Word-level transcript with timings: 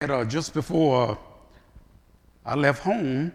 And, 0.00 0.12
uh, 0.12 0.24
just 0.24 0.54
before 0.54 1.10
uh, 1.10 1.16
I 2.46 2.54
left 2.54 2.84
home, 2.84 3.32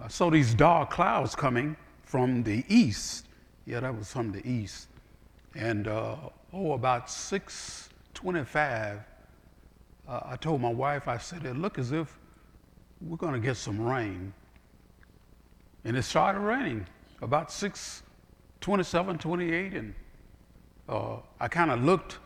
I 0.00 0.08
saw 0.08 0.28
these 0.28 0.52
dark 0.52 0.90
clouds 0.90 1.36
coming 1.36 1.76
from 2.02 2.42
the 2.42 2.64
east. 2.68 3.28
Yeah, 3.64 3.78
that 3.78 3.96
was 3.96 4.10
from 4.10 4.32
the 4.32 4.44
east. 4.44 4.88
And 5.54 5.86
uh, 5.86 6.16
oh, 6.52 6.72
about 6.72 7.06
6:25, 7.06 9.04
uh, 10.08 10.20
I 10.24 10.34
told 10.34 10.60
my 10.60 10.72
wife, 10.72 11.06
I 11.06 11.16
said, 11.16 11.44
"It 11.44 11.54
look 11.54 11.78
as 11.78 11.92
if 11.92 12.18
we're 13.00 13.16
going 13.16 13.34
to 13.34 13.38
get 13.38 13.56
some 13.56 13.80
rain." 13.80 14.34
And 15.84 15.96
it 15.96 16.02
started 16.02 16.40
raining 16.40 16.88
about 17.22 17.50
6:27, 17.50 19.20
28, 19.20 19.74
and 19.74 19.94
uh, 20.88 21.18
I 21.38 21.46
kind 21.46 21.70
of 21.70 21.84
looked 21.84 22.18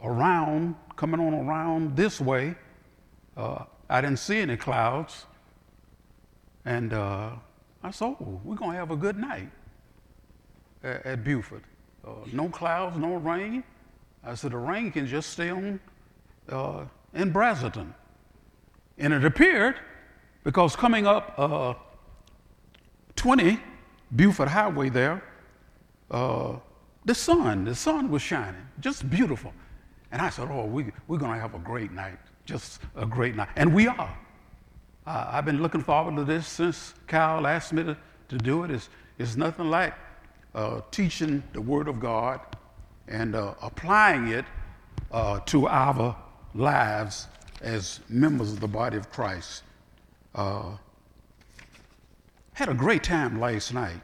around, 0.00 0.76
coming 0.94 1.18
on 1.18 1.34
around 1.34 1.96
this 1.96 2.20
way. 2.20 2.54
Uh, 3.36 3.64
I 3.88 4.00
didn't 4.00 4.18
see 4.18 4.38
any 4.38 4.56
clouds. 4.56 5.26
And 6.64 6.92
uh, 6.92 7.30
I 7.82 7.90
said, 7.90 8.16
oh, 8.20 8.40
we're 8.44 8.56
going 8.56 8.72
to 8.72 8.78
have 8.78 8.90
a 8.90 8.96
good 8.96 9.18
night 9.18 9.50
at, 10.82 11.04
at 11.04 11.24
Buford. 11.24 11.64
Uh, 12.06 12.10
no 12.32 12.48
clouds, 12.48 12.96
no 12.96 13.16
rain. 13.16 13.64
I 14.24 14.34
said, 14.34 14.52
the 14.52 14.58
rain 14.58 14.92
can 14.92 15.06
just 15.06 15.30
stay 15.30 15.50
on 15.50 15.80
uh, 16.48 16.84
in 17.14 17.32
Braselton. 17.32 17.92
And 18.98 19.12
it 19.12 19.24
appeared, 19.24 19.76
because 20.44 20.76
coming 20.76 21.06
up 21.06 21.34
uh, 21.36 21.74
20, 23.16 23.58
Buford 24.14 24.48
Highway 24.48 24.90
there, 24.90 25.22
uh, 26.10 26.56
the 27.04 27.14
sun, 27.14 27.64
the 27.64 27.74
sun 27.74 28.10
was 28.10 28.22
shining, 28.22 28.66
just 28.78 29.08
beautiful. 29.10 29.52
And 30.12 30.20
I 30.22 30.28
said, 30.28 30.48
oh, 30.50 30.66
we, 30.66 30.92
we're 31.08 31.18
going 31.18 31.32
to 31.32 31.40
have 31.40 31.54
a 31.54 31.58
great 31.58 31.90
night 31.90 32.18
just 32.44 32.80
a 32.96 33.06
great 33.06 33.36
night. 33.36 33.48
And 33.56 33.74
we 33.74 33.86
are. 33.86 34.18
Uh, 35.06 35.26
I've 35.28 35.44
been 35.44 35.62
looking 35.62 35.82
forward 35.82 36.16
to 36.16 36.24
this 36.24 36.46
since 36.46 36.94
Kyle 37.06 37.46
asked 37.46 37.72
me 37.72 37.82
to, 37.84 37.96
to 38.28 38.38
do 38.38 38.64
it. 38.64 38.70
It's, 38.70 38.88
it's 39.18 39.36
nothing 39.36 39.70
like 39.70 39.94
uh, 40.54 40.80
teaching 40.90 41.42
the 41.52 41.60
Word 41.60 41.88
of 41.88 41.98
God 42.00 42.40
and 43.08 43.34
uh, 43.34 43.54
applying 43.60 44.28
it 44.28 44.44
uh, 45.10 45.40
to 45.40 45.66
our 45.68 46.16
lives 46.54 47.26
as 47.60 48.00
members 48.08 48.52
of 48.52 48.60
the 48.60 48.68
body 48.68 48.96
of 48.96 49.10
Christ. 49.10 49.62
Uh, 50.34 50.76
had 52.54 52.68
a 52.68 52.74
great 52.74 53.02
time 53.02 53.40
last 53.40 53.72
night. 53.72 54.00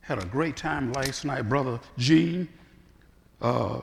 Had 0.00 0.22
a 0.22 0.26
great 0.26 0.56
time 0.56 0.92
last 0.92 1.24
night, 1.24 1.48
Brother 1.48 1.80
Gene. 1.98 2.48
Uh, 3.40 3.80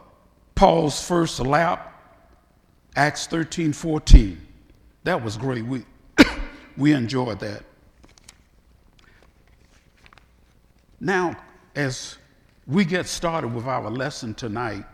Paul's 0.55 1.05
first 1.05 1.39
lap 1.39 1.92
Acts 2.95 3.27
13 3.27 3.73
14. 3.73 4.39
That 5.03 5.21
was 5.23 5.37
great. 5.37 5.65
We, 5.65 5.83
we 6.77 6.93
enjoyed 6.93 7.39
that. 7.39 7.63
Now, 10.99 11.35
as 11.75 12.17
we 12.67 12.85
get 12.85 13.07
started 13.07 13.53
with 13.53 13.65
our 13.65 13.89
lesson 13.89 14.33
tonight, 14.33 14.85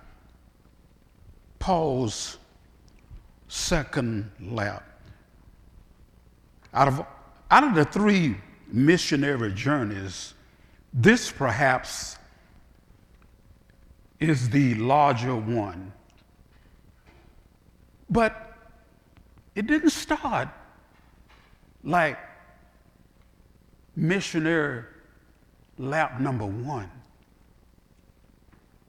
Paul's 1.60 2.38
second 3.48 4.32
lap. 4.42 4.84
Out 6.74 6.88
of, 6.88 7.06
out 7.52 7.64
of 7.64 7.76
the 7.76 7.86
three 7.86 8.38
missionary 8.72 9.52
journeys, 9.54 10.34
this 10.94 11.32
perhaps 11.32 12.18
is 14.20 14.50
the 14.50 14.76
larger 14.76 15.36
one. 15.36 15.92
But 18.10 18.54
it 19.56 19.68
didn't 19.68 19.92
start 19.92 20.50
like 21.84 22.18
missionary 23.96 24.84
lap 25.78 26.20
number 26.20 26.46
one. 26.46 26.90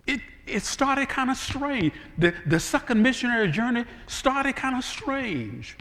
It, 0.07 0.21
it 0.47 0.63
started 0.63 1.09
kind 1.09 1.31
of 1.31 1.37
strange. 1.37 1.93
The, 2.19 2.35
the 2.47 2.59
second 2.59 3.03
missionary 3.03 3.51
journey 3.51 3.85
started 4.07 4.57
kind 4.57 4.77
of 4.77 4.85
strange. 4.85 5.77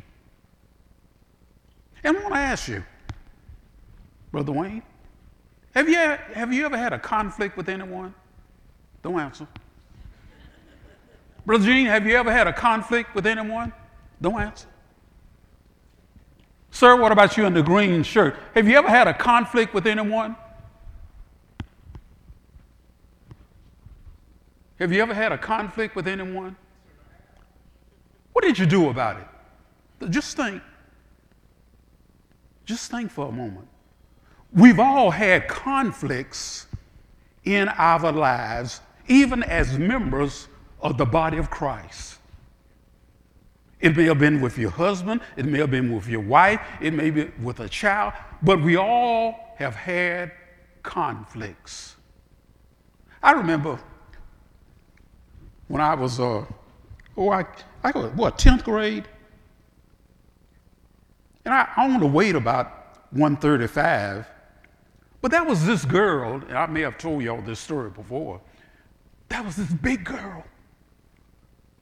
And 2.03 2.17
I 2.17 2.21
want 2.21 2.33
to 2.33 2.39
ask 2.39 2.67
you, 2.67 2.83
Brother 4.31 4.51
Wayne, 4.51 4.83
have 5.73 5.89
you, 5.89 5.97
have 5.97 6.53
you 6.53 6.65
ever 6.65 6.77
had 6.77 6.93
a 6.93 6.99
conflict 6.99 7.57
with 7.57 7.69
anyone? 7.69 8.13
Don't 9.01 9.19
answer. 9.19 9.47
Brother 11.49 11.65
Gene, 11.65 11.87
have 11.87 12.05
you 12.05 12.15
ever 12.15 12.31
had 12.31 12.45
a 12.45 12.53
conflict 12.53 13.15
with 13.15 13.25
anyone? 13.25 13.73
Don't 14.21 14.39
answer. 14.39 14.67
Sir, 16.69 16.95
what 16.95 17.11
about 17.11 17.37
you 17.37 17.47
in 17.47 17.55
the 17.55 17.63
green 17.63 18.03
shirt? 18.03 18.37
Have 18.53 18.67
you 18.67 18.77
ever 18.77 18.87
had 18.87 19.07
a 19.07 19.15
conflict 19.15 19.73
with 19.73 19.87
anyone? 19.87 20.35
Have 24.77 24.93
you 24.93 25.01
ever 25.01 25.15
had 25.15 25.31
a 25.31 25.39
conflict 25.39 25.95
with 25.95 26.07
anyone? 26.07 26.55
What 28.33 28.43
did 28.43 28.59
you 28.59 28.67
do 28.67 28.89
about 28.89 29.19
it? 29.19 30.11
Just 30.11 30.37
think. 30.37 30.61
Just 32.65 32.91
think 32.91 33.09
for 33.09 33.27
a 33.27 33.31
moment. 33.31 33.67
We've 34.53 34.79
all 34.79 35.09
had 35.09 35.47
conflicts 35.47 36.67
in 37.43 37.69
our 37.69 38.11
lives, 38.11 38.81
even 39.07 39.41
as 39.41 39.79
members 39.79 40.47
of 40.81 40.97
the 40.97 41.05
body 41.05 41.37
of 41.37 41.49
Christ. 41.49 42.17
It 43.79 43.95
may 43.95 44.05
have 44.05 44.19
been 44.19 44.41
with 44.41 44.57
your 44.57 44.71
husband, 44.71 45.21
it 45.37 45.45
may 45.45 45.59
have 45.59 45.71
been 45.71 45.93
with 45.93 46.07
your 46.07 46.21
wife, 46.21 46.59
it 46.81 46.93
may 46.93 47.09
be 47.11 47.31
with 47.41 47.61
a 47.61 47.69
child, 47.69 48.13
but 48.41 48.61
we 48.61 48.75
all 48.75 49.53
have 49.57 49.75
had 49.75 50.31
conflicts. 50.83 51.95
I 53.23 53.31
remember 53.31 53.79
when 55.67 55.81
I 55.81 55.95
was, 55.95 56.19
uh, 56.19 56.45
oh, 57.15 57.29
I, 57.29 57.45
I 57.83 57.91
was, 57.91 58.11
what, 58.13 58.37
10th 58.37 58.63
grade? 58.63 59.07
And 61.45 61.53
I, 61.53 61.69
I 61.75 61.85
only 61.85 62.07
weighed 62.07 62.35
about 62.35 63.07
135. 63.11 64.27
But 65.21 65.31
that 65.31 65.45
was 65.45 65.65
this 65.65 65.85
girl, 65.85 66.35
and 66.35 66.57
I 66.57 66.65
may 66.67 66.81
have 66.81 66.97
told 66.97 67.23
y'all 67.23 67.41
this 67.41 67.59
story 67.59 67.89
before. 67.89 68.41
That 69.29 69.45
was 69.45 69.55
this 69.55 69.71
big 69.71 70.05
girl 70.05 70.43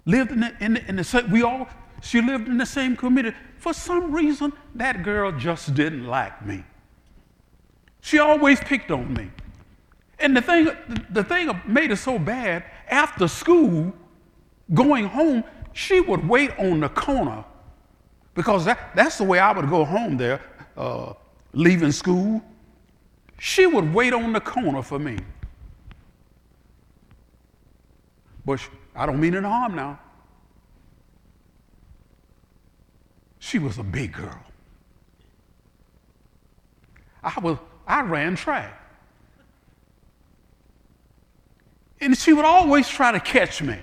lived 0.07 0.31
in 0.31 0.39
the, 0.39 0.55
in 0.59 0.73
the, 0.73 0.85
in 0.87 0.95
the 0.95 1.03
same, 1.03 1.29
we 1.29 1.43
all, 1.43 1.67
she 2.01 2.21
lived 2.21 2.47
in 2.47 2.57
the 2.57 2.65
same 2.65 2.95
community. 2.95 3.37
For 3.57 3.73
some 3.73 4.11
reason, 4.11 4.53
that 4.73 5.03
girl 5.03 5.31
just 5.33 5.75
didn't 5.75 6.05
like 6.05 6.43
me. 6.43 6.63
She 8.01 8.17
always 8.17 8.59
picked 8.61 8.89
on 8.89 9.13
me. 9.13 9.29
And 10.19 10.35
the 10.35 10.41
thing, 10.41 10.69
the 11.11 11.23
thing 11.23 11.61
made 11.67 11.91
it 11.91 11.97
so 11.97 12.17
bad, 12.17 12.63
after 12.87 13.27
school, 13.27 13.93
going 14.73 15.05
home, 15.05 15.43
she 15.73 15.99
would 15.99 16.27
wait 16.27 16.57
on 16.57 16.79
the 16.79 16.89
corner 16.89 17.43
because 18.33 18.65
that, 18.65 18.95
that's 18.95 19.17
the 19.17 19.23
way 19.23 19.39
I 19.39 19.51
would 19.51 19.69
go 19.69 19.83
home 19.83 20.15
there, 20.15 20.41
uh, 20.77 21.13
leaving 21.53 21.91
school. 21.91 22.41
She 23.39 23.65
would 23.65 23.93
wait 23.93 24.13
on 24.13 24.31
the 24.31 24.39
corner 24.39 24.81
for 24.81 24.99
me. 24.99 25.17
But 28.45 28.61
I 28.97 29.05
don't 29.05 29.19
mean 29.19 29.35
any 29.35 29.45
harm 29.45 29.75
now. 29.75 29.99
She 33.37 33.59
was 33.59 33.77
a 33.77 33.83
big 33.83 34.11
girl. 34.11 34.43
I, 37.23 37.39
was, 37.39 37.57
I 37.85 38.01
ran 38.01 38.35
track. 38.35 38.73
And 42.01 42.17
she 42.17 42.33
would 42.33 42.45
always 42.45 42.89
try 42.89 43.11
to 43.11 43.19
catch 43.19 43.61
me, 43.61 43.77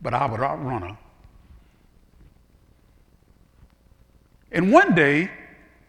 but 0.00 0.14
I 0.14 0.26
would 0.26 0.40
outrun 0.40 0.82
her. 0.82 0.98
And 4.52 4.72
one 4.72 4.94
day, 4.94 5.30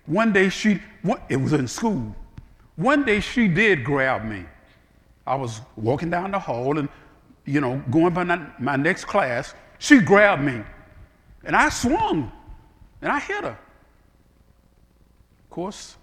one 0.07 0.33
day 0.33 0.49
she, 0.49 0.81
it 1.29 1.37
was 1.37 1.53
in 1.53 1.67
school, 1.67 2.15
one 2.75 3.05
day 3.05 3.19
she 3.19 3.47
did 3.47 3.83
grab 3.83 4.25
me. 4.25 4.45
I 5.25 5.35
was 5.35 5.61
walking 5.75 6.09
down 6.09 6.31
the 6.31 6.39
hall 6.39 6.77
and 6.77 6.89
you 7.47 7.61
know, 7.61 7.81
going 7.89 8.13
by 8.13 8.23
my 8.59 8.75
next 8.75 9.05
class, 9.05 9.55
she 9.79 9.99
grabbed 9.99 10.43
me 10.43 10.61
and 11.45 11.55
I 11.55 11.69
swung 11.69 12.31
and 13.01 13.11
I 13.11 13.19
hit 13.19 13.43
her. 13.43 13.57
Of 15.43 15.49
course, 15.49 15.95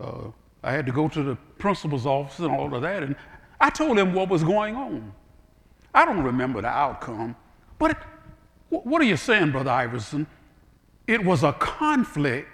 uh, 0.00 0.24
I 0.62 0.72
had 0.72 0.84
to 0.86 0.92
go 0.92 1.08
to 1.08 1.22
the 1.22 1.36
principal's 1.58 2.06
office 2.06 2.40
and 2.40 2.50
all 2.50 2.74
of 2.74 2.82
that, 2.82 3.02
and 3.02 3.14
I 3.60 3.70
told 3.70 3.98
him 3.98 4.12
what 4.12 4.28
was 4.28 4.42
going 4.42 4.76
on. 4.76 5.12
I 5.94 6.04
don't 6.04 6.22
remember 6.22 6.60
the 6.60 6.68
outcome, 6.68 7.36
but 7.78 7.92
it, 7.92 7.96
what 8.68 9.00
are 9.00 9.06
you 9.06 9.16
saying, 9.16 9.52
Brother 9.52 9.70
Iverson? 9.70 10.26
It 11.06 11.24
was 11.24 11.42
a 11.44 11.52
conflict 11.52 12.48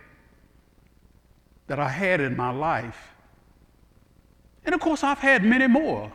that 1.67 1.79
I 1.79 1.89
had 1.89 2.21
in 2.21 2.37
my 2.37 2.51
life. 2.51 3.15
And 4.65 4.75
of 4.75 4.81
course, 4.81 5.03
I've 5.03 5.19
had 5.19 5.45
many 5.45 5.67
more. 5.67 6.13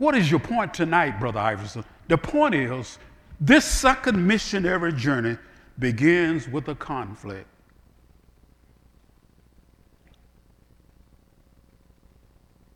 What 0.00 0.16
is 0.16 0.30
your 0.30 0.40
point 0.40 0.72
tonight, 0.72 1.20
Brother 1.20 1.40
Iverson? 1.40 1.84
The 2.08 2.16
point 2.16 2.54
is 2.54 2.98
This 3.38 3.66
second 3.66 4.26
missionary 4.26 4.94
journey 4.94 5.36
begins 5.78 6.48
with 6.48 6.68
a 6.68 6.74
conflict. 6.74 7.46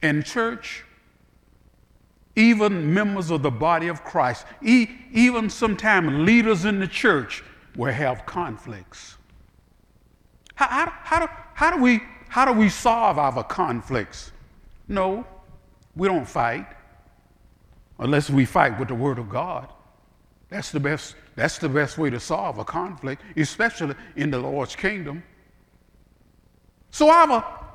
In 0.03 0.23
church, 0.23 0.85
even 2.37 2.93
members 2.93 3.31
of 3.31 3.43
the 3.43 3.51
body 3.51 3.89
of 3.89 4.05
Christ, 4.05 4.45
e- 4.63 4.89
even 5.11 5.49
sometimes 5.49 6.27
leaders 6.27 6.67
in 6.67 6.79
the 6.79 6.87
church 6.87 7.43
will 7.75 7.93
have 7.93 8.27
conflicts. 8.27 9.17
How, 10.57 10.67
how, 10.67 10.93
how, 10.95 11.21
do, 11.21 11.33
how, 11.55 11.75
do 11.75 11.83
we, 11.83 12.03
how 12.29 12.45
do 12.45 12.53
we 12.53 12.69
solve 12.69 13.19
our 13.19 13.43
conflicts? 13.45 14.31
No, 14.89 15.27
we 15.97 16.07
don't 16.07 16.29
fight 16.29 16.67
unless 18.05 18.29
we 18.29 18.45
fight 18.45 18.79
with 18.79 18.89
the 18.89 18.95
Word 18.95 19.19
of 19.19 19.31
God. 19.31 19.67
That's 20.51 20.71
the 20.71 20.79
best, 20.79 21.17
that's 21.37 21.57
the 21.57 21.71
best 21.71 21.97
way 21.97 22.11
to 22.11 22.21
solve 22.21 22.59
a 22.59 22.65
conflict, 22.65 23.23
especially 23.35 23.95
in 24.15 24.31
the 24.31 24.39
Lord's 24.39 24.77
kingdom. 24.77 25.23
So 26.91 27.11
our, 27.11 27.67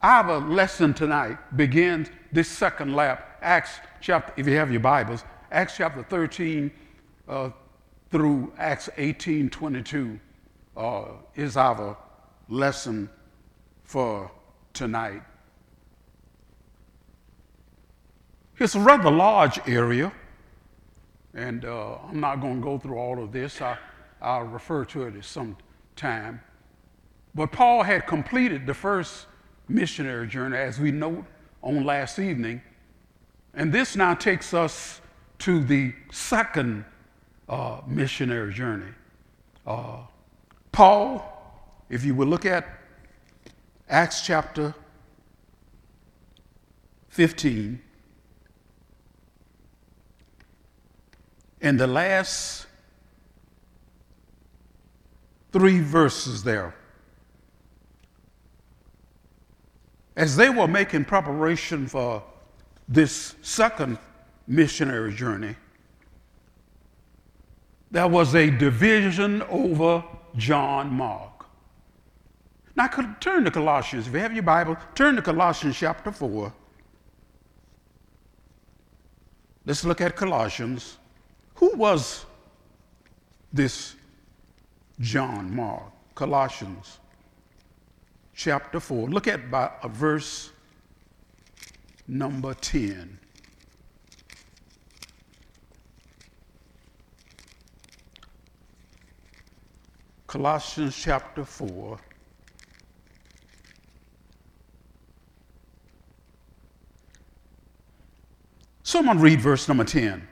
our 0.00 0.38
lesson 0.38 0.94
tonight 0.94 1.38
begins 1.56 2.08
this 2.30 2.48
second 2.48 2.94
lap, 2.94 3.38
Acts 3.42 3.80
chapter, 4.00 4.32
if 4.36 4.46
you 4.46 4.54
have 4.54 4.70
your 4.70 4.80
Bibles, 4.80 5.24
Acts 5.50 5.76
chapter 5.76 6.04
13 6.04 6.70
uh, 7.28 7.50
through 8.10 8.52
Acts 8.58 8.88
18, 8.96 9.50
22 9.50 10.20
uh, 10.76 11.04
is 11.34 11.56
our 11.56 11.96
lesson 12.48 13.10
for 13.82 14.30
tonight. 14.72 15.22
It's 18.60 18.74
a 18.74 18.80
rather 18.80 19.10
large 19.10 19.60
area, 19.68 20.12
and 21.32 21.64
uh, 21.64 21.98
I'm 22.08 22.18
not 22.18 22.40
going 22.40 22.56
to 22.56 22.60
go 22.60 22.76
through 22.76 22.98
all 22.98 23.22
of 23.22 23.30
this. 23.30 23.62
I, 23.62 23.78
I'll 24.20 24.42
refer 24.42 24.84
to 24.86 25.04
it 25.04 25.14
at 25.14 25.24
some 25.24 25.56
time. 25.94 26.40
But 27.36 27.52
Paul 27.52 27.84
had 27.84 28.08
completed 28.08 28.66
the 28.66 28.74
first 28.74 29.26
missionary 29.68 30.26
journey, 30.26 30.56
as 30.56 30.80
we 30.80 30.90
note 30.90 31.24
on 31.62 31.84
last 31.84 32.18
evening. 32.18 32.60
And 33.54 33.72
this 33.72 33.94
now 33.94 34.14
takes 34.14 34.52
us 34.52 35.00
to 35.40 35.62
the 35.62 35.94
second 36.10 36.84
uh, 37.48 37.82
missionary 37.86 38.52
journey. 38.52 38.92
Uh, 39.64 39.98
Paul, 40.72 41.24
if 41.88 42.04
you 42.04 42.12
will 42.12 42.26
look 42.26 42.44
at 42.44 42.66
Acts 43.88 44.22
chapter 44.22 44.74
15, 47.10 47.80
in 51.60 51.76
the 51.76 51.86
last 51.86 52.66
three 55.52 55.80
verses 55.80 56.42
there, 56.42 56.74
as 60.16 60.36
they 60.36 60.50
were 60.50 60.68
making 60.68 61.04
preparation 61.04 61.86
for 61.86 62.22
this 62.88 63.34
second 63.42 63.98
missionary 64.46 65.14
journey, 65.14 65.54
there 67.90 68.08
was 68.08 68.34
a 68.34 68.50
division 68.50 69.42
over 69.42 70.04
John 70.36 70.92
Mark. 70.92 71.46
Now, 72.76 72.86
turn 73.20 73.44
to 73.44 73.50
Colossians. 73.50 74.06
If 74.06 74.12
you 74.12 74.20
have 74.20 74.32
your 74.32 74.42
Bible, 74.42 74.76
turn 74.94 75.16
to 75.16 75.22
Colossians 75.22 75.76
chapter 75.76 76.12
4. 76.12 76.52
Let's 79.66 79.84
look 79.84 80.00
at 80.00 80.14
Colossians 80.14 80.96
who 81.58 81.76
was 81.76 82.24
this 83.52 83.96
John 85.00 85.54
Mark? 85.54 85.90
Colossians 86.14 87.00
chapter 88.32 88.78
4. 88.78 89.08
Look 89.08 89.26
at 89.26 89.50
by, 89.50 89.72
uh, 89.82 89.88
verse 89.88 90.52
number 92.06 92.54
10. 92.54 93.18
Colossians 100.28 100.96
chapter 100.96 101.44
4. 101.44 101.98
Someone 108.84 109.18
read 109.18 109.40
verse 109.40 109.66
number 109.66 109.82
10. 109.82 110.27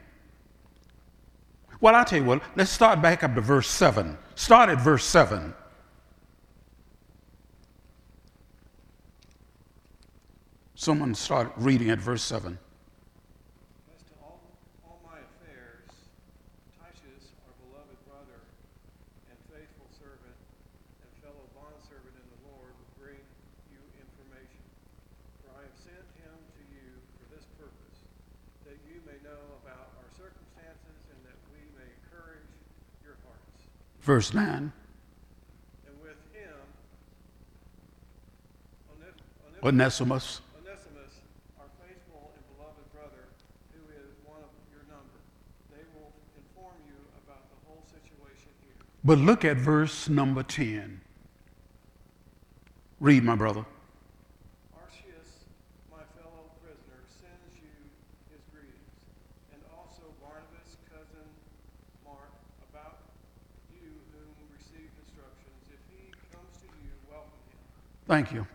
Well, 1.80 1.94
I'll 1.94 2.04
tell 2.04 2.18
you 2.20 2.24
what, 2.24 2.42
let's 2.56 2.70
start 2.70 3.02
back 3.02 3.22
up 3.22 3.34
to 3.34 3.40
verse 3.40 3.68
7. 3.68 4.16
Start 4.34 4.70
at 4.70 4.80
verse 4.80 5.04
7. 5.04 5.54
Someone 10.74 11.14
start 11.14 11.52
reading 11.56 11.90
at 11.90 11.98
verse 11.98 12.22
7. 12.22 12.56
As 13.92 14.02
to 14.08 14.14
all, 14.22 14.40
all 14.84 15.00
my 15.04 15.20
affairs, 15.20 15.88
Titus, 16.80 17.32
our 17.48 17.54
beloved 17.64 17.96
brother 18.08 18.40
and 19.28 19.36
faithful 19.48 19.88
servant 19.96 20.36
and 21.00 21.10
fellow 21.24 21.44
bondservant 21.56 22.12
in 22.12 22.28
the 22.28 22.40
Lord, 22.52 22.72
will 22.76 22.92
bring 23.00 23.20
you 23.72 23.80
information. 24.00 24.60
For 25.44 25.52
I 25.56 25.64
have 25.64 25.76
sent 25.80 26.06
him 26.20 26.36
to 26.36 26.62
you 26.72 26.92
for 27.20 27.26
this 27.32 27.48
purpose, 27.56 27.98
that 28.68 28.76
you 28.84 29.00
may 29.08 29.16
know 29.24 29.60
about 29.64 29.96
our 29.96 30.10
circumstances 30.12 31.00
and 31.08 31.18
that 31.24 31.40
we 31.56 31.64
may 31.72 31.88
encourage 32.04 32.52
your 33.00 33.16
hearts. 33.24 33.64
Verse 34.06 34.32
9. 34.32 34.44
And 34.46 34.72
with 36.00 36.14
him, 36.32 36.54
Onesimus. 39.64 40.40
Onesimus, 40.62 41.12
our 41.58 41.66
faithful 41.82 42.30
and 42.36 42.56
beloved 42.56 42.86
brother, 42.94 43.26
who 43.74 43.82
is 43.90 44.14
one 44.24 44.38
of 44.38 44.50
your 44.70 44.84
number. 44.88 45.18
They 45.72 45.82
will 45.98 46.12
inform 46.38 46.76
you 46.86 46.94
about 47.26 47.50
the 47.50 47.58
whole 47.66 47.82
situation 47.90 48.50
here. 48.62 48.78
But 49.02 49.18
look 49.18 49.44
at 49.44 49.56
verse 49.56 50.08
number 50.08 50.44
10. 50.44 51.00
Read, 53.00 53.24
my 53.24 53.34
brother. 53.34 53.66
Archias, 54.72 55.50
my 55.90 56.06
fellow 56.14 56.46
prisoner, 56.62 57.02
sends 57.10 57.58
you 57.58 57.74
his 58.30 58.38
greetings, 58.54 59.02
and 59.50 59.60
also 59.74 60.06
Barnabas, 60.22 60.78
cousin 60.94 61.26
Mark, 62.06 62.30
about 62.70 63.02
you 63.68 63.92
whom 64.16 64.32
received 64.48 64.96
instructions. 65.04 65.60
If 65.68 65.82
he 65.92 66.08
comes 66.32 66.56
to 66.64 66.68
you, 66.80 66.96
welcome 67.12 67.36
him. 67.52 67.60
Thank 68.06 68.32
you. 68.32 68.46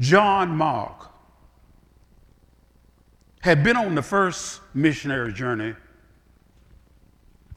John 0.00 0.56
Mark 0.56 1.10
had 3.40 3.62
been 3.62 3.76
on 3.76 3.94
the 3.94 4.02
first 4.02 4.60
missionary 4.74 5.32
journey 5.32 5.74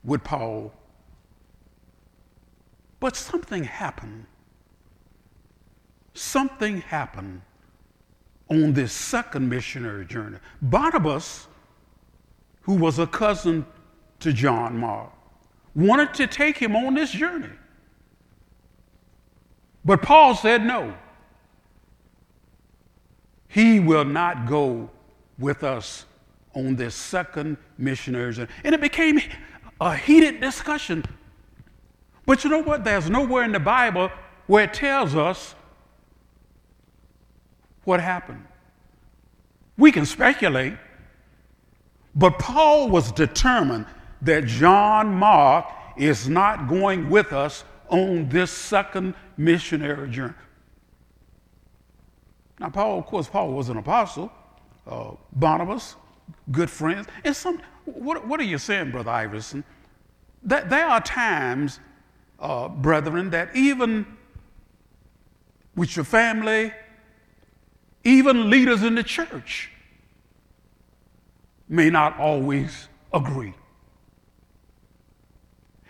with 0.03 0.23
Paul, 0.23 0.73
but 2.99 3.15
something 3.15 3.63
happened. 3.63 4.25
Something 6.13 6.81
happened 6.81 7.41
on 8.49 8.73
this 8.73 8.93
second 8.93 9.49
missionary 9.49 10.05
journey. 10.05 10.37
Barnabas, 10.61 11.47
who 12.61 12.75
was 12.75 12.99
a 12.99 13.07
cousin 13.07 13.65
to 14.19 14.31
John 14.31 14.77
Mark, 14.77 15.11
wanted 15.75 16.13
to 16.15 16.27
take 16.27 16.57
him 16.57 16.75
on 16.75 16.93
this 16.93 17.11
journey. 17.11 17.49
But 19.85 20.01
Paul 20.01 20.35
said 20.35 20.65
no. 20.65 20.93
He 23.47 23.79
will 23.79 24.05
not 24.05 24.47
go 24.47 24.89
with 25.37 25.63
us 25.63 26.05
on 26.55 26.75
this 26.75 26.95
second 26.95 27.57
missionary 27.77 28.33
journey. 28.33 28.49
And 28.63 28.73
it 28.73 28.81
became 28.81 29.19
a 29.79 29.95
heated 29.95 30.39
discussion. 30.39 31.03
But 32.25 32.43
you 32.43 32.49
know 32.49 32.61
what? 32.63 32.83
There's 32.83 33.09
nowhere 33.09 33.43
in 33.43 33.51
the 33.51 33.59
Bible 33.59 34.09
where 34.47 34.63
it 34.63 34.73
tells 34.73 35.15
us 35.15 35.55
what 37.83 37.99
happened. 37.99 38.45
We 39.77 39.91
can 39.91 40.05
speculate, 40.05 40.73
but 42.15 42.39
Paul 42.39 42.89
was 42.89 43.11
determined 43.11 43.85
that 44.21 44.45
John 44.45 45.13
Mark 45.13 45.65
is 45.97 46.29
not 46.29 46.67
going 46.67 47.09
with 47.09 47.33
us 47.33 47.65
on 47.93 48.27
this 48.27 48.51
second 48.51 49.13
missionary 49.37 50.09
journey. 50.09 50.33
Now, 52.59 52.69
Paul, 52.69 52.97
of 52.97 53.05
course, 53.05 53.27
Paul 53.27 53.51
was 53.53 53.69
an 53.69 53.77
apostle. 53.77 54.31
Uh, 54.87 55.11
Barnabas, 55.31 55.95
good 56.51 56.69
friends. 56.69 57.07
And 57.23 57.35
some, 57.35 57.61
what, 57.85 58.27
what 58.27 58.39
are 58.39 58.45
you 58.45 58.57
saying, 58.57 58.91
Brother 58.91 59.11
Iverson? 59.11 59.63
That 60.41 60.71
there 60.71 60.87
are 60.87 61.01
times, 61.01 61.79
uh, 62.39 62.67
brethren, 62.67 63.29
that 63.29 63.55
even 63.55 64.07
with 65.75 65.95
your 65.95 66.05
family, 66.05 66.73
even 68.03 68.49
leaders 68.49 68.81
in 68.81 68.95
the 68.95 69.03
church 69.03 69.69
may 71.69 71.91
not 71.91 72.19
always 72.19 72.87
agree. 73.13 73.53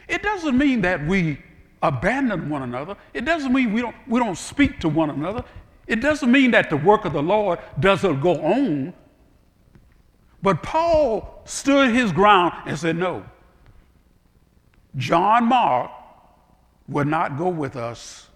It 0.09 0.21
doesn't 0.21 0.57
mean 0.57 0.81
that 0.81 1.05
we 1.07 1.39
abandon 1.83 2.49
one 2.49 2.63
another. 2.63 2.95
It 3.13 3.25
doesn't 3.25 3.53
mean 3.53 3.73
we 3.73 3.81
don't, 3.81 3.95
we 4.07 4.19
don't 4.19 4.37
speak 4.37 4.79
to 4.79 4.89
one 4.89 5.11
another. 5.11 5.43
It 5.85 5.97
doesn't 5.97 6.31
mean 6.31 6.51
that 6.51 6.69
the 6.69 6.77
work 6.77 7.05
of 7.05 7.13
the 7.13 7.21
Lord 7.21 7.59
doesn't 7.79 8.21
go 8.21 8.41
on. 8.41 8.93
But 10.41 10.63
Paul 10.63 11.41
stood 11.45 11.93
his 11.93 12.11
ground 12.11 12.53
and 12.65 12.79
said, 12.79 12.95
No, 12.95 13.25
John 14.95 15.45
Mark 15.45 15.91
will 16.87 17.05
not 17.05 17.37
go 17.37 17.49
with 17.49 17.75
us 17.75 18.29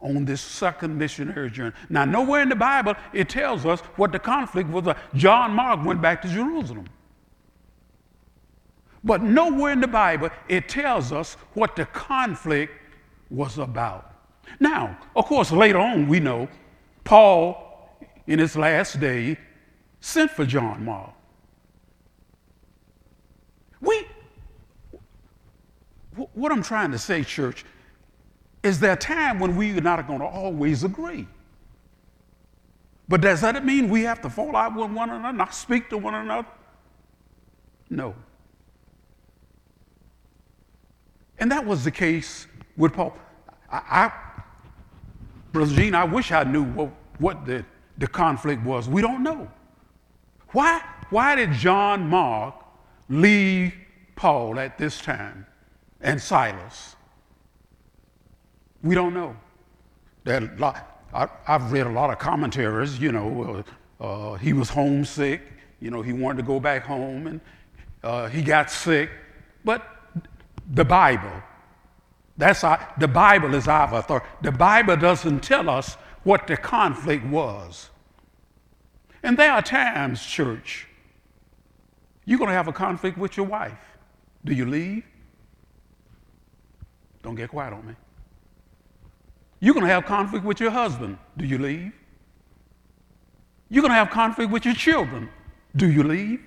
on 0.00 0.26
this 0.26 0.42
second 0.42 0.96
missionary 0.96 1.50
journey. 1.50 1.74
Now, 1.88 2.04
nowhere 2.04 2.42
in 2.42 2.50
the 2.50 2.56
Bible 2.56 2.94
it 3.14 3.30
tells 3.30 3.64
us 3.64 3.80
what 3.96 4.12
the 4.12 4.18
conflict 4.18 4.68
was. 4.68 4.86
John 5.14 5.52
Mark 5.52 5.84
went 5.84 6.02
back 6.02 6.20
to 6.22 6.28
Jerusalem. 6.28 6.86
But 9.04 9.22
nowhere 9.22 9.72
in 9.72 9.80
the 9.80 9.86
Bible 9.86 10.30
it 10.48 10.68
tells 10.68 11.12
us 11.12 11.34
what 11.52 11.76
the 11.76 11.84
conflict 11.86 12.72
was 13.30 13.58
about. 13.58 14.12
Now, 14.58 14.98
of 15.14 15.26
course, 15.26 15.52
later 15.52 15.78
on 15.78 16.08
we 16.08 16.20
know 16.20 16.48
Paul, 17.04 17.90
in 18.26 18.38
his 18.38 18.56
last 18.56 18.98
day, 18.98 19.36
sent 20.00 20.30
for 20.30 20.46
John 20.46 20.84
Mark. 20.84 21.12
We, 23.80 24.06
what 26.32 26.50
I'm 26.50 26.62
trying 26.62 26.90
to 26.92 26.98
say, 26.98 27.22
church, 27.22 27.64
is 28.62 28.80
there 28.80 28.92
a 28.92 28.96
time 28.96 29.38
when 29.38 29.56
we 29.56 29.76
are 29.76 29.82
not 29.82 30.06
going 30.06 30.20
to 30.20 30.26
always 30.26 30.84
agree? 30.84 31.26
But 33.06 33.20
does 33.20 33.42
that 33.42 33.62
mean 33.66 33.90
we 33.90 34.02
have 34.02 34.22
to 34.22 34.30
fall 34.30 34.56
out 34.56 34.74
with 34.74 34.90
one 34.90 35.10
another, 35.10 35.36
not 35.36 35.54
speak 35.54 35.90
to 35.90 35.98
one 35.98 36.14
another? 36.14 36.48
No. 37.90 38.14
And 41.38 41.50
that 41.50 41.64
was 41.64 41.84
the 41.84 41.90
case 41.90 42.46
with 42.76 42.92
Paul. 42.92 43.16
I, 43.70 43.76
I 43.76 44.12
Brother 45.52 45.74
Gene, 45.74 45.94
I 45.94 46.04
wish 46.04 46.32
I 46.32 46.42
knew 46.42 46.64
what, 46.64 46.90
what 47.18 47.46
the, 47.46 47.64
the 47.98 48.08
conflict 48.08 48.62
was. 48.64 48.88
We 48.88 49.00
don't 49.02 49.22
know. 49.22 49.48
Why, 50.50 50.82
why 51.10 51.36
did 51.36 51.52
John 51.52 52.08
Mark 52.08 52.56
leave 53.08 53.72
Paul 54.16 54.58
at 54.58 54.78
this 54.78 55.00
time 55.00 55.46
and 56.00 56.20
Silas? 56.20 56.96
We 58.82 58.96
don't 58.96 59.14
know. 59.14 59.36
Lot, 60.26 61.02
I, 61.12 61.28
have 61.44 61.70
read 61.70 61.86
a 61.86 61.90
lot 61.90 62.10
of 62.10 62.18
commentaries, 62.18 62.98
you 62.98 63.12
know, 63.12 63.64
uh, 64.00 64.04
uh, 64.04 64.34
he 64.34 64.52
was 64.52 64.68
homesick, 64.68 65.40
you 65.80 65.90
know, 65.90 66.02
he 66.02 66.12
wanted 66.12 66.38
to 66.38 66.42
go 66.42 66.58
back 66.58 66.84
home 66.84 67.28
and 67.28 67.40
uh, 68.02 68.26
he 68.26 68.42
got 68.42 68.70
sick. 68.72 69.10
But 69.64 69.86
the 70.72 70.84
Bible, 70.84 71.42
that's 72.36 72.64
our, 72.64 72.94
the 72.98 73.08
Bible 73.08 73.54
is 73.54 73.68
our 73.68 73.94
authority. 73.94 74.26
The 74.42 74.52
Bible 74.52 74.96
doesn't 74.96 75.40
tell 75.40 75.68
us 75.70 75.94
what 76.24 76.46
the 76.46 76.56
conflict 76.56 77.24
was. 77.26 77.90
And 79.22 79.38
there 79.38 79.52
are 79.52 79.62
times, 79.62 80.24
church, 80.24 80.88
you're 82.24 82.38
going 82.38 82.48
to 82.48 82.54
have 82.54 82.68
a 82.68 82.72
conflict 82.72 83.18
with 83.18 83.36
your 83.36 83.46
wife. 83.46 83.78
Do 84.44 84.54
you 84.54 84.66
leave? 84.66 85.04
Don't 87.22 87.34
get 87.34 87.50
quiet 87.50 87.72
on 87.72 87.86
me. 87.86 87.94
You're 89.60 89.74
going 89.74 89.86
to 89.86 89.92
have 89.92 90.04
conflict 90.04 90.44
with 90.44 90.60
your 90.60 90.70
husband. 90.70 91.16
Do 91.36 91.46
you 91.46 91.58
leave? 91.58 91.92
You're 93.70 93.80
going 93.82 93.92
to 93.92 93.96
have 93.96 94.10
conflict 94.10 94.50
with 94.50 94.64
your 94.64 94.74
children. 94.74 95.30
Do 95.74 95.90
you 95.90 96.02
leave? 96.02 96.42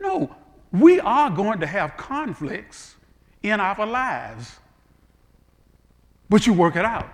No, 0.00 0.34
we 0.80 1.00
are 1.00 1.30
going 1.30 1.60
to 1.60 1.66
have 1.66 1.96
conflicts 1.96 2.96
in 3.42 3.60
our 3.60 3.86
lives, 3.86 4.58
but 6.28 6.46
you 6.46 6.52
work 6.52 6.76
it 6.76 6.84
out. 6.84 7.08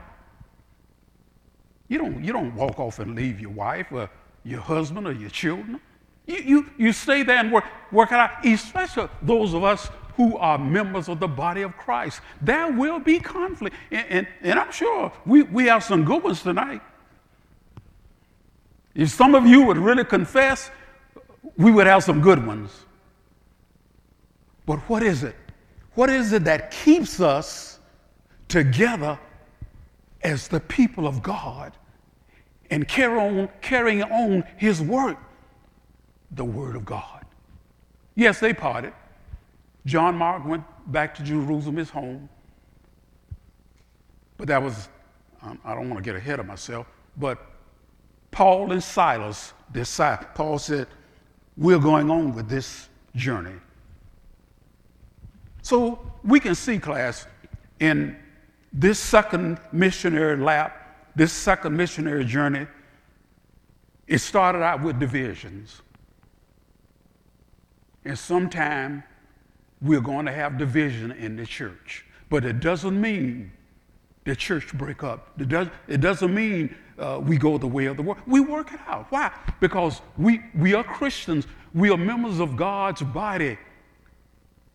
You 1.88 1.98
don't, 1.98 2.24
you 2.24 2.32
don't 2.32 2.54
walk 2.54 2.78
off 2.78 2.98
and 2.98 3.14
leave 3.14 3.40
your 3.40 3.50
wife 3.50 3.92
or 3.92 4.08
your 4.44 4.60
husband 4.60 5.06
or 5.06 5.12
your 5.12 5.30
children. 5.30 5.80
You, 6.26 6.36
you, 6.36 6.70
you 6.78 6.92
stay 6.92 7.22
there 7.22 7.36
and 7.36 7.52
work, 7.52 7.64
work 7.90 8.12
it 8.12 8.18
out, 8.18 8.46
especially 8.46 9.08
those 9.20 9.52
of 9.52 9.64
us 9.64 9.90
who 10.16 10.36
are 10.38 10.56
members 10.58 11.08
of 11.08 11.20
the 11.20 11.28
body 11.28 11.62
of 11.62 11.76
Christ. 11.76 12.20
There 12.40 12.70
will 12.72 12.98
be 12.98 13.18
conflict. 13.18 13.76
And, 13.90 14.06
and, 14.08 14.28
and 14.42 14.58
I'm 14.58 14.72
sure 14.72 15.12
we, 15.26 15.42
we 15.42 15.66
have 15.66 15.84
some 15.84 16.04
good 16.04 16.22
ones 16.22 16.42
tonight. 16.42 16.80
If 18.94 19.10
some 19.10 19.34
of 19.34 19.46
you 19.46 19.62
would 19.62 19.78
really 19.78 20.04
confess, 20.04 20.70
we 21.56 21.70
would 21.70 21.86
have 21.86 22.04
some 22.04 22.20
good 22.20 22.46
ones. 22.46 22.70
But 24.66 24.78
what 24.88 25.02
is 25.02 25.24
it? 25.24 25.36
What 25.94 26.08
is 26.10 26.32
it 26.32 26.44
that 26.44 26.70
keeps 26.70 27.20
us 27.20 27.80
together 28.48 29.18
as 30.22 30.48
the 30.48 30.60
people 30.60 31.06
of 31.06 31.22
God 31.22 31.72
and 32.70 32.86
carry 32.86 33.18
on, 33.18 33.48
carrying 33.60 34.02
on 34.02 34.44
His 34.56 34.80
work? 34.80 35.18
The 36.30 36.44
Word 36.44 36.76
of 36.76 36.84
God. 36.84 37.24
Yes, 38.14 38.40
they 38.40 38.52
parted. 38.52 38.92
John 39.84 40.16
Mark 40.16 40.44
went 40.44 40.64
back 40.86 41.14
to 41.16 41.22
Jerusalem, 41.22 41.76
his 41.76 41.90
home. 41.90 42.28
But 44.36 44.48
that 44.48 44.62
was, 44.62 44.88
um, 45.42 45.58
I 45.64 45.74
don't 45.74 45.88
want 45.88 46.02
to 46.02 46.04
get 46.04 46.16
ahead 46.16 46.40
of 46.40 46.46
myself, 46.46 46.86
but 47.16 47.38
Paul 48.30 48.72
and 48.72 48.82
Silas 48.82 49.52
decided, 49.72 50.28
Paul 50.34 50.58
said, 50.58 50.86
We're 51.56 51.78
going 51.78 52.10
on 52.10 52.34
with 52.34 52.48
this 52.48 52.88
journey. 53.14 53.54
So 55.62 55.98
we 56.24 56.40
can 56.40 56.54
see, 56.54 56.78
class, 56.78 57.26
in 57.80 58.16
this 58.72 58.98
second 58.98 59.58
missionary 59.72 60.36
lap, 60.36 60.78
this 61.14 61.32
second 61.32 61.76
missionary 61.76 62.24
journey, 62.24 62.66
it 64.06 64.18
started 64.18 64.62
out 64.62 64.82
with 64.82 64.98
divisions. 64.98 65.82
And 68.04 68.18
sometime 68.18 69.04
we're 69.80 70.00
going 70.00 70.26
to 70.26 70.32
have 70.32 70.58
division 70.58 71.12
in 71.12 71.36
the 71.36 71.46
church. 71.46 72.04
But 72.28 72.44
it 72.44 72.60
doesn't 72.60 73.00
mean 73.00 73.52
the 74.24 74.34
church 74.34 74.72
break 74.74 75.02
up. 75.02 75.28
It, 75.38 75.48
does, 75.48 75.68
doesn't 75.88 76.34
mean 76.34 76.74
uh, 76.98 77.20
we 77.22 77.36
go 77.36 77.58
the 77.58 77.66
way 77.66 77.86
of 77.86 77.96
the 77.96 78.02
world. 78.02 78.20
We 78.26 78.40
work 78.40 78.72
it 78.72 78.80
out. 78.86 79.06
Why? 79.10 79.32
Because 79.60 80.00
we, 80.16 80.42
we 80.56 80.74
are 80.74 80.84
Christians. 80.84 81.46
We 81.74 81.90
are 81.90 81.96
members 81.96 82.40
of 82.40 82.56
God's 82.56 83.02
body. 83.02 83.58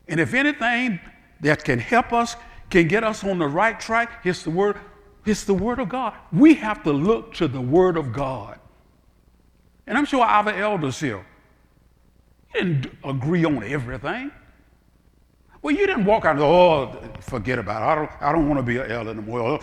And 0.07 0.19
if 0.19 0.33
anything 0.33 0.99
that 1.41 1.63
can 1.63 1.79
help 1.79 2.13
us, 2.13 2.35
can 2.69 2.87
get 2.87 3.03
us 3.03 3.23
on 3.23 3.39
the 3.39 3.47
right 3.47 3.79
track, 3.79 4.25
it's 4.25 4.43
the 4.43 4.49
word, 4.49 4.77
it's 5.25 5.43
the 5.43 5.53
word 5.53 5.79
of 5.79 5.89
God. 5.89 6.13
We 6.31 6.53
have 6.55 6.83
to 6.83 6.91
look 6.91 7.33
to 7.35 7.47
the 7.47 7.61
word 7.61 7.97
of 7.97 8.11
God. 8.11 8.59
And 9.85 9.97
I'm 9.97 10.05
sure 10.05 10.23
our 10.23 10.49
elders 10.49 10.99
here 10.99 11.25
didn't 12.53 12.87
agree 13.03 13.45
on 13.45 13.63
everything. 13.63 14.31
Well, 15.61 15.75
you 15.75 15.87
didn't 15.87 16.05
walk 16.05 16.25
out 16.25 16.31
and 16.31 16.39
go, 16.39 16.49
oh, 16.49 17.01
forget 17.21 17.57
about 17.57 17.81
it. 17.81 17.85
I 17.85 17.95
don't, 17.95 18.21
I 18.21 18.31
don't 18.31 18.47
want 18.47 18.59
to 18.59 18.63
be 18.63 18.77
an 18.77 18.91
elder 18.91 19.11
anymore. 19.11 19.59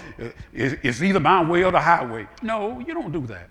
It's, 0.53 0.77
it's 0.83 1.03
either 1.03 1.21
my 1.21 1.43
way 1.43 1.63
or 1.63 1.71
the 1.71 1.81
highway. 1.81 2.27
No, 2.43 2.81
you 2.81 2.95
don't 2.95 3.13
do 3.13 3.27
that. 3.29 3.51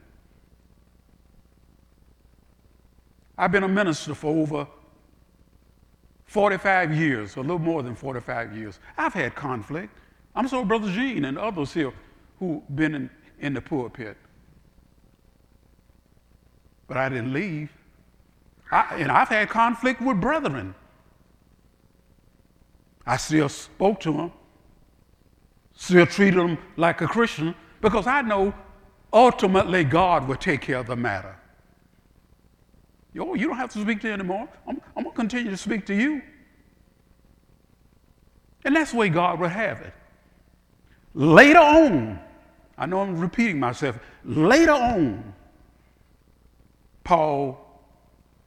I've 3.38 3.52
been 3.52 3.64
a 3.64 3.68
minister 3.68 4.14
for 4.14 4.28
over 4.28 4.68
45 6.34 6.96
years, 6.96 7.36
a 7.36 7.42
little 7.42 7.60
more 7.60 7.84
than 7.84 7.94
45 7.94 8.58
years. 8.58 8.80
I've 8.98 9.14
had 9.14 9.36
conflict. 9.36 9.96
I'm 10.34 10.48
so 10.48 10.66
Brother 10.66 10.92
Gene 10.92 11.26
and 11.26 11.38
others 11.38 11.72
here 11.72 11.94
who've 12.40 12.64
been 12.76 12.96
in, 12.96 13.10
in 13.40 13.54
the 13.54 13.62
pulpit. 13.62 14.18
But 16.88 16.98
I 16.98 17.08
didn't 17.10 17.34
leave. 17.34 17.72
I, 18.72 18.96
and 18.98 19.12
I've 19.12 19.30
had 19.30 19.48
conflict 19.50 20.02
with 20.02 20.20
brethren. 20.20 20.74
I 23.06 23.18
still 23.18 23.48
spoke 23.48 24.00
to 24.00 24.12
them, 24.12 24.32
still 25.76 26.08
treated 26.08 26.40
them 26.40 26.58
like 26.78 27.02
a 27.02 27.08
Christian, 27.08 27.54
because 27.80 28.08
I 28.08 28.24
know 28.24 28.56
ultimately 29.14 29.84
God 29.84 30.28
will 30.28 30.38
take 30.38 30.62
care 30.62 30.80
of 30.80 30.88
the 30.88 30.96
matter. 30.96 31.36
Yo, 33.14 33.36
you 33.36 33.48
don't 33.48 33.58
have 33.58 33.72
to 33.74 33.80
speak 33.80 34.02
to 34.02 34.12
anymore. 34.12 34.50
I'm, 34.68 34.82
I'm 34.96 35.04
going 35.04 35.14
to 35.14 35.16
continue 35.16 35.52
to 35.52 35.58
speak 35.58 35.86
to 35.86 35.96
you. 35.96 36.22
And 38.66 38.76
that's 38.76 38.92
the 38.92 38.98
way 38.98 39.10
God 39.10 39.40
would 39.40 39.52
have 39.52 39.82
it. 39.82 39.94
Later 41.14 41.60
on, 41.60 42.20
I 42.78 42.86
know 42.88 43.02
I'm 43.02 43.20
repeating 43.20 43.60
myself, 43.60 44.00
later 44.24 44.72
on, 44.72 45.34
Paul 47.04 47.60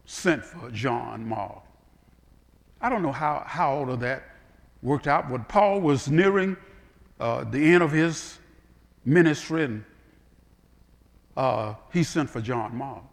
sent 0.04 0.44
for 0.44 0.70
John 0.70 1.28
Mark. 1.28 1.62
I 2.80 2.88
don't 2.88 3.02
know 3.02 3.12
how, 3.12 3.44
how 3.46 3.70
all 3.72 3.90
of 3.90 4.00
that 4.00 4.24
worked 4.82 5.06
out. 5.06 5.30
But 5.30 5.48
Paul 5.48 5.80
was 5.80 6.08
nearing 6.08 6.56
uh, 7.20 7.44
the 7.44 7.58
end 7.58 7.82
of 7.82 7.92
his 7.92 8.38
ministry, 9.04 9.64
and 9.64 9.84
uh, 11.36 11.74
he 11.92 12.02
sent 12.02 12.30
for 12.30 12.40
John 12.40 12.76
Mark. 12.76 13.04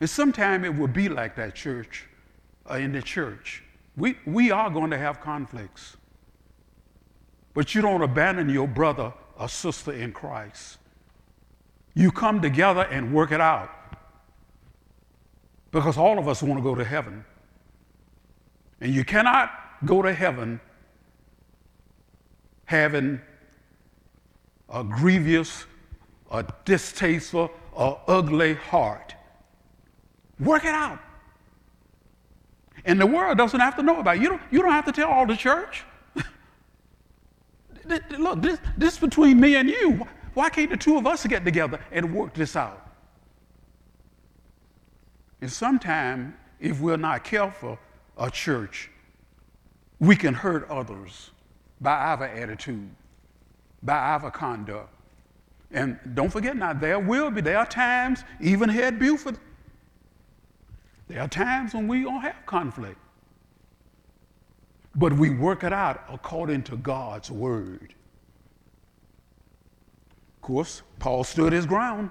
And 0.00 0.08
sometime 0.08 0.64
it 0.64 0.74
will 0.74 0.88
be 0.88 1.08
like 1.08 1.36
that, 1.36 1.54
church, 1.54 2.06
uh, 2.70 2.74
in 2.74 2.92
the 2.92 3.02
church. 3.02 3.62
We, 3.96 4.16
we 4.26 4.50
are 4.50 4.70
going 4.70 4.90
to 4.90 4.98
have 4.98 5.20
conflicts. 5.20 5.96
But 7.54 7.74
you 7.74 7.82
don't 7.82 8.02
abandon 8.02 8.48
your 8.48 8.68
brother 8.68 9.12
or 9.36 9.48
sister 9.48 9.92
in 9.92 10.12
Christ. 10.12 10.78
You 11.94 12.12
come 12.12 12.40
together 12.40 12.82
and 12.82 13.12
work 13.12 13.32
it 13.32 13.40
out. 13.40 13.70
Because 15.72 15.98
all 15.98 16.18
of 16.18 16.28
us 16.28 16.42
want 16.42 16.58
to 16.58 16.62
go 16.62 16.74
to 16.76 16.84
heaven. 16.84 17.24
And 18.80 18.94
you 18.94 19.04
cannot 19.04 19.50
go 19.84 20.02
to 20.02 20.14
heaven 20.14 20.60
having 22.66 23.20
a 24.68 24.84
grievous, 24.84 25.64
a 26.30 26.44
distasteful, 26.64 27.50
or 27.72 28.00
ugly 28.06 28.54
heart. 28.54 29.14
Work 30.40 30.64
it 30.64 30.74
out. 30.74 30.98
And 32.84 33.00
the 33.00 33.06
world 33.06 33.38
doesn't 33.38 33.60
have 33.60 33.76
to 33.76 33.82
know 33.82 34.00
about 34.00 34.16
it. 34.16 34.22
You 34.22 34.28
don't, 34.30 34.42
you 34.50 34.62
don't 34.62 34.72
have 34.72 34.84
to 34.86 34.92
tell 34.92 35.08
all 35.08 35.26
the 35.26 35.36
church. 35.36 35.84
Look, 38.18 38.40
this, 38.40 38.58
this 38.76 38.94
is 38.94 39.00
between 39.00 39.40
me 39.40 39.56
and 39.56 39.68
you. 39.68 40.06
Why 40.34 40.48
can't 40.48 40.70
the 40.70 40.76
two 40.76 40.96
of 40.96 41.06
us 41.06 41.26
get 41.26 41.44
together 41.44 41.80
and 41.90 42.14
work 42.14 42.34
this 42.34 42.54
out? 42.54 42.88
And 45.40 45.50
sometimes, 45.50 46.34
if 46.60 46.80
we're 46.80 46.96
not 46.96 47.24
careful, 47.24 47.78
a 48.16 48.30
church, 48.30 48.90
we 50.00 50.16
can 50.16 50.34
hurt 50.34 50.68
others 50.68 51.30
by 51.80 51.92
our 51.92 52.24
attitude, 52.24 52.88
by 53.82 53.96
our 53.96 54.30
conduct. 54.30 54.90
And 55.70 55.98
don't 56.14 56.30
forget 56.30 56.56
now, 56.56 56.72
there 56.72 56.98
will 56.98 57.30
be, 57.30 57.40
there 57.40 57.58
are 57.58 57.66
times, 57.66 58.24
even 58.40 58.68
here 58.68 58.84
at 58.84 58.98
Buford, 58.98 59.38
there 61.08 61.22
are 61.22 61.28
times 61.28 61.74
when 61.74 61.88
we 61.88 62.02
don't 62.02 62.20
have 62.20 62.36
conflict. 62.46 62.98
But 64.94 65.12
we 65.14 65.30
work 65.30 65.64
it 65.64 65.72
out 65.72 66.04
according 66.10 66.64
to 66.64 66.76
God's 66.76 67.30
word. 67.30 67.94
Of 70.36 70.42
course, 70.42 70.82
Paul 70.98 71.24
stood 71.24 71.52
his 71.52 71.66
ground. 71.66 72.10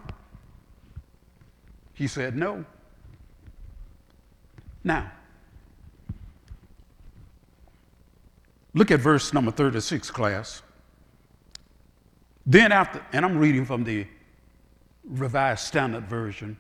He 1.93 2.07
said 2.07 2.35
no. 2.35 2.65
Now, 4.83 5.11
look 8.73 8.89
at 8.91 8.99
verse 8.99 9.33
number 9.33 9.51
36, 9.51 10.09
class. 10.11 10.61
Then 12.45 12.71
after, 12.71 13.03
and 13.11 13.25
I'm 13.25 13.37
reading 13.37 13.65
from 13.65 13.83
the 13.83 14.07
Revised 15.03 15.65
Standard 15.65 16.05
Version. 16.05 16.57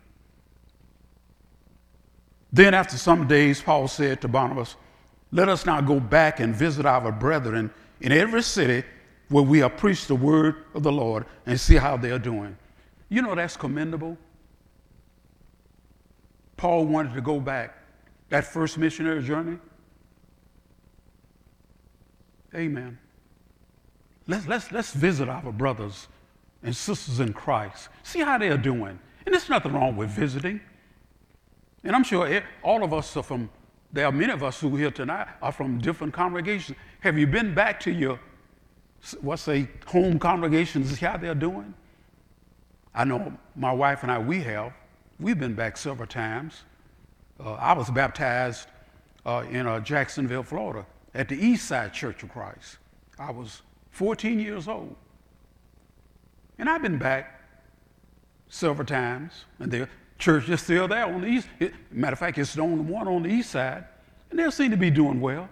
Then 2.57 2.73
after 2.73 2.97
some 2.97 3.27
days, 3.27 3.61
Paul 3.61 3.87
said 3.87 4.19
to 4.21 4.27
Barnabas, 4.27 4.77
Let 5.31 5.47
us 5.47 5.67
now 5.67 5.79
go 5.79 5.99
back 5.99 6.39
and 6.39 6.55
visit 6.55 6.87
our 6.87 7.11
brethren 7.11 7.71
in 8.01 8.11
every 8.11 8.41
city 8.41 8.83
where 9.29 9.43
we 9.43 9.59
have 9.59 9.77
preached 9.77 10.07
the 10.07 10.15
word 10.15 10.63
of 10.73 10.81
the 10.81 10.91
Lord 10.91 11.27
and 11.45 11.59
see 11.59 11.75
how 11.75 11.97
they 11.97 12.09
are 12.09 12.17
doing. 12.17 12.57
You 13.09 13.21
know 13.21 13.35
that's 13.35 13.55
commendable. 13.55 14.17
Paul 16.57 16.85
wanted 16.85 17.13
to 17.13 17.21
go 17.21 17.39
back 17.39 17.77
that 18.29 18.43
first 18.43 18.79
missionary 18.79 19.21
journey? 19.21 19.59
Amen. 22.55 22.97
Let's, 24.25 24.47
let's, 24.47 24.71
let's 24.71 24.93
visit 24.93 25.29
our 25.29 25.51
brothers 25.51 26.07
and 26.63 26.75
sisters 26.75 27.19
in 27.19 27.33
Christ. 27.33 27.89
See 28.01 28.21
how 28.21 28.39
they're 28.39 28.57
doing. 28.57 28.97
And 29.27 29.35
there's 29.35 29.47
nothing 29.47 29.73
wrong 29.73 29.95
with 29.95 30.09
visiting. 30.09 30.59
And 31.83 31.95
I'm 31.95 32.03
sure 32.03 32.41
all 32.63 32.83
of 32.83 32.93
us 32.93 33.15
are 33.17 33.23
from, 33.23 33.49
there 33.91 34.05
are 34.05 34.11
many 34.11 34.33
of 34.33 34.43
us 34.43 34.59
who 34.59 34.75
are 34.75 34.79
here 34.79 34.91
tonight 34.91 35.27
are 35.41 35.51
from 35.51 35.79
different 35.79 36.13
congregations. 36.13 36.77
Have 37.01 37.17
you 37.17 37.27
been 37.27 37.53
back 37.53 37.79
to 37.81 37.91
your, 37.91 38.19
what's 39.21 39.43
say, 39.43 39.69
home 39.85 40.19
congregations 40.19 40.99
how 40.99 41.17
they're 41.17 41.35
doing? 41.35 41.73
I 42.93 43.03
know 43.03 43.31
my 43.55 43.71
wife 43.71 44.03
and 44.03 44.11
I, 44.11 44.17
we 44.19 44.41
have. 44.41 44.73
We've 45.19 45.39
been 45.39 45.53
back 45.53 45.77
several 45.77 46.07
times. 46.07 46.63
Uh, 47.39 47.53
I 47.53 47.73
was 47.73 47.89
baptized 47.89 48.67
uh, 49.25 49.45
in 49.49 49.67
uh, 49.67 49.79
Jacksonville, 49.79 50.43
Florida, 50.43 50.85
at 51.13 51.29
the 51.29 51.35
East 51.35 51.67
Side 51.67 51.93
Church 51.93 52.23
of 52.23 52.29
Christ. 52.29 52.77
I 53.19 53.31
was 53.31 53.61
14 53.91 54.39
years 54.39 54.67
old. 54.67 54.95
And 56.57 56.69
I've 56.69 56.81
been 56.81 56.97
back 56.97 57.41
several 58.49 58.85
times, 58.85 59.45
and 59.59 59.71
the 59.71 59.87
church 60.17 60.49
is 60.49 60.61
still 60.61 60.87
there 60.87 61.05
on 61.05 61.21
the 61.21 61.27
east. 61.27 61.47
It, 61.59 61.73
matter 61.91 62.13
of 62.13 62.19
fact, 62.19 62.37
it's 62.37 62.53
the 62.53 62.61
only 62.61 62.83
one 62.83 63.07
on 63.07 63.23
the 63.23 63.29
east 63.29 63.51
side, 63.51 63.85
and 64.29 64.39
they 64.39 64.49
seem 64.49 64.71
to 64.71 64.77
be 64.77 64.89
doing 64.89 65.21
well. 65.21 65.49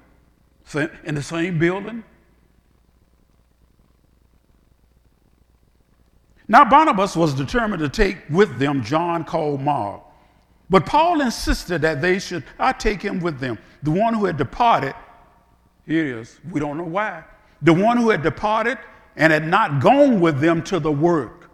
In 1.03 1.13
the 1.13 1.21
same 1.21 1.59
building. 1.59 2.03
Now, 6.47 6.65
Barnabas 6.65 7.15
was 7.15 7.35
determined 7.35 7.81
to 7.81 7.89
take 7.89 8.17
with 8.29 8.57
them 8.57 8.83
John 8.83 9.23
called 9.23 9.61
Mark 9.61 10.01
but 10.69 10.85
Paul 10.85 11.21
insisted 11.21 11.81
that 11.81 12.01
they 12.01 12.19
should 12.19 12.43
not 12.57 12.79
take 12.79 13.01
him 13.01 13.19
with 13.19 13.39
them. 13.39 13.57
The 13.83 13.91
one 13.91 14.13
who 14.13 14.25
had 14.25 14.37
departed, 14.37 14.95
here 15.85 16.23
we 16.49 16.59
don't 16.59 16.77
know 16.77 16.83
why. 16.83 17.23
The 17.61 17.73
one 17.73 17.97
who 17.97 18.09
had 18.09 18.23
departed 18.23 18.77
and 19.15 19.31
had 19.31 19.47
not 19.47 19.81
gone 19.81 20.19
with 20.19 20.39
them 20.39 20.63
to 20.63 20.79
the 20.79 20.91
work. 20.91 21.49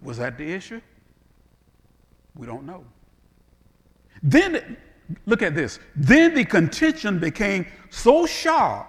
Was 0.00 0.18
that 0.18 0.36
the 0.36 0.52
issue? 0.52 0.80
We 2.34 2.46
don't 2.46 2.64
know. 2.64 2.84
Then, 4.22 4.76
look 5.26 5.42
at 5.42 5.54
this. 5.54 5.78
Then 5.96 6.34
the 6.34 6.44
contention 6.44 7.18
became 7.18 7.66
so 7.90 8.26
sharp 8.26 8.88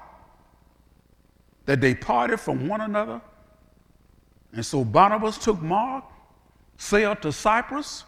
that 1.65 1.81
they 1.81 1.95
parted 1.95 2.39
from 2.39 2.67
one 2.67 2.81
another. 2.81 3.21
And 4.53 4.65
so 4.65 4.83
Barnabas 4.83 5.37
took 5.37 5.61
Mark, 5.61 6.05
sailed 6.77 7.21
to 7.23 7.31
Cyprus 7.31 8.05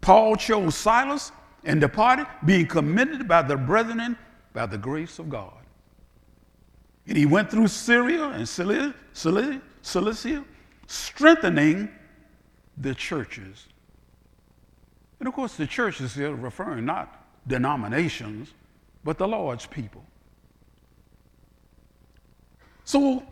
Paul 0.00 0.36
chose 0.36 0.76
Silas 0.76 1.32
and 1.64 1.80
departed, 1.80 2.26
being 2.44 2.66
commended 2.66 3.26
by 3.26 3.42
the 3.42 3.56
brethren 3.56 4.16
by 4.52 4.66
the 4.66 4.78
grace 4.78 5.18
of 5.18 5.28
God. 5.28 5.52
And 7.06 7.16
he 7.16 7.26
went 7.26 7.50
through 7.50 7.68
Syria 7.68 8.28
and 8.28 8.48
Cilicia, 8.48 8.94
Cilicia, 9.82 10.44
strengthening 10.86 11.90
the 12.76 12.94
churches. 12.94 13.67
And 15.18 15.28
of 15.28 15.34
course, 15.34 15.56
the 15.56 15.66
church 15.66 16.00
is 16.00 16.14
here 16.14 16.34
referring 16.34 16.84
not 16.84 17.26
denominations, 17.46 18.52
but 19.04 19.18
the 19.18 19.26
Lord's 19.26 19.66
people. 19.66 20.04
So 22.84 23.22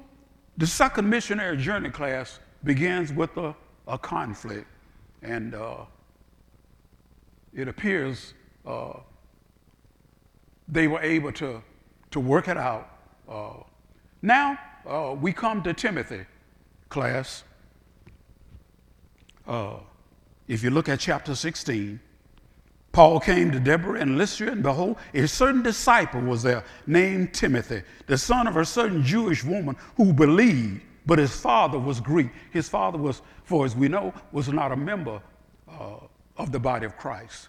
the 0.57 0.67
second 0.67 1.09
missionary 1.09 1.57
journey 1.57 1.91
class 1.91 2.41
begins 2.65 3.13
with 3.13 3.37
a, 3.37 3.55
a 3.87 3.99
conflict. 3.99 4.67
And 5.23 5.55
uh, 5.55 5.85
it 7.55 7.69
appears 7.69 8.35
uh, 8.67 8.95
they 10.69 10.89
were 10.89 11.01
able 11.01 11.33
to, 11.33 11.63
to 12.11 12.21
work 12.21 12.49
it 12.49 12.57
out. 12.57 12.91
Uh, 13.29 13.55
now 14.23 14.59
uh, 14.87 15.15
we 15.19 15.33
come 15.33 15.63
to 15.63 15.73
Timothy, 15.73 16.25
class. 16.89 17.45
If 20.49 20.63
you 20.63 20.71
look 20.71 20.89
at 20.89 21.01
chapter 21.01 21.35
16, 21.35 22.01
Paul 22.93 23.21
came 23.21 23.51
to 23.51 23.61
Derbe 23.61 23.97
and 23.97 24.17
Lystra, 24.17 24.53
and 24.53 24.63
behold, 24.63 24.97
a 25.13 25.27
certain 25.27 25.63
disciple 25.63 26.21
was 26.21 26.43
there 26.43 26.65
named 26.87 27.35
Timothy, 27.35 27.83
the 28.07 28.17
son 28.17 28.47
of 28.47 28.57
a 28.57 28.65
certain 28.65 29.03
Jewish 29.03 29.45
woman 29.45 29.77
who 29.97 30.13
believed, 30.13 30.81
but 31.05 31.19
his 31.19 31.39
father 31.39 31.79
was 31.79 32.01
Greek. 32.01 32.31
His 32.53 32.69
father 32.69 32.97
was, 32.97 33.21
for 33.45 33.67
as 33.67 33.77
we 33.77 33.89
know, 33.89 34.15
was 34.33 34.49
not 34.49 34.73
a 34.73 34.77
member 34.77 35.21
uh, 35.69 35.97
of 36.39 36.53
the 36.53 36.59
body 36.59 36.87
of 36.87 36.97
Christ. 36.97 37.49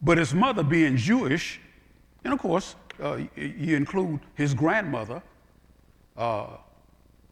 But 0.00 0.18
his 0.18 0.32
mother 0.32 0.62
being 0.62 0.96
Jewish, 0.96 1.60
and 2.24 2.32
of 2.32 2.38
course, 2.38 2.76
uh, 3.02 3.18
you 3.36 3.76
include 3.76 4.20
his 4.34 4.54
grandmother, 4.54 5.22
uh, 6.16 6.46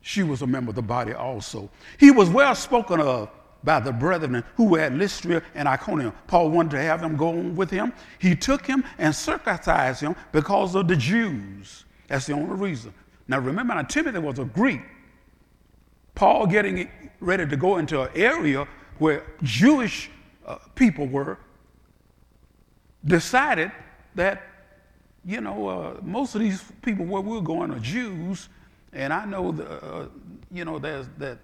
she 0.03 0.23
was 0.23 0.43
a 0.43 0.47
member 0.47 0.71
of 0.71 0.77
the 0.77 0.83
body 0.83 1.15
also. 1.15 1.71
He 1.99 2.11
was 2.11 2.29
well 2.29 2.55
spoken 2.55 3.01
of 3.01 3.31
by 3.65 3.81
the 3.81 3.93
brethren 3.93 4.45
who 4.57 4.65
were 4.65 4.81
at 4.81 4.93
Lystra 4.93 5.43
and 5.55 5.67
Iconium. 5.67 6.13
Paul 6.27 6.51
wanted 6.51 6.73
to 6.73 6.83
have 6.83 7.01
them 7.01 7.17
go 7.17 7.31
with 7.31 7.71
him. 7.71 7.93
He 8.19 8.37
took 8.37 8.67
him 8.67 8.85
and 8.99 9.15
circumcised 9.15 10.01
him 10.01 10.15
because 10.33 10.75
of 10.75 10.87
the 10.87 10.97
Jews. 10.97 11.85
That's 12.09 12.27
the 12.27 12.35
only 12.35 12.55
reason. 12.55 12.93
Now 13.27 13.39
remember, 13.39 13.75
now, 13.75 13.83
Timothy 13.83 14.19
was 14.19 14.39
a 14.39 14.45
Greek. 14.45 14.83
Paul 16.15 16.47
getting 16.47 16.89
ready 17.21 17.47
to 17.47 17.57
go 17.57 17.79
into 17.79 18.03
an 18.03 18.11
area 18.15 18.69
where 18.99 19.25
Jewish 19.43 20.11
uh, 20.47 20.59
people 20.75 21.07
were, 21.07 21.39
decided 23.05 23.73
that, 24.15 24.43
you 25.25 25.41
know, 25.41 25.69
uh, 25.69 25.97
most 26.03 26.35
of 26.35 26.41
these 26.41 26.63
people 26.83 27.05
where 27.07 27.23
we're 27.23 27.41
going 27.41 27.71
are 27.71 27.79
Jews, 27.79 28.49
and 28.93 29.13
I 29.13 29.25
know, 29.25 29.53
the, 29.53 29.69
uh, 29.69 30.09
you 30.53 30.65
know, 30.65 30.79
there's 30.79 31.09
that, 31.19 31.39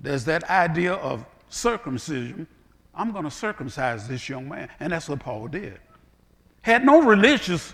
there's 0.00 0.24
that 0.24 0.44
idea 0.50 0.94
of 0.94 1.24
circumcision 1.48 2.46
I'm 2.94 3.12
going 3.12 3.24
to 3.24 3.30
circumcise 3.30 4.08
this 4.08 4.28
young 4.28 4.48
man. 4.48 4.68
And 4.78 4.92
that's 4.92 5.08
what 5.08 5.20
Paul 5.20 5.48
did. 5.48 5.78
Had 6.62 6.84
no 6.84 7.02
religious 7.02 7.72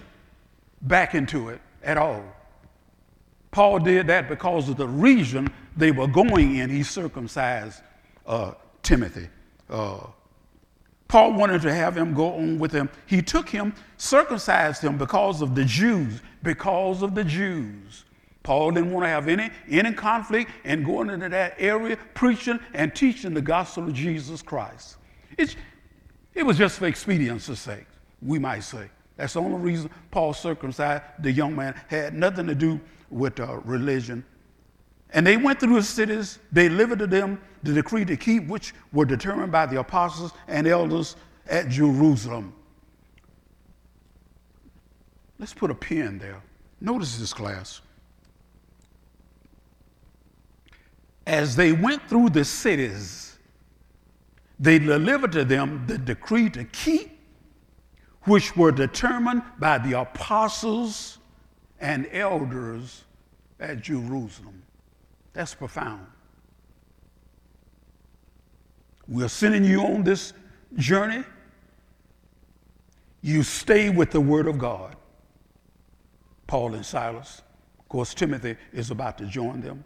back 0.82 1.14
into 1.14 1.48
it 1.48 1.60
at 1.82 1.98
all. 1.98 2.22
Paul 3.50 3.80
did 3.80 4.06
that 4.06 4.28
because 4.28 4.68
of 4.68 4.76
the 4.76 4.86
region 4.86 5.52
they 5.76 5.90
were 5.90 6.06
going 6.06 6.56
in. 6.56 6.70
He 6.70 6.82
circumcised 6.82 7.82
uh, 8.26 8.52
Timothy. 8.82 9.28
Uh, 9.68 10.06
Paul 11.08 11.32
wanted 11.32 11.62
to 11.62 11.74
have 11.74 11.96
him 11.96 12.14
go 12.14 12.34
on 12.34 12.58
with 12.58 12.72
him. 12.72 12.88
He 13.06 13.22
took 13.22 13.48
him, 13.48 13.74
circumcised 13.96 14.82
him 14.82 14.98
because 14.98 15.42
of 15.42 15.54
the 15.54 15.64
Jews, 15.64 16.20
because 16.42 17.02
of 17.02 17.14
the 17.14 17.24
Jews. 17.24 18.04
Paul 18.46 18.70
didn't 18.70 18.92
want 18.92 19.02
to 19.02 19.08
have 19.08 19.26
any, 19.26 19.50
any 19.68 19.92
conflict 19.92 20.52
and 20.62 20.86
going 20.86 21.10
into 21.10 21.28
that 21.30 21.56
area, 21.58 21.98
preaching 22.14 22.60
and 22.74 22.94
teaching 22.94 23.34
the 23.34 23.42
gospel 23.42 23.88
of 23.88 23.92
Jesus 23.92 24.40
Christ. 24.40 24.98
It's, 25.36 25.56
it 26.32 26.44
was 26.44 26.56
just 26.56 26.78
for 26.78 26.86
expedience's 26.86 27.58
sake, 27.58 27.86
we 28.22 28.38
might 28.38 28.60
say. 28.60 28.88
That's 29.16 29.32
the 29.32 29.40
only 29.40 29.58
reason 29.58 29.90
Paul 30.12 30.32
circumcised 30.32 31.02
the 31.18 31.32
young 31.32 31.56
man. 31.56 31.74
Had 31.88 32.14
nothing 32.14 32.46
to 32.46 32.54
do 32.54 32.78
with 33.10 33.40
uh, 33.40 33.56
religion. 33.64 34.24
And 35.10 35.26
they 35.26 35.36
went 35.36 35.58
through 35.58 35.74
the 35.74 35.82
cities, 35.82 36.38
they 36.52 36.68
delivered 36.68 37.00
to 37.00 37.08
them 37.08 37.40
the 37.64 37.72
decree 37.72 38.04
to 38.04 38.16
keep, 38.16 38.46
which 38.46 38.74
were 38.92 39.06
determined 39.06 39.50
by 39.50 39.66
the 39.66 39.80
apostles 39.80 40.32
and 40.46 40.68
elders 40.68 41.16
at 41.48 41.68
Jerusalem. 41.68 42.54
Let's 45.36 45.52
put 45.52 45.72
a 45.72 45.74
pin 45.74 46.20
there. 46.20 46.40
Notice 46.80 47.18
this, 47.18 47.34
class. 47.34 47.80
As 51.26 51.56
they 51.56 51.72
went 51.72 52.08
through 52.08 52.30
the 52.30 52.44
cities, 52.44 53.38
they 54.58 54.78
delivered 54.78 55.32
to 55.32 55.44
them 55.44 55.84
the 55.86 55.98
decree 55.98 56.48
to 56.50 56.64
keep, 56.64 57.18
which 58.22 58.56
were 58.56 58.72
determined 58.72 59.42
by 59.58 59.78
the 59.78 60.00
apostles 60.00 61.18
and 61.80 62.08
elders 62.12 63.04
at 63.60 63.80
Jerusalem. 63.82 64.62
That's 65.32 65.54
profound. 65.54 66.06
We're 69.08 69.28
sending 69.28 69.64
you 69.64 69.82
on 69.82 70.02
this 70.02 70.32
journey. 70.76 71.22
You 73.20 73.42
stay 73.42 73.90
with 73.90 74.10
the 74.10 74.20
Word 74.20 74.46
of 74.46 74.58
God. 74.58 74.96
Paul 76.46 76.74
and 76.74 76.86
Silas. 76.86 77.42
Of 77.78 77.88
course, 77.88 78.14
Timothy 78.14 78.56
is 78.72 78.90
about 78.90 79.18
to 79.18 79.26
join 79.26 79.60
them. 79.60 79.84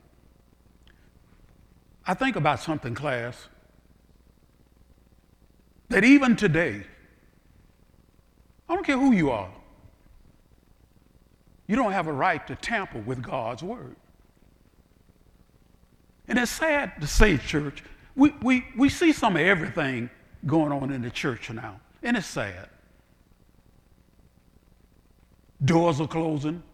I 2.11 2.15
think 2.15 2.35
about 2.35 2.59
something, 2.59 2.93
class, 2.93 3.47
that 5.91 6.03
even 6.03 6.35
today, 6.35 6.83
I 8.69 8.75
don't 8.75 8.85
care 8.85 8.99
who 8.99 9.13
you 9.13 9.31
are, 9.31 9.53
you 11.69 11.77
don't 11.77 11.93
have 11.93 12.09
a 12.09 12.13
right 12.13 12.45
to 12.49 12.57
tamper 12.57 12.99
with 12.99 13.23
God's 13.23 13.63
word. 13.63 13.95
And 16.27 16.37
it's 16.37 16.51
sad 16.51 17.01
to 17.01 17.07
say, 17.07 17.37
church, 17.37 17.85
we, 18.17 18.35
we, 18.43 18.67
we 18.77 18.89
see 18.89 19.13
some 19.13 19.37
of 19.37 19.43
everything 19.43 20.11
going 20.45 20.73
on 20.73 20.91
in 20.91 21.03
the 21.03 21.11
church 21.11 21.49
now, 21.49 21.79
and 22.03 22.17
it's 22.17 22.27
sad. 22.27 22.69
Doors 25.65 26.01
are 26.01 26.09
closing. 26.09 26.65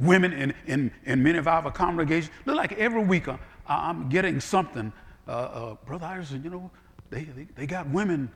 Women 0.00 0.32
in, 0.32 0.54
in, 0.66 0.90
in 1.04 1.22
many 1.22 1.38
of 1.38 1.46
our 1.46 1.70
congregations, 1.70 2.32
look 2.46 2.56
like 2.56 2.72
every 2.72 3.04
week 3.04 3.28
uh, 3.28 3.36
I'm 3.68 4.08
getting 4.08 4.40
something. 4.40 4.92
Uh, 5.28 5.30
uh, 5.30 5.74
Brother 5.84 6.06
Iverson, 6.06 6.42
you 6.42 6.50
know, 6.50 6.70
they, 7.10 7.24
they, 7.24 7.46
they 7.54 7.66
got 7.66 7.88
women, 7.90 8.30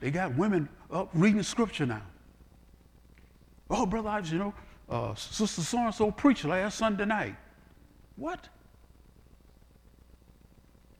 they 0.00 0.10
got 0.10 0.36
women 0.36 0.68
up 0.92 1.08
reading 1.14 1.42
scripture 1.42 1.86
now. 1.86 2.02
Oh, 3.70 3.86
Brother 3.86 4.10
Ives, 4.10 4.30
you 4.30 4.38
know, 4.38 4.54
uh, 4.88 5.14
Sister 5.14 5.62
so 5.62 5.78
and 5.78 5.94
so 5.94 6.10
preached 6.10 6.44
last 6.44 6.78
Sunday 6.78 7.04
night. 7.04 7.36
What? 8.16 8.48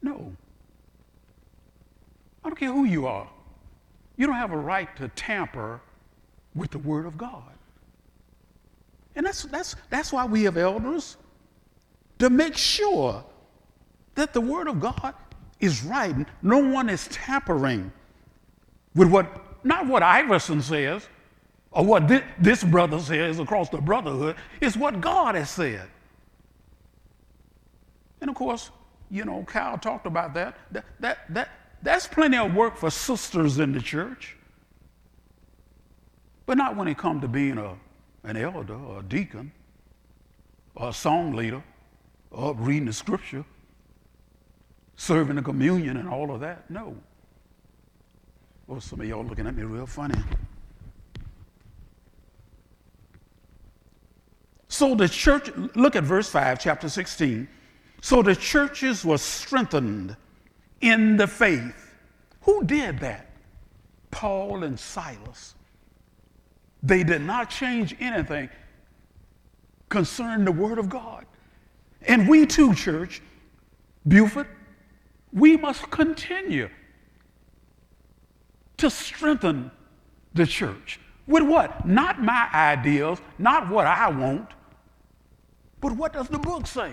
No. 0.02 0.32
I 2.44 2.48
don't 2.48 2.56
care 2.56 2.72
who 2.72 2.84
you 2.84 3.06
are. 3.06 3.28
You 4.16 4.26
don't 4.26 4.36
have 4.36 4.52
a 4.52 4.58
right 4.58 4.94
to 4.96 5.08
tamper 5.08 5.80
with 6.54 6.70
the 6.70 6.78
Word 6.78 7.06
of 7.06 7.18
God. 7.18 7.57
And 9.18 9.26
that's, 9.26 9.42
that's, 9.42 9.74
that's 9.90 10.12
why 10.12 10.24
we 10.24 10.44
have 10.44 10.56
elders 10.56 11.16
to 12.20 12.30
make 12.30 12.56
sure 12.56 13.24
that 14.14 14.32
the 14.32 14.40
Word 14.40 14.68
of 14.68 14.78
God 14.78 15.12
is 15.58 15.82
right. 15.82 16.14
No 16.40 16.58
one 16.58 16.88
is 16.88 17.08
tampering 17.08 17.90
with 18.94 19.08
what, 19.08 19.64
not 19.64 19.88
what 19.88 20.04
Iverson 20.04 20.62
says, 20.62 21.08
or 21.72 21.84
what 21.84 22.06
this, 22.06 22.22
this 22.38 22.62
brother 22.62 23.00
says 23.00 23.40
across 23.40 23.68
the 23.70 23.78
brotherhood, 23.78 24.36
is 24.60 24.76
what 24.76 25.00
God 25.00 25.34
has 25.34 25.50
said. 25.50 25.88
And 28.20 28.30
of 28.30 28.36
course, 28.36 28.70
you 29.10 29.24
know, 29.24 29.44
Cal 29.48 29.78
talked 29.78 30.06
about 30.06 30.32
that. 30.34 30.56
That, 30.70 30.84
that, 31.00 31.34
that. 31.34 31.48
That's 31.82 32.06
plenty 32.06 32.36
of 32.36 32.54
work 32.54 32.76
for 32.76 32.88
sisters 32.88 33.58
in 33.58 33.72
the 33.72 33.80
church. 33.80 34.36
But 36.46 36.56
not 36.56 36.76
when 36.76 36.86
it 36.86 36.98
comes 36.98 37.22
to 37.22 37.28
being 37.28 37.58
a, 37.58 37.74
an 38.28 38.36
elder 38.36 38.74
or 38.74 39.00
a 39.00 39.02
deacon 39.02 39.52
or 40.74 40.90
a 40.90 40.92
song 40.92 41.34
leader 41.34 41.62
or 42.30 42.54
reading 42.54 42.86
the 42.86 42.92
scripture, 42.92 43.44
serving 44.96 45.36
the 45.36 45.42
communion 45.42 45.96
and 45.96 46.08
all 46.08 46.30
of 46.32 46.40
that. 46.40 46.68
No. 46.70 46.96
Well, 48.66 48.80
some 48.80 49.00
of 49.00 49.08
y'all 49.08 49.24
looking 49.24 49.46
at 49.46 49.56
me 49.56 49.62
real 49.62 49.86
funny. 49.86 50.18
So 54.68 54.94
the 54.94 55.08
church, 55.08 55.50
look 55.74 55.96
at 55.96 56.04
verse 56.04 56.28
5, 56.28 56.60
chapter 56.60 56.88
16. 56.88 57.48
So 58.02 58.22
the 58.22 58.36
churches 58.36 59.04
were 59.04 59.18
strengthened 59.18 60.14
in 60.82 61.16
the 61.16 61.26
faith. 61.26 61.96
Who 62.42 62.62
did 62.64 63.00
that? 63.00 63.30
Paul 64.10 64.64
and 64.64 64.78
Silas. 64.78 65.54
They 66.82 67.02
did 67.02 67.22
not 67.22 67.50
change 67.50 67.96
anything 68.00 68.48
concerning 69.88 70.44
the 70.44 70.52
Word 70.52 70.78
of 70.78 70.88
God. 70.88 71.26
And 72.02 72.28
we 72.28 72.46
too, 72.46 72.74
church, 72.74 73.20
Buford, 74.06 74.46
we 75.32 75.56
must 75.56 75.90
continue 75.90 76.68
to 78.76 78.90
strengthen 78.90 79.70
the 80.34 80.46
church. 80.46 81.00
With 81.26 81.42
what? 81.42 81.86
Not 81.86 82.22
my 82.22 82.48
ideals, 82.54 83.20
not 83.38 83.68
what 83.68 83.86
I 83.86 84.08
want, 84.08 84.50
but 85.80 85.92
what 85.92 86.12
does 86.12 86.28
the 86.28 86.38
book 86.38 86.66
say? 86.66 86.92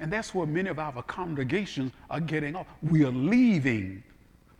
And 0.00 0.12
that's 0.12 0.34
where 0.34 0.46
many 0.46 0.68
of 0.68 0.78
our 0.78 1.02
congregations 1.02 1.92
are 2.10 2.20
getting 2.20 2.54
off. 2.54 2.66
We 2.82 3.04
are 3.04 3.10
leaving 3.10 4.02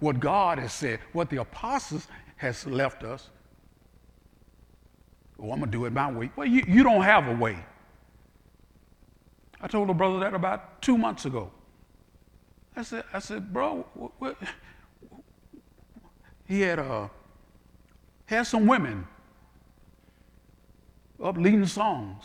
what 0.00 0.20
God 0.20 0.58
has 0.58 0.72
said, 0.72 1.00
what 1.12 1.28
the 1.30 1.38
apostles 1.38 2.08
has 2.36 2.66
left 2.66 3.04
us. 3.04 3.30
Oh, 5.40 5.52
I'm 5.52 5.58
going 5.58 5.62
to 5.62 5.66
do 5.66 5.84
it 5.84 5.92
my 5.92 6.10
way. 6.10 6.30
Well, 6.34 6.46
you, 6.46 6.64
you 6.66 6.82
don't 6.82 7.02
have 7.02 7.28
a 7.28 7.34
way. 7.34 7.58
I 9.60 9.68
told 9.68 9.90
a 9.90 9.94
brother 9.94 10.20
that 10.20 10.34
about 10.34 10.82
two 10.82 10.98
months 10.98 11.24
ago. 11.24 11.50
I 12.76 12.82
said, 12.82 13.04
I 13.12 13.18
said, 13.18 13.52
bro, 13.52 13.84
what, 13.94 14.12
what? 14.18 14.36
he 16.46 16.60
had, 16.60 16.78
uh, 16.78 17.08
had 18.26 18.44
some 18.44 18.66
women 18.66 19.06
up 21.22 21.36
leading 21.36 21.66
songs. 21.66 22.24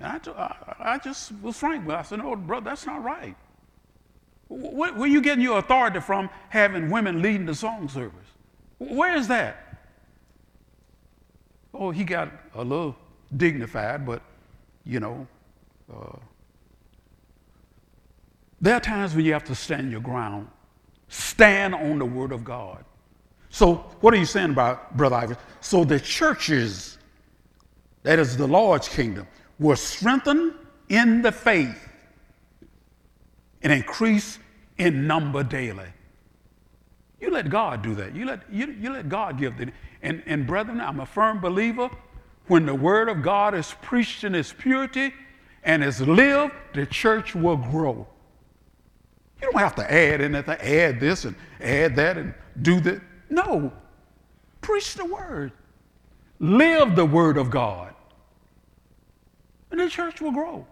And 0.00 0.28
I, 0.28 0.74
I 0.78 0.98
just 0.98 1.32
was 1.42 1.56
frank 1.56 1.86
with 1.86 1.94
him. 1.94 2.00
I 2.00 2.02
said, 2.02 2.18
no, 2.20 2.34
brother, 2.36 2.70
that's 2.70 2.86
not 2.86 3.02
right. 3.02 3.36
Where, 4.48 4.94
where 4.94 5.08
you 5.08 5.20
getting 5.20 5.42
your 5.42 5.58
authority 5.58 6.00
from 6.00 6.30
having 6.48 6.88
women 6.90 7.20
leading 7.20 7.44
the 7.44 7.54
song 7.54 7.88
service? 7.88 8.26
Where 8.78 9.16
is 9.16 9.28
that? 9.28 9.67
Oh, 11.74 11.90
he 11.90 12.04
got 12.04 12.30
a 12.54 12.64
little 12.64 12.96
dignified, 13.36 14.06
but, 14.06 14.22
you 14.84 15.00
know, 15.00 15.26
uh, 15.92 16.16
there 18.60 18.74
are 18.74 18.80
times 18.80 19.14
when 19.14 19.24
you 19.24 19.32
have 19.32 19.44
to 19.44 19.54
stand 19.54 19.90
your 19.90 20.00
ground. 20.00 20.48
Stand 21.08 21.74
on 21.74 21.98
the 21.98 22.04
word 22.04 22.32
of 22.32 22.44
God. 22.44 22.84
So, 23.50 23.76
what 24.00 24.12
are 24.12 24.16
you 24.16 24.26
saying 24.26 24.50
about 24.50 24.96
Brother 24.96 25.16
Ivy? 25.16 25.34
So, 25.60 25.84
the 25.84 25.98
churches, 25.98 26.98
that 28.02 28.18
is 28.18 28.36
the 28.36 28.46
Lord's 28.46 28.88
kingdom, 28.88 29.26
were 29.58 29.76
strengthened 29.76 30.54
in 30.88 31.22
the 31.22 31.32
faith 31.32 31.88
and 33.62 33.72
increased 33.72 34.38
in 34.76 35.06
number 35.06 35.42
daily. 35.42 35.88
You 37.20 37.30
let 37.30 37.50
God 37.50 37.82
do 37.82 37.94
that. 37.96 38.14
You 38.14 38.26
let, 38.26 38.40
you, 38.50 38.74
you 38.78 38.92
let 38.92 39.08
God 39.08 39.38
give 39.38 39.58
the. 39.58 39.72
And, 40.02 40.22
and 40.26 40.46
brethren, 40.46 40.80
I'm 40.80 41.00
a 41.00 41.06
firm 41.06 41.40
believer 41.40 41.90
when 42.48 42.64
the 42.66 42.74
word 42.74 43.08
of 43.08 43.22
God 43.22 43.54
is 43.54 43.74
preached 43.82 44.24
in 44.24 44.34
its 44.34 44.52
purity 44.52 45.12
and 45.62 45.84
is 45.84 46.00
lived, 46.00 46.54
the 46.74 46.86
church 46.86 47.34
will 47.34 47.56
grow. 47.56 48.06
You 49.40 49.50
don't 49.50 49.60
have 49.60 49.74
to 49.76 49.92
add 49.92 50.20
anything, 50.20 50.56
add 50.60 50.98
this 50.98 51.24
and 51.24 51.36
add 51.60 51.94
that 51.96 52.16
and 52.16 52.34
do 52.62 52.80
that. 52.80 53.00
No. 53.30 53.72
Preach 54.60 54.94
the 54.94 55.04
word. 55.04 55.52
Live 56.40 56.96
the 56.96 57.04
word 57.04 57.36
of 57.36 57.50
God. 57.50 57.94
And 59.70 59.78
the 59.78 59.88
church 59.88 60.20
will 60.20 60.32
grow. 60.32 60.66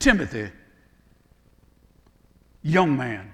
Timothy, 0.00 0.50
young 2.62 2.96
man, 2.96 3.32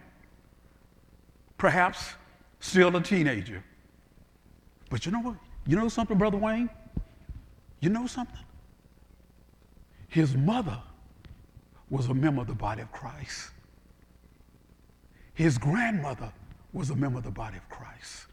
perhaps 1.58 2.14
still 2.58 2.94
a 2.96 3.00
teenager. 3.00 3.62
But 4.90 5.06
you 5.06 5.12
know 5.12 5.20
what? 5.20 5.36
You 5.64 5.76
know 5.76 5.88
something, 5.88 6.18
Brother 6.18 6.36
Wayne? 6.36 6.68
You 7.80 7.88
know 7.88 8.08
something? 8.08 8.44
His 10.08 10.36
mother 10.36 10.80
was 11.88 12.08
a 12.08 12.14
member 12.14 12.40
of 12.40 12.48
the 12.48 12.54
body 12.54 12.82
of 12.82 12.90
Christ. 12.90 13.50
His 15.34 15.58
grandmother 15.58 16.32
was 16.72 16.90
a 16.90 16.96
member 16.96 17.18
of 17.18 17.24
the 17.24 17.30
body 17.30 17.58
of 17.58 17.68
Christ. 17.68 18.26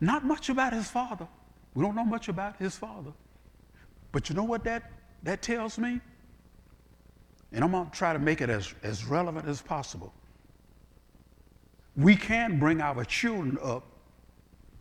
Not 0.00 0.24
much 0.24 0.48
about 0.48 0.72
his 0.72 0.90
father. 0.90 1.28
We 1.74 1.84
don't 1.84 1.94
know 1.94 2.04
much 2.04 2.28
about 2.28 2.56
his 2.56 2.76
father. 2.76 3.12
But 4.10 4.28
you 4.28 4.34
know 4.34 4.42
what 4.44 4.64
that, 4.64 4.90
that 5.22 5.42
tells 5.42 5.78
me? 5.78 6.00
And 7.52 7.64
I'm 7.64 7.72
going 7.72 7.90
to 7.90 7.96
try 7.96 8.12
to 8.12 8.18
make 8.18 8.40
it 8.40 8.50
as, 8.50 8.72
as 8.82 9.04
relevant 9.04 9.48
as 9.48 9.60
possible. 9.60 10.12
We 11.96 12.14
can 12.16 12.58
bring 12.58 12.80
our 12.80 13.04
children 13.04 13.58
up 13.62 13.84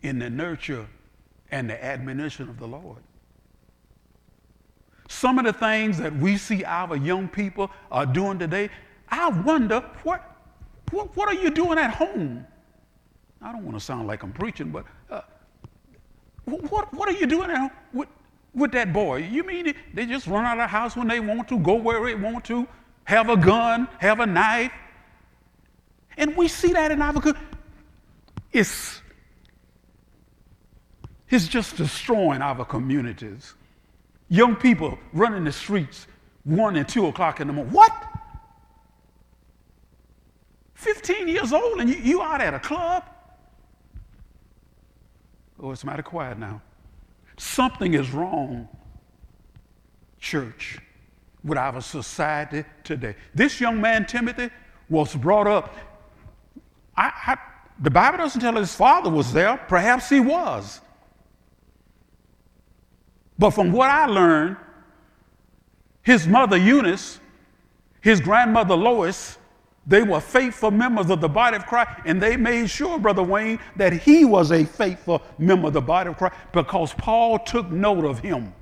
in 0.02 0.20
the 0.20 0.30
nurture 0.30 0.88
and 1.52 1.70
the 1.70 1.84
admonition 1.84 2.48
of 2.48 2.60
the 2.60 2.68
Lord. 2.68 3.02
Some 5.08 5.40
of 5.40 5.46
the 5.46 5.54
things 5.54 5.98
that 5.98 6.16
we 6.16 6.38
see 6.38 6.64
our 6.64 6.96
young 6.96 7.28
people 7.28 7.72
are 7.92 8.06
doing 8.06 8.38
today, 8.38 8.70
I 9.10 9.30
wonder 9.30 9.80
what, 10.04 10.38
what, 10.92 11.16
what 11.18 11.28
are 11.28 11.34
you 11.34 11.50
doing 11.50 11.80
at 11.80 11.92
home? 11.92 12.46
I 13.42 13.52
don't 13.52 13.66
want 13.66 13.76
to 13.76 13.84
sound 13.84 14.08
like 14.08 14.22
I'm 14.22 14.32
preaching, 14.32 14.70
but 14.70 14.86
uh, 15.10 15.22
what, 16.46 16.94
what 16.94 17.10
are 17.10 17.14
you 17.14 17.26
doing 17.26 17.50
at 17.50 17.58
home 17.58 17.72
with 18.60 18.72
that 18.74 18.94
boy? 18.94 19.18
You 19.18 19.44
mean 19.44 19.74
they 19.94 20.06
just 20.06 20.28
run 20.28 20.46
out 20.46 20.60
of 20.60 20.64
the 20.64 20.68
house 20.68 20.96
when 20.96 21.08
they 21.08 21.20
want 21.20 21.48
to, 21.50 21.60
go 21.60 21.76
where 21.76 22.06
they 22.06 22.16
want 22.16 22.46
to, 22.46 22.68
have 23.06 23.30
a 23.30 23.38
gun, 23.38 23.88
have 24.00 24.20
a 24.20 24.26
knife? 24.26 24.72
And 26.18 26.36
we 26.36 26.48
see 26.48 26.74
that 26.74 26.92
in 26.92 27.02
our 27.02 27.34
it's, 28.52 29.02
it's 31.30 31.48
just 31.48 31.78
destroying 31.78 32.42
our 32.42 32.66
communities. 32.66 33.54
Young 34.28 34.56
people 34.56 35.00
running 35.14 35.44
the 35.44 35.52
streets 35.52 36.08
one 36.44 36.76
and 36.76 36.88
two 36.88 37.08
o'clock 37.08 37.40
in 37.40 37.48
the 37.48 37.54
morning. 37.54 37.74
What? 37.74 37.94
15 40.76 41.28
years 41.28 41.52
old 41.52 41.80
and 41.80 41.90
you, 41.90 41.98
you 41.98 42.22
out 42.22 42.42
at 42.42 42.54
a 42.54 42.60
club? 42.60 43.04
Oh, 45.60 45.72
it's 45.72 45.84
mighty 45.84 46.04
quiet 46.04 46.40
now. 46.40 46.62
Something 47.40 47.94
is 47.94 48.12
wrong, 48.12 48.68
church, 50.20 50.78
with 51.42 51.58
our 51.58 51.80
society 51.80 52.66
today. 52.84 53.16
This 53.34 53.62
young 53.62 53.80
man, 53.80 54.06
Timothy, 54.06 54.50
was 54.90 55.16
brought 55.16 55.48
up. 55.48 55.74
I, 56.98 57.14
I, 57.28 57.38
the 57.80 57.90
Bible 57.90 58.18
doesn't 58.18 58.42
tell 58.42 58.58
his 58.58 58.76
father 58.76 59.10
was 59.10 59.32
there. 59.32 59.56
Perhaps 59.70 60.10
he 60.10 60.20
was. 60.20 60.82
But 63.38 63.52
from 63.52 63.72
what 63.72 63.90
I 63.90 64.06
learned, 64.06 64.58
his 66.04 66.28
mother 66.28 66.58
Eunice, 66.58 67.22
his 68.02 68.20
grandmother 68.20 68.76
Lois, 68.76 69.38
they 69.88 70.04
were 70.04 70.20
faithful 70.20 70.72
members 70.72 71.10
of 71.10 71.22
the 71.22 71.30
body 71.30 71.56
of 71.56 71.66
Christ, 71.66 71.90
and 72.06 72.22
they 72.22 72.38
made 72.38 72.70
sure, 72.70 73.00
Brother 73.00 73.24
Wayne, 73.24 73.60
that 73.76 73.94
he 73.94 74.26
was 74.26 74.52
a 74.52 74.64
faithful 74.64 75.22
member 75.38 75.68
of 75.68 75.74
the 75.74 75.82
body 75.82 76.10
of 76.10 76.18
Christ 76.18 76.36
because 76.52 76.94
Paul 76.94 77.40
took 77.40 77.70
note 77.72 78.06
of 78.06 78.20
him. 78.20 78.54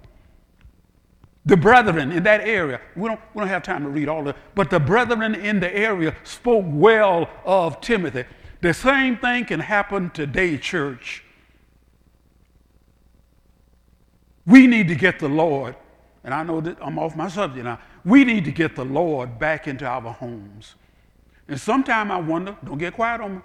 The 1.46 1.58
brethren 1.58 2.12
in 2.12 2.24
that 2.24 2.42
area, 2.42 2.82
we 2.96 3.08
don't, 3.08 3.20
we 3.34 3.40
don't 3.40 3.48
have 3.48 3.64
time 3.64 3.84
to 3.84 3.90
read 3.90 4.10
all 4.10 4.22
of 4.22 4.28
it, 4.28 4.36
but 4.54 4.70
the 4.70 4.80
brethren 4.80 5.34
in 5.34 5.60
the 5.60 5.74
area 5.74 6.16
spoke 6.24 6.66
well 6.68 7.30
of 7.46 7.80
Timothy. 7.82 8.26
The 8.62 8.74
same 8.74 9.18
thing 9.18 9.46
can 9.46 9.60
happen 9.60 10.10
today, 10.10 10.58
church. 10.58 11.24
We 14.46 14.66
need 14.66 14.88
to 14.88 14.96
get 14.96 15.20
the 15.20 15.30
Lord, 15.30 15.76
and 16.24 16.34
I 16.34 16.44
know 16.44 16.62
that 16.62 16.78
I'm 16.82 16.98
off 16.98 17.16
my 17.16 17.28
subject 17.28 17.66
now. 17.66 17.80
We 18.06 18.24
need 18.24 18.46
to 18.46 18.52
get 18.52 18.76
the 18.76 18.86
Lord 18.86 19.38
back 19.38 19.68
into 19.68 19.86
our 19.86 20.14
homes. 20.14 20.76
And 21.48 21.60
sometimes 21.60 22.12
I 22.12 22.18
wonder, 22.18 22.56
don't 22.64 22.78
get 22.78 22.94
quiet 22.94 23.22
on 23.22 23.36
me. 23.36 23.42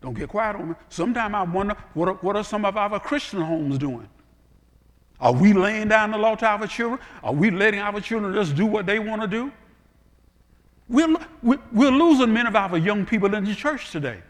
Don't 0.00 0.14
get 0.14 0.28
quiet 0.28 0.56
on 0.56 0.70
me. 0.70 0.74
Sometimes 0.88 1.34
I 1.34 1.42
wonder, 1.42 1.76
what 1.94 2.08
are, 2.08 2.14
what 2.14 2.36
are 2.36 2.44
some 2.44 2.64
of 2.64 2.76
our 2.76 3.00
Christian 3.00 3.40
homes 3.40 3.78
doing? 3.78 4.08
Are 5.20 5.32
we 5.32 5.52
laying 5.52 5.88
down 5.88 6.10
the 6.10 6.18
law 6.18 6.34
to 6.34 6.46
our 6.46 6.66
children? 6.66 7.00
Are 7.22 7.32
we 7.32 7.50
letting 7.50 7.80
our 7.80 8.00
children 8.00 8.34
just 8.34 8.56
do 8.56 8.66
what 8.66 8.86
they 8.86 8.98
want 8.98 9.22
to 9.22 9.28
do? 9.28 9.52
We're, 10.88 11.16
we're 11.42 11.90
losing 11.90 12.32
many 12.32 12.48
of 12.48 12.56
our 12.56 12.76
young 12.76 13.06
people 13.06 13.32
in 13.34 13.44
the 13.44 13.54
church 13.54 13.90
today. 13.90 14.20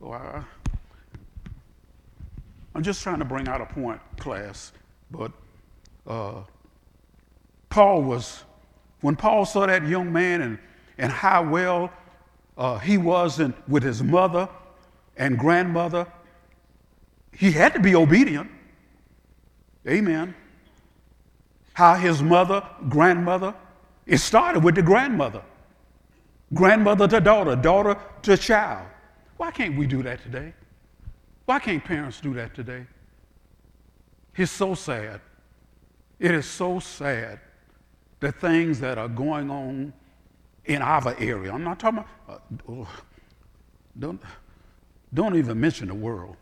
Oh, 0.00 0.12
I, 0.12 0.44
I'm 2.74 2.82
just 2.82 3.02
trying 3.02 3.18
to 3.18 3.24
bring 3.24 3.48
out 3.48 3.60
a 3.60 3.66
point, 3.66 4.00
class. 4.18 4.72
But 5.10 5.32
uh, 6.06 6.42
Paul 7.68 8.02
was, 8.02 8.44
when 9.00 9.16
Paul 9.16 9.44
saw 9.44 9.66
that 9.66 9.86
young 9.86 10.12
man 10.12 10.42
and, 10.42 10.58
and 10.98 11.12
how 11.12 11.48
well 11.48 11.92
uh, 12.56 12.78
he 12.78 12.98
was 12.98 13.38
in, 13.38 13.54
with 13.68 13.82
his 13.82 14.02
mother 14.02 14.48
and 15.16 15.38
grandmother, 15.38 16.06
he 17.32 17.52
had 17.52 17.72
to 17.74 17.80
be 17.80 17.94
obedient. 17.94 18.50
Amen. 19.86 20.34
How 21.74 21.94
his 21.94 22.22
mother, 22.22 22.66
grandmother, 22.88 23.54
it 24.06 24.18
started 24.18 24.64
with 24.64 24.74
the 24.74 24.82
grandmother. 24.82 25.42
Grandmother 26.52 27.06
to 27.06 27.20
daughter, 27.20 27.54
daughter 27.54 27.96
to 28.22 28.36
child. 28.36 28.88
Why 29.36 29.52
can't 29.52 29.76
we 29.76 29.86
do 29.86 30.02
that 30.02 30.22
today? 30.22 30.52
Why 31.44 31.60
can't 31.60 31.84
parents 31.84 32.20
do 32.20 32.34
that 32.34 32.54
today? 32.54 32.86
It's 34.34 34.50
so 34.50 34.74
sad. 34.74 35.20
It 36.18 36.32
is 36.32 36.46
so 36.46 36.80
sad 36.80 37.38
the 38.20 38.32
things 38.32 38.80
that 38.80 38.98
are 38.98 39.08
going 39.08 39.50
on 39.50 39.92
in 40.64 40.82
our 40.82 41.14
area. 41.18 41.52
I'm 41.52 41.64
not 41.64 41.78
talking 41.78 42.04
about, 42.26 42.42
uh, 42.68 42.84
don't, 43.98 44.20
don't 45.14 45.36
even 45.36 45.60
mention 45.60 45.88
the 45.88 45.94
world. 45.94 46.36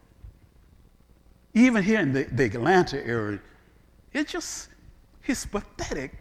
Even 1.55 1.83
here 1.83 2.01
in 2.01 2.13
the, 2.13 2.25
the 2.25 2.45
Atlanta 2.45 3.05
area, 3.07 3.41
it 4.13 4.29
just, 4.29 4.69
it's 5.25 5.47
pathetic. 5.47 6.13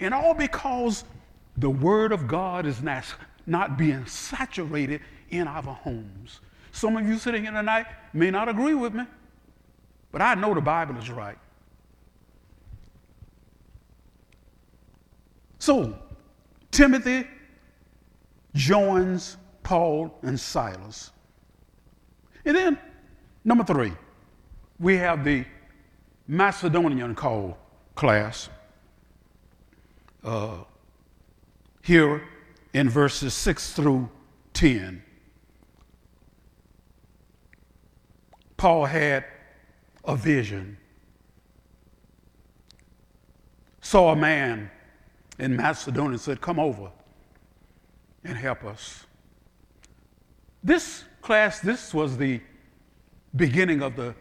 And 0.00 0.14
all 0.14 0.34
because 0.34 1.04
the 1.56 1.70
Word 1.70 2.12
of 2.12 2.26
God 2.26 2.66
is 2.66 2.82
not, 2.82 3.04
not 3.46 3.76
being 3.76 4.06
saturated 4.06 5.00
in 5.30 5.48
our 5.48 5.62
homes. 5.62 6.40
Some 6.72 6.96
of 6.96 7.06
you 7.06 7.18
sitting 7.18 7.42
here 7.42 7.52
tonight 7.52 7.86
may 8.12 8.30
not 8.30 8.48
agree 8.48 8.74
with 8.74 8.94
me, 8.94 9.04
but 10.10 10.22
I 10.22 10.34
know 10.34 10.54
the 10.54 10.60
Bible 10.60 10.96
is 10.96 11.10
right. 11.10 11.38
So, 15.62 15.96
Timothy 16.72 17.24
joins 18.52 19.36
Paul 19.62 20.12
and 20.22 20.40
Silas. 20.40 21.12
And 22.44 22.56
then, 22.56 22.78
number 23.44 23.62
three, 23.62 23.92
we 24.80 24.96
have 24.96 25.24
the 25.24 25.44
Macedonian 26.26 27.14
call 27.14 27.56
class 27.94 28.48
uh, 30.24 30.64
here 31.82 32.26
in 32.72 32.90
verses 32.90 33.32
6 33.32 33.74
through 33.74 34.10
10. 34.54 35.00
Paul 38.56 38.86
had 38.86 39.26
a 40.04 40.16
vision. 40.16 40.76
Saw 43.80 44.10
a 44.10 44.16
man 44.16 44.68
in 45.42 45.56
Macedonia 45.56 46.12
and 46.12 46.20
said, 46.20 46.40
Come 46.40 46.60
over 46.60 46.90
and 48.24 48.38
help 48.38 48.64
us. 48.64 49.04
This 50.62 51.04
class, 51.20 51.58
this 51.58 51.92
was 51.92 52.16
the 52.16 52.40
beginning 53.34 53.82
of 53.82 53.96
the 53.96 54.14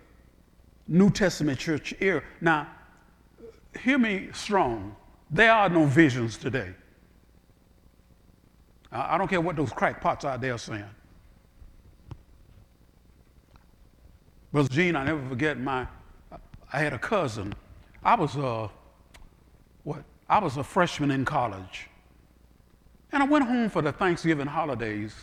New 0.87 1.11
Testament 1.11 1.59
church 1.59 1.93
era. 1.99 2.23
Now, 2.41 2.67
hear 3.79 3.99
me 3.99 4.29
strong. 4.33 4.95
There 5.29 5.53
are 5.53 5.69
no 5.69 5.85
visions 5.85 6.37
today. 6.37 6.73
I 8.91 9.17
don't 9.17 9.27
care 9.27 9.39
what 9.39 9.55
those 9.55 9.71
crackpots 9.71 10.25
out 10.25 10.41
there 10.41 10.55
are 10.55 10.57
saying. 10.57 10.83
Brother 14.51 14.69
Gene, 14.69 14.95
I 14.95 15.05
never 15.05 15.25
forget 15.29 15.57
my, 15.57 15.87
I 16.73 16.79
had 16.79 16.93
a 16.93 16.99
cousin. 16.99 17.53
I 18.03 18.15
was 18.15 18.35
uh, 18.35 18.67
what? 19.83 20.03
I 20.31 20.39
was 20.39 20.55
a 20.55 20.63
freshman 20.63 21.11
in 21.11 21.25
college. 21.25 21.89
And 23.11 23.21
I 23.21 23.25
went 23.25 23.45
home 23.45 23.69
for 23.69 23.81
the 23.81 23.91
Thanksgiving 23.91 24.47
holidays. 24.47 25.13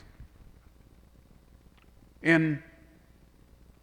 And 2.23 2.63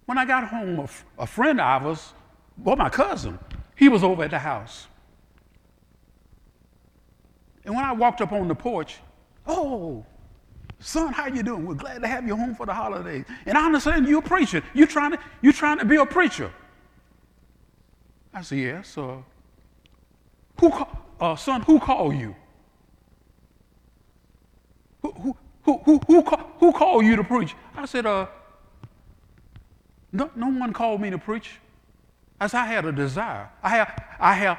when 0.06 0.20
I 0.20 0.26
got 0.26 0.48
home, 0.48 0.78
a, 0.78 1.24
a 1.24 1.26
friend 1.26 1.60
of 1.60 1.66
ours, 1.66 2.14
well, 2.60 2.76
my 2.76 2.90
cousin, 2.90 3.40
he 3.76 3.90
was 3.90 4.04
over 4.04 4.24
at 4.24 4.30
the 4.30 4.38
house. 4.38 4.86
And 7.66 7.76
when 7.76 7.84
I 7.84 7.92
walked 7.92 8.22
up 8.22 8.32
on 8.32 8.48
the 8.48 8.54
porch, 8.54 9.00
oh, 9.48 10.06
son, 10.78 11.12
how 11.12 11.26
you 11.26 11.42
doing? 11.42 11.66
We're 11.66 11.74
glad 11.74 12.04
to 12.04 12.08
have 12.08 12.28
you 12.28 12.36
home 12.36 12.54
for 12.54 12.68
the 12.68 12.74
holidays. 12.76 13.26
And 13.48 13.58
I 13.58 13.66
understand 13.66 14.08
you're 14.08 14.20
a 14.20 14.22
preacher. 14.22 14.62
You're 14.76 14.86
trying 14.86 15.14
to, 15.14 15.20
you're 15.42 15.54
trying 15.54 15.80
to 15.80 15.86
be 15.86 15.96
a 15.96 16.06
preacher. 16.06 16.52
I 18.32 18.44
said, 18.44 18.60
yes. 18.60 18.96
Uh, 18.96 19.18
who, 20.60 20.72
uh, 21.20 21.36
son, 21.36 21.62
who 21.62 21.80
called 21.80 22.16
you? 22.16 22.36
Who, 25.02 25.12
who, 25.12 25.38
who, 25.64 25.78
who, 25.80 26.00
who, 26.08 26.22
who 26.60 26.72
called 26.74 27.06
you 27.06 27.16
to 27.16 27.24
preach? 27.24 27.56
I 27.76 27.86
said, 27.86 28.06
uh, 28.06 28.28
no, 30.12 30.32
no 30.36 30.48
one 30.48 30.74
called 30.74 31.02
me 31.02 31.10
to 31.10 31.18
preach. 31.18 31.60
As 32.40 32.54
I 32.54 32.66
had 32.66 32.86
a 32.86 32.92
desire. 32.92 33.50
I 33.64 33.70
have, 33.70 34.04
I 34.20 34.34
have, 34.34 34.58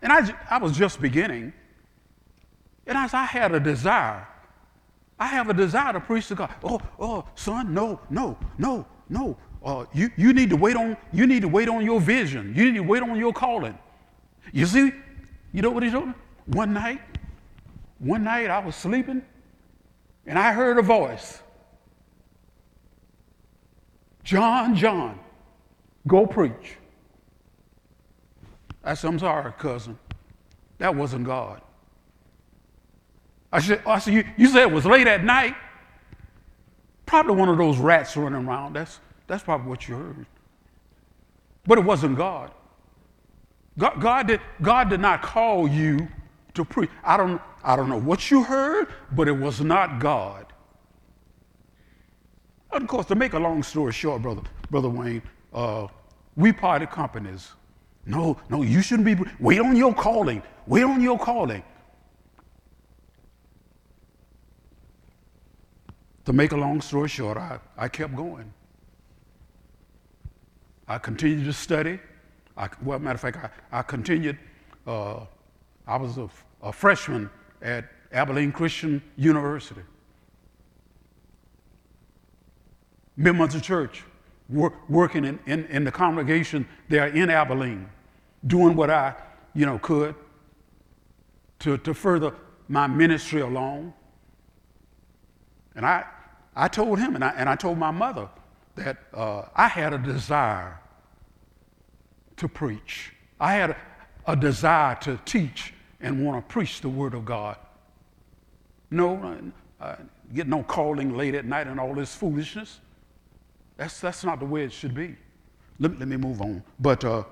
and 0.00 0.12
I, 0.12 0.34
I 0.50 0.58
was 0.58 0.76
just 0.76 1.00
beginning. 1.00 1.52
And 2.86 2.98
as 2.98 3.14
I 3.14 3.24
had 3.24 3.54
a 3.54 3.60
desire, 3.60 4.26
I 5.18 5.26
have 5.26 5.48
a 5.48 5.54
desire 5.54 5.92
to 5.92 6.00
preach 6.00 6.28
to 6.28 6.34
God. 6.34 6.52
Oh, 6.64 6.80
oh, 6.98 7.24
son, 7.36 7.72
no, 7.72 8.00
no, 8.10 8.36
no, 8.58 8.86
no. 9.08 9.36
Uh, 9.64 9.84
you, 9.94 10.10
you 10.16 10.32
need 10.32 10.50
to 10.50 10.56
wait 10.56 10.74
on 10.74 10.96
you 11.12 11.26
need 11.28 11.42
to 11.42 11.48
wait 11.48 11.68
on 11.68 11.84
your 11.84 12.00
vision. 12.00 12.52
You 12.56 12.64
need 12.64 12.78
to 12.78 12.82
wait 12.82 13.02
on 13.02 13.16
your 13.16 13.32
calling. 13.32 13.78
You 14.52 14.66
see, 14.66 14.92
you 15.52 15.62
know 15.62 15.70
what 15.70 15.82
he 15.82 15.90
told 15.90 16.08
me? 16.08 16.14
One 16.46 16.72
night, 16.72 17.00
one 17.98 18.24
night 18.24 18.50
I 18.50 18.58
was 18.58 18.74
sleeping, 18.74 19.22
and 20.26 20.38
I 20.38 20.52
heard 20.52 20.78
a 20.78 20.82
voice. 20.82 21.40
John, 24.24 24.74
John, 24.74 25.18
go 26.06 26.26
preach. 26.26 26.76
I 28.84 28.94
said, 28.94 29.08
I'm 29.08 29.18
sorry, 29.18 29.52
cousin. 29.58 29.98
That 30.78 30.94
wasn't 30.94 31.24
God. 31.26 31.60
I 33.52 33.60
said, 33.60 33.82
I 33.86 33.98
said 33.98 34.14
you, 34.14 34.24
you 34.36 34.48
said 34.48 34.62
it 34.62 34.72
was 34.72 34.86
late 34.86 35.06
at 35.06 35.22
night? 35.22 35.54
Probably 37.06 37.36
one 37.36 37.48
of 37.48 37.58
those 37.58 37.76
rats 37.76 38.16
running 38.16 38.46
around. 38.46 38.74
That's, 38.74 38.98
that's 39.26 39.42
probably 39.42 39.68
what 39.68 39.86
you 39.86 39.96
heard. 39.96 40.26
But 41.66 41.78
it 41.78 41.84
wasn't 41.84 42.16
God. 42.16 42.50
God, 43.78 44.00
God, 44.00 44.26
did, 44.26 44.40
God 44.60 44.90
did 44.90 45.00
not 45.00 45.22
call 45.22 45.66
you 45.66 46.08
to 46.54 46.64
preach. 46.64 46.90
I 47.02 47.16
don't, 47.16 47.40
I 47.64 47.76
don't 47.76 47.88
know 47.88 47.98
what 48.00 48.30
you 48.30 48.42
heard, 48.42 48.88
but 49.12 49.28
it 49.28 49.32
was 49.32 49.60
not 49.60 49.98
God. 49.98 50.46
Of 52.70 52.86
course, 52.86 53.06
to 53.06 53.14
make 53.14 53.34
a 53.34 53.38
long 53.38 53.62
story 53.62 53.92
short, 53.92 54.22
brother, 54.22 54.42
brother 54.70 54.88
Wayne, 54.88 55.22
uh, 55.52 55.86
we 56.36 56.52
parted 56.52 56.90
companies. 56.90 57.52
No, 58.06 58.38
no, 58.48 58.62
you 58.62 58.82
shouldn't 58.82 59.06
be. 59.06 59.16
Wait 59.38 59.60
on 59.60 59.76
your 59.76 59.94
calling. 59.94 60.42
Wait 60.66 60.82
on 60.82 61.00
your 61.00 61.18
calling. 61.18 61.62
To 66.24 66.32
make 66.32 66.52
a 66.52 66.56
long 66.56 66.80
story 66.80 67.08
short, 67.08 67.36
I, 67.36 67.58
I 67.76 67.88
kept 67.88 68.14
going. 68.14 68.52
I 70.88 70.98
continued 70.98 71.44
to 71.44 71.52
study. 71.52 72.00
I, 72.56 72.68
well, 72.82 72.98
matter 72.98 73.14
of 73.14 73.20
fact, 73.20 73.38
I, 73.72 73.78
I 73.78 73.82
continued. 73.82 74.38
Uh, 74.86 75.20
I 75.86 75.96
was 75.96 76.18
a, 76.18 76.28
a 76.62 76.72
freshman 76.72 77.30
at 77.60 77.90
Abilene 78.12 78.52
Christian 78.52 79.02
University. 79.16 79.80
Members 83.16 83.54
of 83.54 83.62
church, 83.62 84.04
work, 84.48 84.74
working 84.88 85.24
in, 85.24 85.38
in, 85.46 85.64
in, 85.66 85.84
the 85.84 85.92
congregation 85.92 86.66
there 86.88 87.08
in 87.08 87.30
Abilene, 87.30 87.88
doing 88.46 88.74
what 88.74 88.90
I, 88.90 89.14
you 89.54 89.66
know, 89.66 89.78
could 89.78 90.14
to, 91.60 91.78
to 91.78 91.94
further 91.94 92.34
my 92.68 92.86
ministry 92.86 93.40
along. 93.40 93.92
And 95.74 95.86
I, 95.86 96.04
I 96.54 96.68
told 96.68 96.98
him 96.98 97.14
and 97.14 97.24
I, 97.24 97.30
and 97.30 97.48
I 97.48 97.56
told 97.56 97.78
my 97.78 97.90
mother 97.90 98.28
that 98.74 98.98
uh, 99.14 99.44
I 99.54 99.68
had 99.68 99.92
a 99.92 99.98
desire 99.98 100.78
to 102.36 102.48
preach. 102.48 103.12
I 103.40 103.54
had 103.54 103.76
a, 104.26 104.36
desire 104.36 104.94
to 105.02 105.18
teach 105.24 105.74
and 106.00 106.24
want 106.24 106.46
to 106.46 106.52
preach 106.52 106.80
the 106.80 106.88
Word 106.88 107.14
of 107.14 107.24
God. 107.24 107.56
No, 108.90 109.52
uh, 109.80 109.96
get 110.34 110.46
no 110.46 110.62
calling 110.62 111.16
late 111.16 111.34
at 111.34 111.44
night 111.44 111.66
and 111.66 111.80
all 111.80 111.94
this 111.94 112.14
foolishness. 112.14 112.80
That's, 113.76 114.00
that's 114.00 114.22
not 114.22 114.38
the 114.38 114.46
way 114.46 114.64
it 114.64 114.72
should 114.72 114.94
be. 114.94 115.16
Let, 115.78 115.98
let 115.98 116.08
me 116.08 116.16
move 116.16 116.40
on. 116.40 116.62
But 116.78 117.04
uh, 117.04 117.24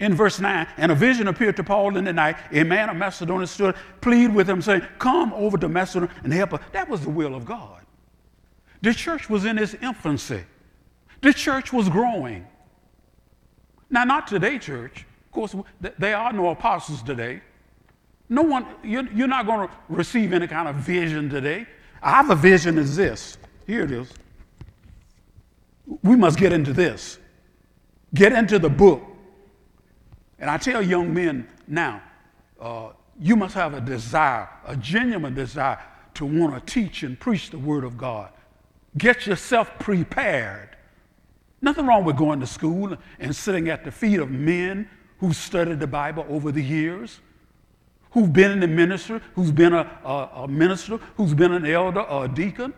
in 0.00 0.14
verse 0.14 0.40
9, 0.40 0.66
and 0.76 0.92
a 0.92 0.94
vision 0.94 1.28
appeared 1.28 1.56
to 1.56 1.64
Paul 1.64 1.96
in 1.96 2.04
the 2.04 2.12
night. 2.12 2.36
A 2.52 2.64
man 2.64 2.88
of 2.90 2.96
Macedonia 2.96 3.46
stood, 3.46 3.74
plead 4.00 4.34
with 4.34 4.48
him, 4.48 4.60
saying, 4.60 4.82
Come 4.98 5.32
over 5.32 5.56
to 5.58 5.68
Macedonia 5.68 6.14
and 6.24 6.32
help 6.32 6.54
us. 6.54 6.60
That 6.72 6.88
was 6.88 7.02
the 7.02 7.10
will 7.10 7.34
of 7.34 7.44
God. 7.44 7.82
The 8.82 8.94
church 8.94 9.28
was 9.28 9.44
in 9.44 9.58
its 9.58 9.74
infancy, 9.74 10.44
the 11.20 11.32
church 11.32 11.72
was 11.72 11.88
growing. 11.88 12.46
Now, 13.90 14.04
not 14.04 14.26
today, 14.26 14.58
church. 14.58 15.06
Of 15.26 15.32
course, 15.32 15.54
there 15.98 16.16
are 16.16 16.32
no 16.32 16.50
apostles 16.50 17.02
today. 17.02 17.42
No 18.28 18.42
one, 18.42 18.66
you're, 18.82 19.26
not 19.26 19.46
going 19.46 19.68
to 19.68 19.74
receive 19.88 20.32
any 20.32 20.46
kind 20.46 20.68
of 20.68 20.76
vision 20.76 21.30
today. 21.30 21.66
I 22.02 22.10
have 22.10 22.30
a 22.30 22.34
vision 22.34 22.78
is 22.78 22.96
this. 22.96 23.38
Here 23.66 23.82
it 23.82 23.90
is. 23.90 24.12
We 26.02 26.16
must 26.16 26.38
get 26.38 26.52
into 26.52 26.72
this. 26.72 27.18
Get 28.14 28.32
into 28.32 28.58
the 28.58 28.68
book. 28.68 29.02
And 30.38 30.50
I 30.50 30.58
tell 30.58 30.82
young 30.82 31.12
men 31.12 31.48
now, 31.66 32.02
uh, 32.60 32.90
you 33.20 33.34
must 33.34 33.54
have 33.54 33.74
a 33.74 33.80
desire, 33.80 34.48
a 34.66 34.76
genuine 34.76 35.34
desire 35.34 35.78
to 36.14 36.26
want 36.26 36.54
to 36.54 36.72
teach 36.72 37.02
and 37.02 37.18
preach 37.18 37.50
the 37.50 37.58
Word 37.58 37.84
of 37.84 37.96
God. 37.96 38.30
Get 38.96 39.26
yourself 39.26 39.78
prepared. 39.78 40.67
Nothing 41.60 41.86
wrong 41.86 42.04
with 42.04 42.16
going 42.16 42.40
to 42.40 42.46
school 42.46 42.96
and 43.18 43.34
sitting 43.34 43.68
at 43.68 43.84
the 43.84 43.90
feet 43.90 44.20
of 44.20 44.30
men 44.30 44.88
who've 45.18 45.34
studied 45.34 45.80
the 45.80 45.86
Bible 45.86 46.24
over 46.28 46.52
the 46.52 46.62
years, 46.62 47.20
who've 48.12 48.32
been 48.32 48.52
in 48.52 48.60
the 48.60 48.68
ministry, 48.68 49.20
who's 49.34 49.50
been 49.50 49.72
a, 49.72 50.00
a, 50.04 50.42
a 50.42 50.48
minister, 50.48 50.98
who's 51.16 51.34
been 51.34 51.52
an 51.52 51.66
elder 51.66 52.00
or 52.02 52.26
a 52.26 52.28
deacon 52.28 52.72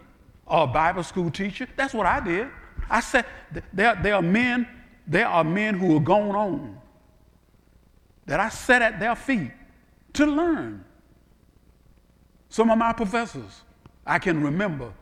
or 0.47 0.64
a 0.64 0.66
Bible 0.66 1.03
school 1.03 1.31
teacher. 1.31 1.69
That's 1.77 1.93
what 1.93 2.07
I 2.07 2.21
did. 2.21 2.49
I 2.88 3.01
said, 3.01 3.27
there, 3.73 3.99
there 4.03 4.14
are 4.14 4.23
men, 4.23 4.66
there 5.07 5.29
are 5.29 5.45
men 5.45 5.79
who 5.79 5.97
are 5.97 6.01
going 6.01 6.35
on 6.35 6.79
that 8.27 8.40
I 8.40 8.49
sat 8.49 8.81
at 8.81 8.99
their 8.99 9.14
feet 9.14 9.51
to 10.14 10.27
learn. 10.27 10.85
Some 12.49 12.71
of 12.71 12.79
my 12.79 12.93
professors, 12.93 13.62
I 14.07 14.19
can 14.19 14.43
remember 14.43 14.93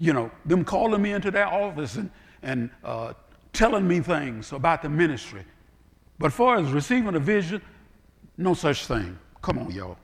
you 0.00 0.14
know, 0.14 0.30
them 0.46 0.64
calling 0.64 1.02
me 1.02 1.12
into 1.12 1.30
their 1.30 1.46
office 1.46 1.94
and, 1.96 2.10
and 2.42 2.70
uh, 2.84 3.12
telling 3.52 3.86
me 3.86 4.00
things 4.00 4.52
about 4.52 4.82
the 4.82 4.88
ministry. 4.88 5.44
But 6.18 6.32
far 6.32 6.58
as 6.58 6.70
receiving 6.70 7.14
a 7.14 7.18
vision, 7.18 7.62
no 8.36 8.54
such 8.54 8.86
thing. 8.86 9.18
Come 9.42 9.58
on, 9.58 9.70
y'all. 9.70 9.96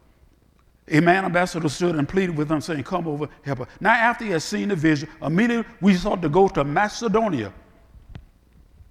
A 0.88 1.00
man 1.00 1.24
ambassador 1.24 1.68
stood 1.68 1.96
and 1.96 2.08
pleaded 2.08 2.36
with 2.36 2.48
them, 2.48 2.60
saying, 2.60 2.84
Come 2.84 3.08
over, 3.08 3.28
help 3.42 3.62
us. 3.62 3.68
Now, 3.80 3.92
after 3.92 4.24
he 4.24 4.30
had 4.30 4.42
seen 4.42 4.68
the 4.68 4.76
vision, 4.76 5.08
immediately 5.20 5.70
we 5.80 5.94
sought 5.94 6.22
to 6.22 6.28
go 6.28 6.48
to 6.48 6.64
Macedonia. 6.64 7.52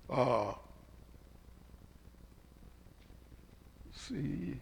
Uh, 0.09 0.53
see. 3.93 4.55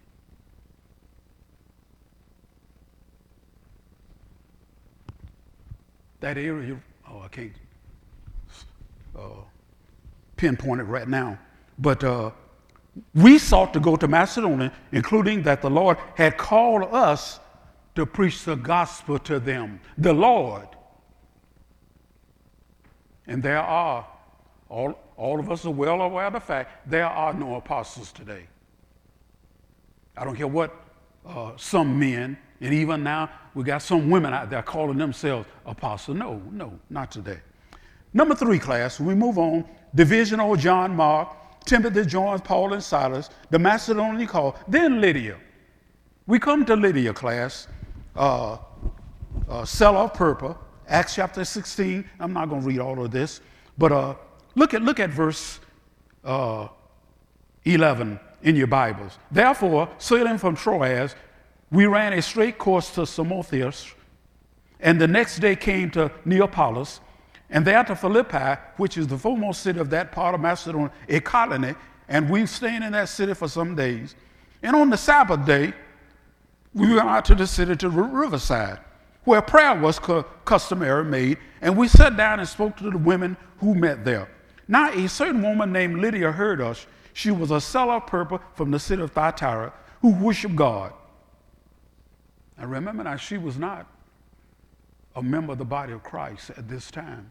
that 6.23 6.37
area, 6.37 6.79
oh, 7.11 7.19
I 7.19 7.27
can't 7.27 7.51
pinpoint 10.35 10.81
it 10.81 10.85
right 10.85 11.07
now, 11.07 11.37
but 11.79 12.03
uh, 12.03 12.31
we 13.15 13.37
sought 13.37 13.73
to 13.73 13.79
go 13.79 13.95
to 13.95 14.07
Macedonia, 14.07 14.71
including 14.91 15.41
that 15.43 15.61
the 15.61 15.69
Lord 15.69 15.97
had 16.15 16.37
called 16.37 16.83
us 16.93 17.39
to 17.95 18.05
preach 18.05 18.43
the 18.43 18.55
gospel 18.55 19.19
to 19.19 19.39
them. 19.39 19.79
The 19.97 20.13
Lord. 20.13 20.67
And 23.27 23.41
there 23.41 23.61
are, 23.61 24.07
all, 24.69 24.99
all 25.15 25.39
of 25.39 25.49
us 25.49 25.65
are 25.65 25.71
well 25.71 26.01
aware 26.01 26.27
of 26.27 26.33
the 26.33 26.39
fact, 26.39 26.89
there 26.89 27.07
are 27.07 27.33
no 27.33 27.55
apostles 27.55 28.11
today. 28.11 28.47
I 30.17 30.23
don't 30.23 30.35
care 30.35 30.47
what 30.47 30.75
uh, 31.25 31.53
some 31.57 31.97
men 31.97 32.37
and 32.63 32.73
even 32.73 33.03
now, 33.03 33.29
we 33.53 33.65
got 33.65 33.81
some 33.81 34.09
women 34.09 34.33
out 34.33 34.49
there 34.49 34.63
calling 34.63 34.97
themselves 34.97 35.45
apostles. 35.65 36.17
No, 36.17 36.41
no, 36.49 36.79
not 36.89 37.11
today. 37.11 37.39
Number 38.13 38.35
three 38.35 38.59
class, 38.59 38.99
we 38.99 39.15
move 39.15 39.37
on. 39.37 39.65
Division 39.95 40.39
of 40.39 40.59
John 40.59 40.95
Mark, 40.95 41.35
Timothy 41.65 42.05
joins 42.05 42.41
Paul 42.41 42.73
and 42.73 42.83
Silas. 42.83 43.29
The 43.49 43.59
Macedonian 43.59 44.27
call. 44.27 44.55
Then 44.67 45.01
Lydia. 45.01 45.37
We 46.27 46.39
come 46.39 46.65
to 46.65 46.75
Lydia, 46.75 47.13
class. 47.13 47.67
Uh, 48.15 48.57
uh, 49.49 49.65
seller 49.65 49.99
of 49.99 50.13
purple. 50.13 50.57
Acts 50.87 51.15
chapter 51.15 51.43
16. 51.43 52.07
I'm 52.19 52.33
not 52.33 52.49
going 52.49 52.61
to 52.61 52.67
read 52.67 52.79
all 52.79 53.03
of 53.03 53.11
this, 53.11 53.41
but 53.77 53.91
uh, 53.91 54.15
look 54.55 54.73
at 54.73 54.81
look 54.81 54.99
at 54.99 55.09
verse 55.09 55.59
uh, 56.23 56.67
11 57.65 58.19
in 58.43 58.55
your 58.55 58.67
Bibles. 58.67 59.17
Therefore, 59.31 59.89
sailing 59.97 60.37
from 60.37 60.55
Troas, 60.55 61.15
we 61.71 61.85
ran 61.85 62.13
a 62.13 62.21
straight 62.21 62.57
course 62.57 62.91
to 62.91 63.05
Samothrace, 63.05 63.93
and 64.79 64.99
the 64.99 65.07
next 65.07 65.39
day 65.39 65.55
came 65.55 65.89
to 65.91 66.11
Neapolis, 66.25 66.99
and 67.53 67.63
there 67.63 67.83
to 67.83 67.95
Philippi, 67.95 68.59
which 68.77 68.97
is 68.97 69.05
the 69.05 69.17
foremost 69.17 69.61
city 69.61 69.79
of 69.79 69.91
that 69.91 70.11
part 70.11 70.33
of 70.33 70.41
Macedonia, 70.41 70.91
a 71.07 71.19
colony, 71.19 71.75
and 72.09 72.27
we 72.27 72.47
stayed 72.47 72.81
in 72.81 72.91
that 72.93 73.07
city 73.07 73.35
for 73.35 73.47
some 73.47 73.75
days. 73.75 74.15
And 74.63 74.75
on 74.75 74.89
the 74.89 74.97
Sabbath 74.97 75.45
day, 75.45 75.71
we 76.73 76.95
went 76.95 77.07
out 77.07 77.25
to 77.25 77.35
the 77.35 77.45
city 77.45 77.75
to 77.75 77.89
the 77.89 78.01
riverside, 78.01 78.79
where 79.23 79.39
prayer 79.39 79.79
was 79.79 79.99
customary 80.43 81.05
made, 81.05 81.37
and 81.61 81.77
we 81.77 81.87
sat 81.87 82.17
down 82.17 82.39
and 82.39 82.49
spoke 82.49 82.75
to 82.77 82.89
the 82.89 82.97
women 82.97 83.37
who 83.59 83.75
met 83.75 84.03
there. 84.03 84.27
Now, 84.67 84.91
a 84.91 85.07
certain 85.07 85.43
woman 85.43 85.71
named 85.71 85.99
Lydia 85.99 86.31
heard 86.31 86.59
us. 86.59 86.87
She 87.13 87.29
was 87.29 87.51
a 87.51 87.61
seller 87.61 87.97
of 87.97 88.07
purple 88.07 88.41
from 88.55 88.71
the 88.71 88.79
city 88.79 89.03
of 89.03 89.11
Thyatira 89.11 89.71
who 90.01 90.09
worshiped 90.15 90.55
God. 90.55 90.91
Now, 92.57 92.65
remember 92.65 93.03
now, 93.03 93.15
she 93.15 93.37
was 93.37 93.59
not 93.59 93.85
a 95.15 95.21
member 95.21 95.51
of 95.51 95.59
the 95.59 95.65
body 95.65 95.93
of 95.93 96.01
Christ 96.01 96.49
at 96.57 96.67
this 96.67 96.89
time. 96.89 97.29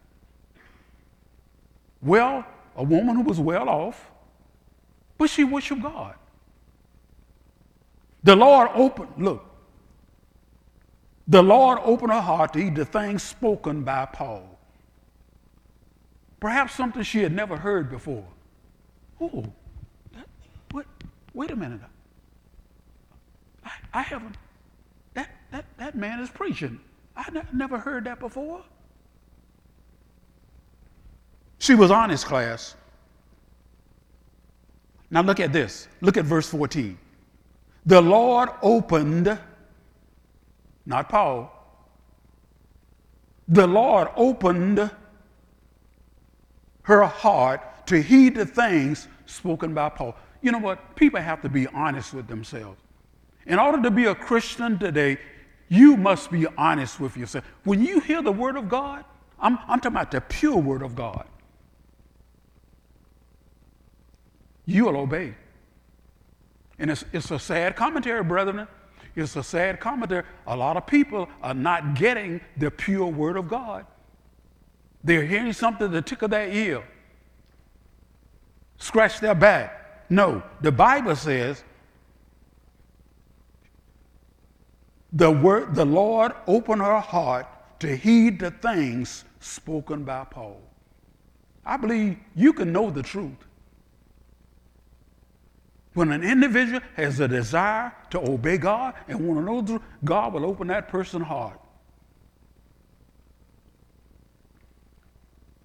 Well, 2.02 2.44
a 2.76 2.82
woman 2.82 3.16
who 3.16 3.22
was 3.22 3.38
well 3.40 3.68
off, 3.68 4.10
but 5.18 5.30
she 5.30 5.44
worshiped 5.44 5.82
God. 5.82 6.16
The 8.24 8.36
Lord 8.36 8.70
opened, 8.74 9.10
look, 9.18 9.44
the 11.28 11.42
Lord 11.42 11.78
opened 11.82 12.12
her 12.12 12.20
heart 12.20 12.52
to 12.54 12.60
hear 12.60 12.70
the 12.70 12.84
things 12.84 13.22
spoken 13.22 13.82
by 13.84 14.06
Paul. 14.06 14.58
Perhaps 16.40 16.74
something 16.74 17.02
she 17.04 17.20
had 17.22 17.32
never 17.32 17.56
heard 17.56 17.90
before. 17.90 18.26
Oh, 19.20 19.44
that, 20.12 20.26
what? 20.72 20.86
Wait 21.34 21.50
a 21.52 21.56
minute. 21.56 21.80
I, 23.64 23.70
I 23.94 24.02
haven't, 24.02 24.36
that, 25.14 25.30
that, 25.52 25.66
that 25.78 25.94
man 25.94 26.20
is 26.20 26.30
preaching. 26.30 26.80
I 27.16 27.30
ne- 27.30 27.42
never 27.52 27.78
heard 27.78 28.04
that 28.04 28.18
before. 28.18 28.62
She 31.62 31.76
was 31.76 31.92
honest, 31.92 32.26
class. 32.26 32.74
Now 35.12 35.22
look 35.22 35.38
at 35.38 35.52
this. 35.52 35.86
Look 36.00 36.16
at 36.16 36.24
verse 36.24 36.48
14. 36.48 36.98
The 37.86 38.00
Lord 38.00 38.48
opened, 38.62 39.38
not 40.86 41.08
Paul, 41.08 41.52
the 43.46 43.64
Lord 43.64 44.08
opened 44.16 44.90
her 46.82 47.04
heart 47.04 47.86
to 47.86 48.02
heed 48.02 48.34
the 48.34 48.46
things 48.46 49.06
spoken 49.26 49.72
by 49.72 49.88
Paul. 49.90 50.16
You 50.40 50.50
know 50.50 50.58
what? 50.58 50.96
People 50.96 51.20
have 51.20 51.42
to 51.42 51.48
be 51.48 51.68
honest 51.68 52.12
with 52.12 52.26
themselves. 52.26 52.80
In 53.46 53.60
order 53.60 53.80
to 53.82 53.90
be 53.92 54.06
a 54.06 54.16
Christian 54.16 54.80
today, 54.80 55.16
you 55.68 55.96
must 55.96 56.28
be 56.32 56.44
honest 56.58 56.98
with 56.98 57.16
yourself. 57.16 57.44
When 57.62 57.80
you 57.84 58.00
hear 58.00 58.20
the 58.20 58.32
word 58.32 58.56
of 58.56 58.68
God, 58.68 59.04
I'm, 59.38 59.60
I'm 59.68 59.78
talking 59.78 59.92
about 59.92 60.10
the 60.10 60.22
pure 60.22 60.56
word 60.56 60.82
of 60.82 60.96
God, 60.96 61.28
you'll 64.66 64.96
obey. 64.96 65.34
And 66.78 66.90
it's, 66.90 67.04
it's 67.12 67.30
a 67.30 67.38
sad 67.38 67.76
commentary, 67.76 68.22
brethren. 68.24 68.66
It's 69.14 69.36
a 69.36 69.42
sad 69.42 69.78
commentary. 69.80 70.24
A 70.46 70.56
lot 70.56 70.76
of 70.76 70.86
people 70.86 71.28
are 71.42 71.54
not 71.54 71.94
getting 71.94 72.40
the 72.56 72.70
pure 72.70 73.06
word 73.06 73.36
of 73.36 73.48
God. 73.48 73.86
They're 75.04 75.24
hearing 75.24 75.52
something 75.52 75.90
to 75.90 76.02
tickle 76.02 76.28
their 76.28 76.48
ear, 76.48 76.82
scratch 78.78 79.20
their 79.20 79.34
back. 79.34 80.10
No, 80.10 80.42
the 80.60 80.72
Bible 80.72 81.16
says 81.16 81.64
the 85.12 85.30
word 85.30 85.74
the 85.74 85.84
Lord 85.84 86.32
opened 86.46 86.82
her 86.82 87.00
heart 87.00 87.46
to 87.80 87.96
heed 87.96 88.38
the 88.38 88.50
things 88.50 89.24
spoken 89.40 90.04
by 90.04 90.24
Paul. 90.24 90.60
I 91.64 91.76
believe 91.76 92.16
you 92.34 92.52
can 92.52 92.72
know 92.72 92.90
the 92.90 93.02
truth. 93.02 93.46
When 95.94 96.10
an 96.10 96.24
individual 96.24 96.80
has 96.96 97.20
a 97.20 97.28
desire 97.28 97.92
to 98.10 98.20
obey 98.20 98.56
God 98.56 98.94
and 99.08 99.26
want 99.26 99.46
to 99.46 99.72
know 99.72 99.82
God 100.04 100.32
will 100.32 100.46
open 100.46 100.68
that 100.68 100.88
person's 100.88 101.26
heart. 101.26 101.60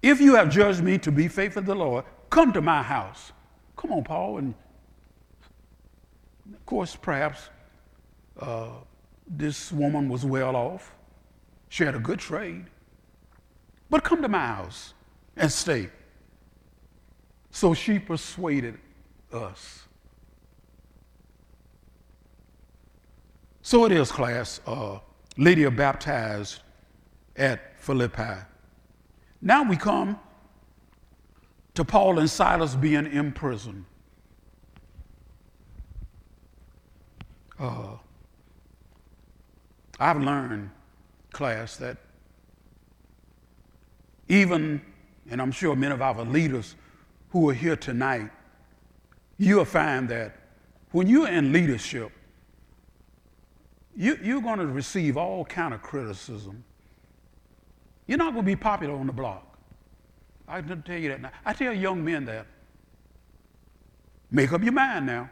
If 0.02 0.20
you 0.20 0.34
have 0.34 0.50
judged 0.50 0.82
me 0.82 0.98
to 0.98 1.10
be 1.10 1.28
faithful 1.28 1.62
to 1.62 1.66
the 1.66 1.74
Lord, 1.74 2.04
come 2.30 2.52
to 2.52 2.60
my 2.60 2.82
house. 2.82 3.32
Come 3.76 3.92
on, 3.92 4.04
Paul. 4.04 4.38
And 4.38 4.54
of 6.52 6.66
course, 6.66 6.94
perhaps 6.94 7.48
uh, 8.38 8.68
this 9.26 9.72
woman 9.72 10.08
was 10.08 10.24
well 10.24 10.54
off. 10.54 10.94
She 11.68 11.84
had 11.84 11.94
a 11.94 11.98
good 11.98 12.18
trade. 12.18 12.66
But 13.90 14.04
come 14.04 14.22
to 14.22 14.28
my 14.28 14.46
house 14.46 14.94
and 15.36 15.50
stay. 15.50 15.90
So 17.50 17.74
she 17.74 17.98
persuaded 17.98 18.78
us. 19.32 19.87
So 23.68 23.84
it 23.84 23.92
is, 23.92 24.10
class. 24.10 24.62
Uh, 24.66 24.98
Lydia 25.36 25.70
baptized 25.70 26.60
at 27.36 27.78
Philippi. 27.78 28.38
Now 29.42 29.62
we 29.62 29.76
come 29.76 30.18
to 31.74 31.84
Paul 31.84 32.18
and 32.18 32.30
Silas 32.30 32.74
being 32.74 33.04
in 33.04 33.30
prison. 33.30 33.84
Uh, 37.60 37.98
I've 40.00 40.22
learned, 40.22 40.70
class, 41.32 41.76
that 41.76 41.98
even, 44.30 44.80
and 45.28 45.42
I'm 45.42 45.52
sure 45.52 45.76
many 45.76 45.92
of 45.92 46.00
our 46.00 46.24
leaders 46.24 46.74
who 47.32 47.50
are 47.50 47.54
here 47.54 47.76
tonight, 47.76 48.30
you'll 49.36 49.66
find 49.66 50.08
that 50.08 50.38
when 50.92 51.06
you're 51.06 51.28
in 51.28 51.52
leadership, 51.52 52.12
you, 53.98 54.18
you're 54.22 54.40
going 54.40 54.60
to 54.60 54.66
receive 54.66 55.18
all 55.18 55.44
kind 55.44 55.74
of 55.74 55.82
criticism 55.82 56.64
you're 58.08 58.18
not 58.18 58.32
going 58.32 58.44
to 58.44 58.50
be 58.50 58.56
popular 58.56 58.94
on 58.94 59.06
the 59.06 59.12
block. 59.12 59.58
I 60.48 60.62
can 60.62 60.82
tell 60.82 60.96
you 60.96 61.10
that 61.10 61.20
now. 61.20 61.30
I 61.44 61.52
tell 61.52 61.74
young 61.74 62.02
men 62.02 62.24
that. 62.24 62.46
Make 64.30 64.52
up 64.52 64.62
your 64.62 64.72
mind 64.72 65.06
now. 65.06 65.30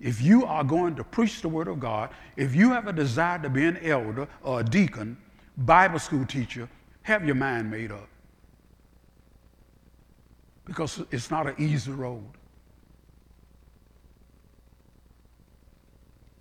If 0.00 0.20
you 0.20 0.44
are 0.44 0.64
going 0.64 0.96
to 0.96 1.04
preach 1.04 1.42
the 1.42 1.48
Word 1.48 1.68
of 1.68 1.78
God, 1.78 2.10
if 2.36 2.54
you 2.56 2.70
have 2.70 2.88
a 2.88 2.92
desire 2.92 3.38
to 3.38 3.48
be 3.48 3.64
an 3.64 3.78
elder 3.78 4.26
or 4.42 4.60
a 4.60 4.64
deacon, 4.64 5.16
Bible 5.56 6.00
school 6.00 6.24
teacher, 6.24 6.68
have 7.02 7.24
your 7.24 7.36
mind 7.36 7.70
made 7.70 7.92
up. 7.92 8.08
Because 10.64 11.02
it's 11.12 11.30
not 11.30 11.46
an 11.46 11.54
easy 11.58 11.92
road. 11.92 12.24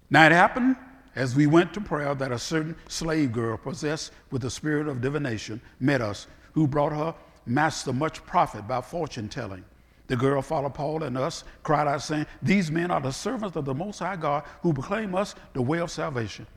Now 0.10 0.26
it 0.26 0.32
happened 0.32 0.76
as 1.20 1.36
we 1.36 1.48
went 1.48 1.74
to 1.74 1.82
prayer 1.82 2.16
that 2.16 2.32
a 2.32 2.40
certain 2.40 2.74
slave 2.88 3.34
girl 3.34 3.58
possessed 3.58 4.14
with 4.32 4.42
the 4.42 4.50
spirit 4.50 4.88
of 4.88 5.02
divination 5.02 5.60
met 5.82 6.02
us, 6.02 6.28
who 6.54 6.66
brought 6.66 6.94
her 6.94 7.14
master 7.46 7.92
much 7.92 8.26
profit 8.26 8.66
by 8.66 8.80
fortune 8.80 9.28
telling. 9.28 9.66
The 10.08 10.16
girl 10.16 10.42
followed 10.42 10.76
Paul 10.76 11.04
and 11.04 11.18
us, 11.18 11.44
cried 11.62 11.90
out, 11.90 12.02
saying, 12.02 12.26
These 12.42 12.72
men 12.72 12.90
are 12.90 13.02
the 13.02 13.12
servants 13.12 13.58
of 13.58 13.66
the 13.66 13.74
Most 13.74 14.00
High 14.00 14.16
God 14.16 14.46
who 14.62 14.72
proclaim 14.72 15.14
us 15.14 15.36
the 15.52 15.62
way 15.62 15.80
of 15.80 15.92
salvation. 15.92 16.48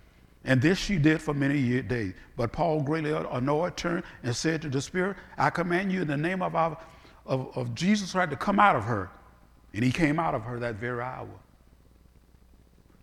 And 0.45 0.63
this 0.63 0.79
she 0.79 0.97
did 0.97 1.21
for 1.21 1.35
many 1.35 1.83
days. 1.83 2.15
But 2.37 2.53
Paul, 2.53 2.83
greatly 2.83 3.11
annoyed, 3.11 3.77
turned 3.77 4.05
and 4.23 4.35
said 4.35 4.63
to 4.63 4.69
the 4.69 4.81
Spirit, 4.81 5.17
I 5.37 5.51
command 5.51 5.91
you 5.91 6.03
in 6.03 6.09
the 6.09 6.17
name 6.17 6.41
of, 6.41 6.55
our, 6.55 6.79
of, 7.27 7.51
of 7.57 7.75
Jesus 7.75 8.13
Christ 8.13 8.31
to 8.31 8.37
come 8.37 8.61
out 8.61 8.77
of 8.77 8.85
her. 8.85 9.11
And 9.75 9.83
he 9.85 9.91
came 9.91 10.21
out 10.21 10.37
of 10.37 10.45
her 10.45 10.61
that 10.61 10.77
very 10.77 11.03
hour. 11.03 11.29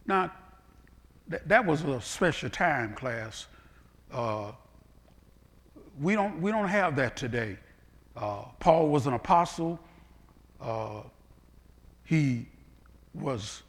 Now, 0.06 0.32
that, 1.30 1.48
that 1.48 1.66
was 1.66 1.84
a 1.84 2.02
special 2.02 2.50
time 2.50 2.94
class. 2.94 3.46
Uh, 4.12 4.52
we, 6.00 6.16
don't, 6.16 6.42
we 6.42 6.52
don't 6.52 6.68
have 6.68 6.96
that 6.96 7.16
today. 7.16 7.58
Uh, 8.16 8.44
Paul 8.60 8.90
was 8.90 9.08
an 9.08 9.14
apostle. 9.14 9.80
Uh, 10.60 11.02
he 12.04 12.48
was 13.14 13.62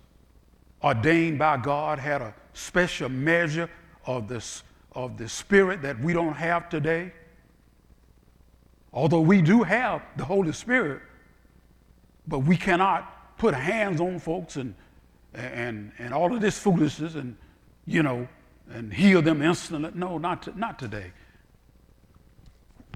ordained 0.82 1.38
by 1.38 1.58
God, 1.58 1.98
had 1.98 2.22
a 2.22 2.34
special 2.54 3.08
measure 3.08 3.68
of, 4.06 4.28
this, 4.28 4.62
of 4.92 5.18
the 5.18 5.28
Spirit 5.28 5.82
that 5.82 6.00
we 6.00 6.12
don't 6.14 6.34
have 6.34 6.68
today. 6.68 7.12
Although 8.92 9.20
we 9.20 9.42
do 9.42 9.62
have 9.62 10.02
the 10.16 10.24
Holy 10.24 10.52
Spirit, 10.52 11.02
but 12.26 12.40
we 12.40 12.56
cannot 12.56 13.38
put 13.38 13.54
hands 13.54 14.00
on 14.00 14.18
folks 14.18 14.56
and, 14.56 14.74
and, 15.34 15.92
and 15.98 16.14
all 16.14 16.34
of 16.34 16.40
this 16.40 16.58
foolishness 16.58 17.14
and, 17.14 17.36
you 17.91 18.05
know, 18.05 18.28
and 18.72 18.95
heal 18.95 19.20
them 19.20 19.43
instantly. 19.43 19.91
No, 19.95 20.16
not, 20.16 20.45
to, 20.45 20.57
not 20.57 20.78
today. 20.78 21.11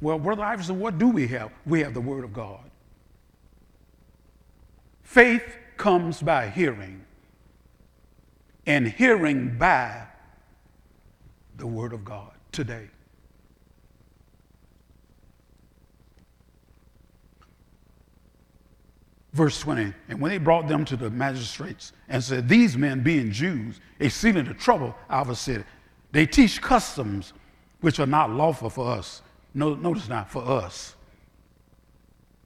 Well, 0.00 0.20
Brother 0.20 0.44
Iverson, 0.44 0.78
what 0.78 0.98
do 0.98 1.08
we 1.08 1.26
have? 1.28 1.50
We 1.66 1.80
have 1.80 1.94
the 1.94 2.00
Word 2.00 2.22
of 2.22 2.32
God. 2.32 2.70
Faith 5.02 5.56
comes 5.76 6.22
by 6.22 6.48
hearing, 6.48 7.04
and 8.66 8.86
hearing 8.86 9.58
by 9.58 10.06
the 11.56 11.66
Word 11.66 11.92
of 11.92 12.04
God 12.04 12.30
today. 12.52 12.88
Verse 19.34 19.60
20, 19.60 19.92
and 20.08 20.20
when 20.20 20.30
they 20.30 20.38
brought 20.38 20.68
them 20.68 20.84
to 20.84 20.96
the 20.96 21.10
magistrates 21.10 21.92
and 22.08 22.22
said, 22.22 22.48
These 22.48 22.78
men, 22.78 23.02
being 23.02 23.32
Jews, 23.32 23.80
exceeding 23.98 24.44
to 24.44 24.54
trouble 24.54 24.94
our 25.10 25.34
city, 25.34 25.64
they 26.12 26.24
teach 26.24 26.62
customs 26.62 27.32
which 27.80 27.98
are 27.98 28.06
not 28.06 28.30
lawful 28.30 28.70
for 28.70 28.88
us. 28.92 29.22
No, 29.52 29.74
notice 29.74 30.08
not 30.08 30.30
for 30.30 30.44
us. 30.48 30.94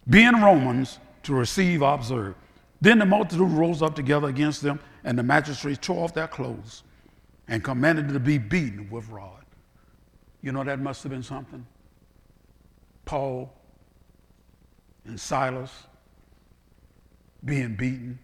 Being 0.09 0.41
Romans, 0.41 0.99
to 1.25 1.35
receive 1.35 1.83
observe. 1.83 2.35
Then 2.81 2.99
the 2.99 3.05
multitude 3.05 3.51
rose 3.51 3.83
up 3.83 3.95
together 3.95 4.29
against 4.29 4.63
them, 4.63 4.81
and 5.05 5.19
the 5.19 5.23
magistrates 5.23 5.79
tore 5.83 6.05
off 6.05 6.15
their 6.15 6.27
clothes 6.27 6.85
and 7.49 7.63
commanded 7.63 8.07
them 8.07 8.15
to 8.15 8.21
be 8.21 8.39
beaten 8.39 8.89
with 8.89 9.11
rod. 9.11 9.45
You 10.41 10.53
know, 10.53 10.65
that 10.65 10.81
must 10.81 11.03
have 11.03 11.13
been 11.13 11.23
something. 11.23 11.67
Paul 13.05 13.53
and 15.05 15.21
Silas 15.21 15.71
being 17.45 17.75
beaten 17.75 18.19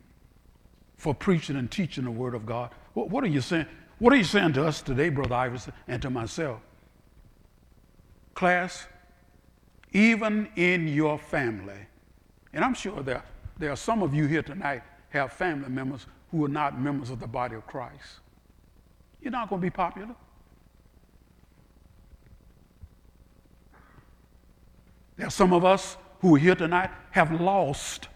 for 0.97 1.15
preaching 1.15 1.57
and 1.57 1.71
teaching 1.71 2.05
the 2.05 2.11
Word 2.11 2.35
of 2.35 2.47
God. 2.47 2.71
What, 2.95 3.25
are 3.25 3.29
you 3.29 3.41
saying? 3.41 3.67
What 3.99 4.13
are 4.13 4.17
you 4.17 4.25
saying 4.25 4.55
to 4.55 4.65
us 4.65 4.83
today, 4.83 5.09
Brother 5.09 5.35
Iverson, 5.35 5.73
and 5.89 6.01
to 6.03 6.11
myself? 6.11 6.61
Class, 8.35 8.87
even 9.93 10.49
in 10.57 10.89
your 10.89 11.19
family, 11.19 11.87
and 12.53 12.65
I'm 12.65 12.75
sure 12.75 13.03
there, 13.03 13.23
there 13.59 13.71
are 13.71 13.77
some 13.77 14.03
of 14.03 14.15
you 14.15 14.27
here 14.27 14.43
tonight 14.43 14.83
have 15.11 15.33
family 15.33 15.69
members 15.69 16.07
who 16.31 16.45
are 16.45 16.49
not 16.49 16.81
members 16.81 17.11
of 17.11 17.21
the 17.21 17.27
body 17.27 17.55
of 17.55 17.67
Christ. 17.67 18.21
You're 19.21 19.31
not 19.31 19.49
going 19.49 19.61
to 19.61 19.65
be 19.67 19.71
popular. 19.71 20.15
There 25.17 25.27
are 25.27 25.31
some 25.31 25.53
of 25.53 25.65
us 25.65 25.97
who 26.21 26.35
are 26.35 26.39
here 26.39 26.57
tonight 26.57 26.91
have 27.13 27.41
lost 27.41 28.09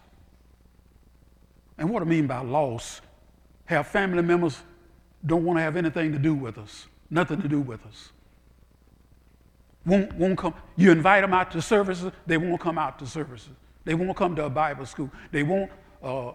and 1.79 1.89
what 1.91 2.03
I 2.03 2.05
mean 2.05 2.27
by 2.27 2.41
loss, 2.41 3.01
have 3.67 3.87
family 3.87 4.23
members 4.23 4.61
don't 5.25 5.45
want 5.45 5.59
to 5.59 5.63
have 5.63 5.77
anything 5.77 6.13
to 6.13 6.19
do 6.19 6.35
with 6.35 6.59
us, 6.59 6.87
nothing 7.11 7.41
to 7.43 7.49
do 7.49 7.61
with 7.61 7.85
us. 7.87 8.11
Won't, 9.87 10.13
won't 10.15 10.37
come. 10.37 10.55
You 10.77 10.91
invite 10.93 11.23
them 11.23 11.33
out 11.33 11.51
to 11.53 11.63
services, 11.63 12.13
they 12.27 12.37
won't 12.37 12.61
come 12.61 12.79
out 12.79 12.99
to 12.99 13.07
services. 13.07 13.51
They 13.85 13.95
won't 13.95 14.17
come 14.19 14.37
to 14.37 14.45
a 14.45 14.51
Bible 14.51 14.85
school. 14.85 15.11
They 15.33 15.43
won't 15.43 15.71
uh, 16.03 16.33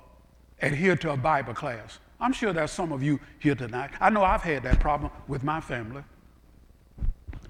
adhere 0.59 0.95
to 0.95 1.11
a 1.11 1.17
Bible 1.17 1.53
class. 1.53 1.99
I'm 2.19 2.33
sure 2.33 2.51
there's 2.51 2.71
some 2.71 2.91
of 2.91 3.03
you 3.03 3.19
here 3.37 3.53
tonight. 3.53 3.91
I 3.99 4.09
know 4.09 4.23
I've 4.23 4.41
had 4.41 4.63
that 4.63 4.79
problem 4.79 5.11
with 5.27 5.43
my 5.43 5.61
family. 5.61 6.03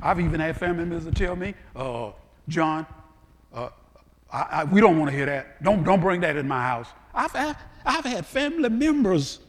I've 0.02 0.20
even 0.20 0.42
had 0.42 0.58
family 0.58 0.84
members 0.84 1.14
tell 1.14 1.38
me, 1.38 1.54
uh, 1.74 2.12
John, 2.50 2.86
uh, 3.54 3.70
I, 4.30 4.42
I, 4.42 4.64
we 4.66 4.82
don't 4.82 5.00
want 5.00 5.10
to 5.12 5.16
hear 5.16 5.28
that. 5.28 5.64
Don't, 5.64 5.86
don't 5.86 6.02
bring 6.02 6.20
that 6.22 6.36
in 6.36 6.50
my 6.50 6.62
house. 6.62 6.88
I've, 7.14 7.56
I've 7.86 8.06
had 8.06 8.26
family 8.26 8.70
members. 8.70 9.40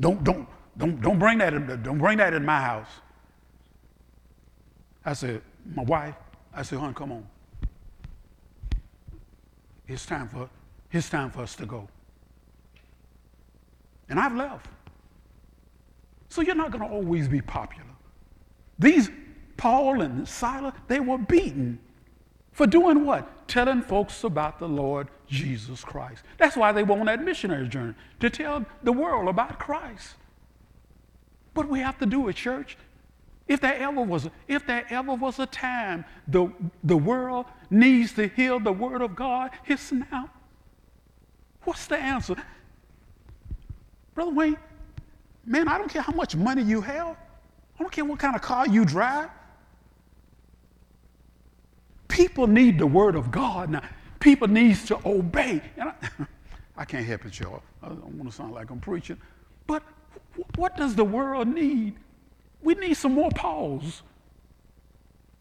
Don't, 0.00 0.24
don't, 0.24 0.48
don't, 0.76 1.00
don't, 1.00 1.18
bring 1.18 1.38
that 1.38 1.52
in, 1.52 1.82
don't 1.82 1.98
bring 1.98 2.18
that 2.18 2.32
in 2.32 2.44
my 2.44 2.60
house. 2.60 2.88
I 5.04 5.12
said, 5.12 5.42
my 5.74 5.82
wife, 5.82 6.14
I 6.54 6.62
said, 6.62 6.78
hon, 6.78 6.94
come 6.94 7.12
on. 7.12 7.26
It's 9.86 10.06
time 10.06 10.28
for, 10.28 10.48
it's 10.92 11.10
time 11.10 11.30
for 11.30 11.42
us 11.42 11.54
to 11.56 11.66
go. 11.66 11.88
And 14.08 14.18
I've 14.18 14.34
left. 14.34 14.68
So 16.28 16.42
you're 16.42 16.54
not 16.54 16.70
going 16.70 16.88
to 16.88 16.94
always 16.94 17.28
be 17.28 17.40
popular. 17.40 17.84
These 18.78 19.10
Paul 19.56 20.00
and 20.00 20.26
Silas, 20.26 20.72
they 20.88 21.00
were 21.00 21.18
beaten 21.18 21.78
for 22.52 22.66
doing 22.66 23.04
what? 23.04 23.39
Telling 23.50 23.82
folks 23.82 24.22
about 24.22 24.60
the 24.60 24.68
Lord 24.68 25.08
Jesus 25.26 25.82
Christ. 25.82 26.22
That's 26.38 26.56
why 26.56 26.70
they 26.70 26.82
on 26.82 27.06
that 27.06 27.24
missionary 27.24 27.66
journey, 27.66 27.94
to 28.20 28.30
tell 28.30 28.64
the 28.84 28.92
world 28.92 29.28
about 29.28 29.58
Christ. 29.58 30.14
But 31.52 31.68
we 31.68 31.80
have 31.80 31.98
to 31.98 32.06
do 32.06 32.28
it, 32.28 32.36
church. 32.36 32.76
If 33.48 33.60
there 33.60 33.74
ever 33.74 34.02
was, 34.02 34.28
if 34.46 34.64
there 34.68 34.86
ever 34.88 35.14
was 35.14 35.40
a 35.40 35.46
time 35.46 36.04
the, 36.28 36.52
the 36.84 36.96
world 36.96 37.46
needs 37.70 38.12
to 38.12 38.28
hear 38.28 38.60
the 38.60 38.70
word 38.70 39.02
of 39.02 39.16
God, 39.16 39.50
it's 39.66 39.90
now. 39.90 40.30
What's 41.64 41.88
the 41.88 41.98
answer? 41.98 42.36
Brother 44.14 44.30
Wayne, 44.30 44.58
man, 45.44 45.66
I 45.66 45.76
don't 45.76 45.90
care 45.90 46.02
how 46.02 46.12
much 46.12 46.36
money 46.36 46.62
you 46.62 46.82
have. 46.82 47.16
I 47.74 47.82
don't 47.82 47.90
care 47.90 48.04
what 48.04 48.20
kind 48.20 48.36
of 48.36 48.42
car 48.42 48.68
you 48.68 48.84
drive. 48.84 49.28
People 52.10 52.46
need 52.46 52.78
the 52.78 52.86
word 52.86 53.14
of 53.14 53.30
God 53.30 53.70
now. 53.70 53.82
People 54.18 54.48
needs 54.48 54.84
to 54.86 54.98
obey. 55.06 55.62
And 55.76 55.88
I, 55.88 55.94
I 56.76 56.84
can't 56.84 57.06
help 57.06 57.24
it, 57.24 57.38
y'all. 57.38 57.62
I 57.82 57.88
don't 57.88 58.14
want 58.14 58.28
to 58.28 58.36
sound 58.36 58.52
like 58.52 58.70
I'm 58.70 58.80
preaching. 58.80 59.16
But 59.66 59.82
what 60.56 60.76
does 60.76 60.94
the 60.94 61.04
world 61.04 61.48
need? 61.48 61.94
We 62.62 62.74
need 62.74 62.94
some 62.94 63.14
more 63.14 63.30
Pauls. 63.30 64.02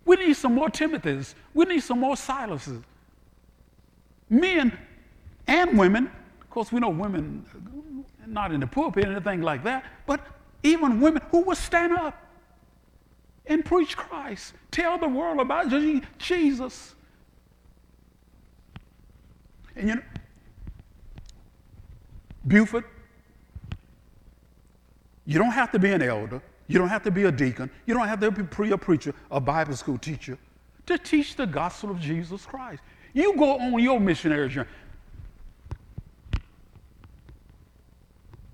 We 0.05 0.15
need 0.15 0.35
some 0.35 0.55
more 0.55 0.69
Timothys. 0.69 1.33
We 1.53 1.65
need 1.65 1.81
some 1.81 1.99
more 1.99 2.15
Silases. 2.15 2.83
Men 4.29 4.77
and 5.47 5.77
women, 5.77 6.11
of 6.39 6.49
course, 6.49 6.71
we 6.71 6.79
know 6.79 6.89
women 6.89 7.45
uh, 7.53 8.25
not 8.27 8.51
in 8.51 8.59
the 8.59 8.67
pulpit 8.67 9.05
or 9.05 9.11
anything 9.11 9.41
like 9.41 9.63
that, 9.63 9.85
but 10.05 10.25
even 10.61 11.01
women 11.01 11.21
who 11.31 11.41
will 11.41 11.55
stand 11.55 11.93
up 11.93 12.28
and 13.49 13.65
preach 13.65 13.97
Christ. 13.97 14.53
Tell 14.71 14.97
the 14.97 15.07
world 15.07 15.39
about 15.39 15.69
Jesus. 16.17 16.95
And 19.75 19.89
you 19.89 19.95
know, 19.95 20.01
Buford, 22.47 22.85
you 25.25 25.37
don't 25.37 25.51
have 25.51 25.71
to 25.71 25.79
be 25.79 25.91
an 25.91 26.01
elder. 26.01 26.41
You 26.67 26.77
don't 26.77 26.89
have 26.89 27.03
to 27.03 27.11
be 27.11 27.23
a 27.23 27.31
deacon. 27.31 27.69
You 27.85 27.95
don't 27.95 28.07
have 28.07 28.19
to 28.21 28.31
be 28.31 28.71
a 28.71 28.77
preacher, 28.77 29.13
a 29.31 29.39
Bible 29.39 29.75
school 29.75 29.97
teacher 29.97 30.37
to 30.85 30.97
teach 30.97 31.35
the 31.35 31.45
gospel 31.45 31.91
of 31.91 31.99
Jesus 31.99 32.45
Christ. 32.45 32.81
You 33.13 33.35
go 33.35 33.59
on 33.59 33.79
your 33.81 33.99
missionary 33.99 34.49
journey. 34.49 34.69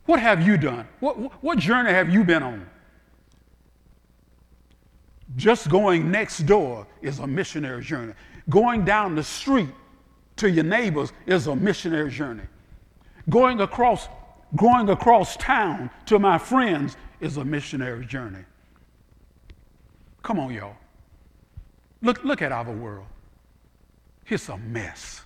What 0.05 0.19
have 0.19 0.45
you 0.45 0.57
done? 0.57 0.87
What, 0.99 1.43
what 1.43 1.57
journey 1.57 1.91
have 1.91 2.09
you 2.09 2.23
been 2.23 2.43
on? 2.43 2.67
Just 5.35 5.69
going 5.69 6.11
next 6.11 6.39
door 6.39 6.87
is 7.01 7.19
a 7.19 7.27
missionary 7.27 7.83
journey. 7.83 8.13
Going 8.49 8.85
down 8.85 9.15
the 9.15 9.23
street 9.23 9.69
to 10.37 10.49
your 10.49 10.63
neighbors 10.63 11.11
is 11.25 11.47
a 11.47 11.55
missionary 11.55 12.11
journey. 12.11 12.43
Going 13.29 13.59
across, 13.61 14.07
going 14.55 14.89
across 14.89 15.35
town 15.37 15.89
to 16.05 16.19
my 16.19 16.37
friends 16.37 16.95
is 17.19 17.37
a 17.37 17.43
missionary 17.43 18.05
journey. 18.05 18.45
Come 20.23 20.39
on, 20.39 20.53
y'all. 20.53 20.75
Look, 22.01 22.23
look 22.23 22.41
at 22.41 22.51
our 22.51 22.71
world. 22.71 23.07
It's 24.27 24.49
a 24.49 24.57
mess. 24.57 25.21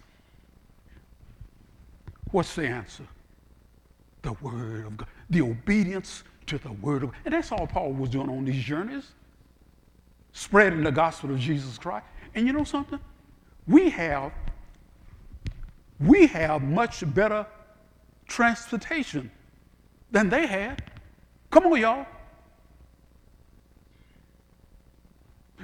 What's 2.31 2.55
the 2.55 2.67
answer? 2.67 3.07
The 4.21 4.33
Word 4.33 4.85
of 4.85 4.97
God, 4.97 5.07
the 5.29 5.41
obedience 5.41 6.23
to 6.47 6.57
the 6.57 6.71
Word 6.73 7.03
of 7.03 7.11
God. 7.11 7.19
And 7.25 7.33
that's 7.33 7.51
all 7.51 7.67
Paul 7.67 7.93
was 7.93 8.09
doing 8.09 8.29
on 8.29 8.45
these 8.45 8.63
journeys 8.63 9.11
spreading 10.33 10.83
the 10.83 10.91
gospel 10.91 11.31
of 11.31 11.39
Jesus 11.39 11.77
Christ. 11.77 12.05
And 12.35 12.45
you 12.47 12.53
know 12.53 12.63
something? 12.63 12.99
We 13.67 13.89
have 13.89 14.31
we 15.99 16.27
have 16.27 16.61
much 16.61 17.03
better 17.13 17.45
transportation 18.27 19.29
than 20.11 20.29
they 20.29 20.47
had. 20.47 20.83
Come 21.51 21.65
on, 21.65 21.79
y'all. 21.79 22.05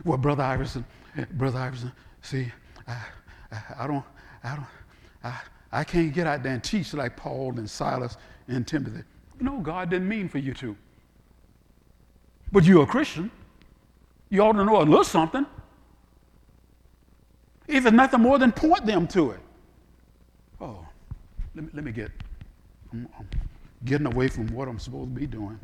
Well, 0.03 0.18
Brother 0.18 0.43
Iverson, 0.43 0.86
Brother 1.32 1.59
Iverson, 1.59 1.91
see, 2.22 2.51
I, 2.88 2.97
I, 3.51 3.61
I 3.80 3.88
don't, 3.88 4.03
I 4.43 4.55
don't, 4.55 4.68
I, 5.24 5.39
I 5.72 5.84
can't 5.84 6.13
get 6.13 6.28
out 6.28 6.43
there 6.43 6.53
and 6.53 6.63
teach 6.63 6.93
like 6.93 7.16
Paul 7.16 7.57
and 7.57 7.70
Silas 7.70 8.18
and 8.47 8.68
Timothy. 8.68 9.03
No, 9.39 9.59
God 9.59 9.89
didn't 9.89 10.09
mean 10.09 10.28
for 10.28 10.38
you 10.38 10.53
to. 10.55 10.76
But 12.51 12.66
you're 12.66 12.84
a 12.84 12.88
Christian. 12.88 13.32
You 14.30 14.41
ought 14.41 14.53
to 14.53 14.65
know 14.65 14.82
a 14.82 14.84
little 14.84 15.03
something. 15.03 15.45
If 17.67 17.86
it's 17.86 17.93
nothing 17.93 18.21
more 18.21 18.38
than 18.38 18.51
point 18.51 18.86
them 18.86 19.07
to 19.07 19.32
it. 19.32 19.39
Oh, 20.61 20.86
let 21.55 21.65
me, 21.65 21.69
let 21.73 21.84
me 21.84 21.91
get, 21.91 22.11
I'm, 22.91 23.07
I'm 23.17 23.28
getting 23.86 24.07
away 24.07 24.28
from 24.28 24.47
what 24.47 24.67
I'm 24.67 24.80
supposed 24.80 25.13
to 25.13 25.19
be 25.19 25.28
doing. 25.28 25.59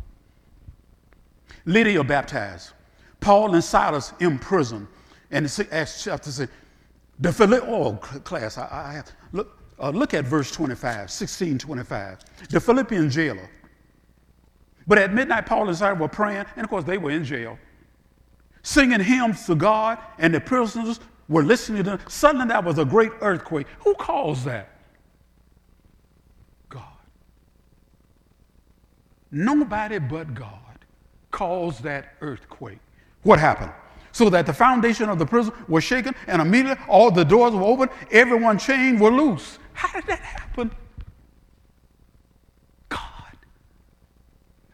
Lydia 1.65 2.03
baptized. 2.03 2.71
Paul 3.19 3.53
and 3.53 3.63
Silas 3.63 4.13
in 4.19 4.39
prison. 4.39 4.87
And 5.29 5.45
Acts 5.71 6.03
chapter 6.03 6.31
6. 6.31 6.51
The 7.19 7.31
Philip, 7.31 7.63
oh, 7.67 7.93
class, 7.93 8.57
I, 8.57 8.67
I 8.71 8.93
have, 8.93 9.11
look, 9.31 9.57
uh, 9.79 9.91
look 9.91 10.13
at 10.13 10.25
verse 10.25 10.51
25, 10.51 11.09
16, 11.11 11.59
25. 11.59 12.19
The 12.49 12.59
Philippian 12.59 13.09
jailer. 13.09 13.49
But 14.87 14.97
at 14.97 15.13
midnight, 15.13 15.45
Paul 15.45 15.67
and 15.67 15.77
Silas 15.77 15.99
were 15.99 16.07
praying, 16.07 16.45
and 16.55 16.63
of 16.63 16.69
course, 16.69 16.83
they 16.83 16.97
were 16.97 17.11
in 17.11 17.23
jail, 17.23 17.59
singing 18.63 18.99
hymns 18.99 19.45
to 19.45 19.55
God, 19.55 19.97
and 20.17 20.33
the 20.33 20.39
prisoners 20.39 20.99
were 21.27 21.43
listening 21.43 21.83
to 21.83 21.91
them. 21.91 21.99
Suddenly, 22.07 22.47
there 22.47 22.61
was 22.61 22.77
a 22.77 22.85
great 22.85 23.11
earthquake. 23.21 23.67
Who 23.83 23.95
caused 23.95 24.45
that? 24.45 24.69
God. 26.69 26.83
Nobody 29.31 29.99
but 29.99 30.33
God 30.33 30.57
caused 31.31 31.83
that 31.83 32.13
earthquake. 32.21 32.79
What 33.23 33.39
happened? 33.39 33.71
So 34.11 34.29
that 34.29 34.45
the 34.45 34.53
foundation 34.53 35.07
of 35.07 35.19
the 35.19 35.25
prison 35.25 35.53
was 35.69 35.85
shaken, 35.85 36.13
and 36.27 36.41
immediately 36.41 36.83
all 36.89 37.11
the 37.11 37.23
doors 37.23 37.53
were 37.53 37.63
open, 37.63 37.89
everyone 38.11 38.57
chained 38.59 38.99
were 38.99 39.11
loose. 39.11 39.57
How 39.73 39.91
did 39.93 40.05
that 40.07 40.19
happen? 40.19 40.69
God. 42.89 42.99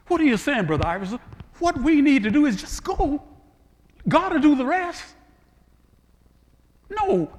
What 0.07 0.19
are 0.21 0.25
you 0.25 0.37
saying, 0.37 0.65
Brother 0.65 0.87
Iverson? 0.87 1.19
What 1.59 1.79
we 1.79 2.01
need 2.01 2.23
to 2.23 2.31
do 2.31 2.47
is 2.47 2.55
just 2.55 2.83
go. 2.83 3.21
God 4.07 4.33
will 4.33 4.39
do 4.39 4.55
the 4.55 4.65
rest. 4.65 5.03
No. 6.89 7.29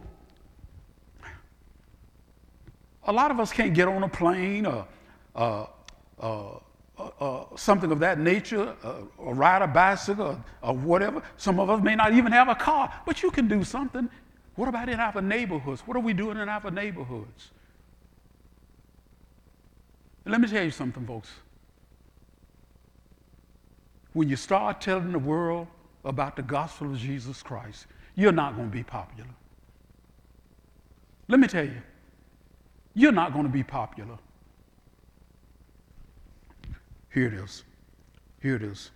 A 3.05 3.13
lot 3.13 3.31
of 3.31 3.41
us 3.41 3.53
can't 3.53 3.73
get 3.73 3.89
on 3.89 4.03
a 4.03 4.09
plane 4.09 4.67
or 4.67 4.87
uh, 5.35 5.67
uh, 6.21 6.59
uh, 6.99 7.11
uh, 7.21 7.45
something 7.57 7.91
of 7.93 8.01
that 8.01 8.19
nature, 8.19 8.75
uh, 8.83 8.95
or 9.17 9.35
ride 9.35 9.63
a 9.63 9.67
bicycle 9.67 10.27
or, 10.27 10.45
or, 10.63 10.75
whatever. 10.75 11.23
Some 11.37 11.61
of 11.61 11.71
us 11.71 11.81
may 11.81 11.95
not 11.95 12.13
even 12.13 12.33
have 12.33 12.49
a 12.49 12.55
car, 12.55 12.93
but 13.07 13.23
you 13.23 13.31
can 13.31 13.47
do 13.47 13.63
something. 13.63 14.11
What 14.57 14.69
about 14.69 14.89
in 14.89 14.99
our 14.99 15.23
neighborhoods? 15.23 15.83
What 15.87 15.97
are 15.97 16.01
we 16.01 16.13
doing 16.13 16.37
in 16.37 16.49
our 16.49 16.71
neighborhoods? 16.71 17.51
let 20.27 20.43
me 20.43 20.49
tell 20.49 20.63
you 20.63 20.71
something, 20.71 21.07
folks. 21.07 21.31
When 24.13 24.29
you 24.29 24.37
start 24.37 24.81
telling 24.83 25.13
the 25.13 25.19
world 25.19 25.69
about 26.05 26.37
the 26.37 26.43
gospel 26.43 26.93
of 26.93 26.99
Jesus 26.99 27.43
Christ, 27.43 27.87
you're 28.15 28.33
not 28.33 28.57
going 28.57 28.71
to 28.71 28.77
be 28.77 28.83
popular. 28.83 29.31
Let 31.29 31.41
me 31.41 31.47
tell 31.47 31.65
you, 31.65 31.83
you're 32.95 33.13
not 33.13 33.33
going 33.33 33.45
to 33.45 33.51
be 33.51 33.63
popular. 33.63 34.19
Here 37.13 37.27
it 37.27 37.35
is. 37.35 37.65
Here 38.41 38.57
it 38.57 38.63
is. 38.63 38.91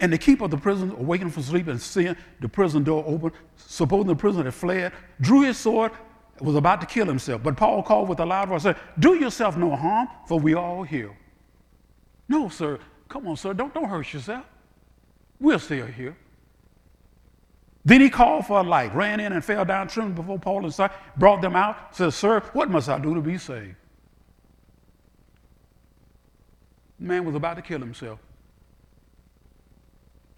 And 0.00 0.12
the 0.12 0.18
keeper 0.18 0.44
of 0.44 0.50
the 0.50 0.56
prison, 0.56 0.90
awakened 0.90 1.32
from 1.32 1.42
sleep 1.42 1.68
and 1.68 1.80
seeing 1.80 2.16
the 2.40 2.48
prison 2.48 2.84
door 2.84 3.04
open, 3.06 3.32
supposing 3.56 4.08
the 4.08 4.16
prisoner 4.16 4.44
had 4.44 4.54
fled, 4.54 4.92
drew 5.20 5.42
his 5.42 5.56
sword, 5.56 5.92
was 6.40 6.56
about 6.56 6.80
to 6.80 6.86
kill 6.86 7.06
himself. 7.06 7.42
But 7.42 7.56
Paul 7.56 7.82
called 7.82 8.08
with 8.08 8.20
a 8.20 8.26
loud 8.26 8.48
voice, 8.48 8.64
said, 8.64 8.76
Do 8.98 9.14
yourself 9.14 9.56
no 9.56 9.74
harm, 9.76 10.08
for 10.26 10.38
we 10.38 10.54
all 10.54 10.82
here. 10.82 11.16
No, 12.28 12.48
sir. 12.48 12.78
Come 13.14 13.28
on, 13.28 13.36
sir. 13.36 13.54
Don't, 13.54 13.72
don't 13.72 13.84
hurt 13.84 14.12
yourself. 14.12 14.44
We're 15.38 15.60
still 15.60 15.86
here. 15.86 16.16
Then 17.84 18.00
he 18.00 18.10
called 18.10 18.44
for 18.44 18.58
a 18.58 18.62
light, 18.64 18.92
ran 18.92 19.20
in 19.20 19.32
and 19.32 19.44
fell 19.44 19.64
down 19.64 19.86
trembling 19.86 20.16
before 20.16 20.36
Paul 20.36 20.64
and 20.64 20.74
Silas, 20.74 20.92
brought 21.16 21.40
them 21.40 21.54
out, 21.54 21.94
said, 21.94 22.12
Sir, 22.12 22.40
what 22.54 22.70
must 22.70 22.88
I 22.88 22.98
do 22.98 23.14
to 23.14 23.20
be 23.20 23.38
saved? 23.38 23.76
The 26.98 27.06
man 27.06 27.24
was 27.24 27.36
about 27.36 27.54
to 27.54 27.62
kill 27.62 27.78
himself. 27.78 28.18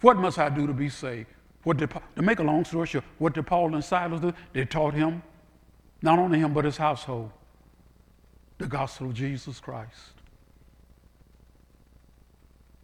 What 0.01 0.17
must 0.17 0.37
I 0.37 0.47
do 0.49 0.67
to 0.67 0.73
be 0.73 0.89
saved? 0.89 1.29
What 1.63 1.77
did, 1.77 1.89
to 1.89 2.21
make 2.21 2.37
a 2.37 2.43
long 2.43 2.63
story 2.63 2.85
short, 2.85 3.05
what 3.17 3.33
did 3.33 3.47
Paul 3.47 3.73
and 3.73 3.83
Silas 3.83 4.21
do? 4.21 4.31
They 4.53 4.65
taught 4.65 4.93
him, 4.93 5.23
not 6.03 6.19
only 6.19 6.37
him, 6.37 6.53
but 6.53 6.63
his 6.63 6.77
household, 6.77 7.31
the 8.59 8.67
gospel 8.67 9.07
of 9.07 9.15
Jesus 9.15 9.59
Christ. 9.59 10.16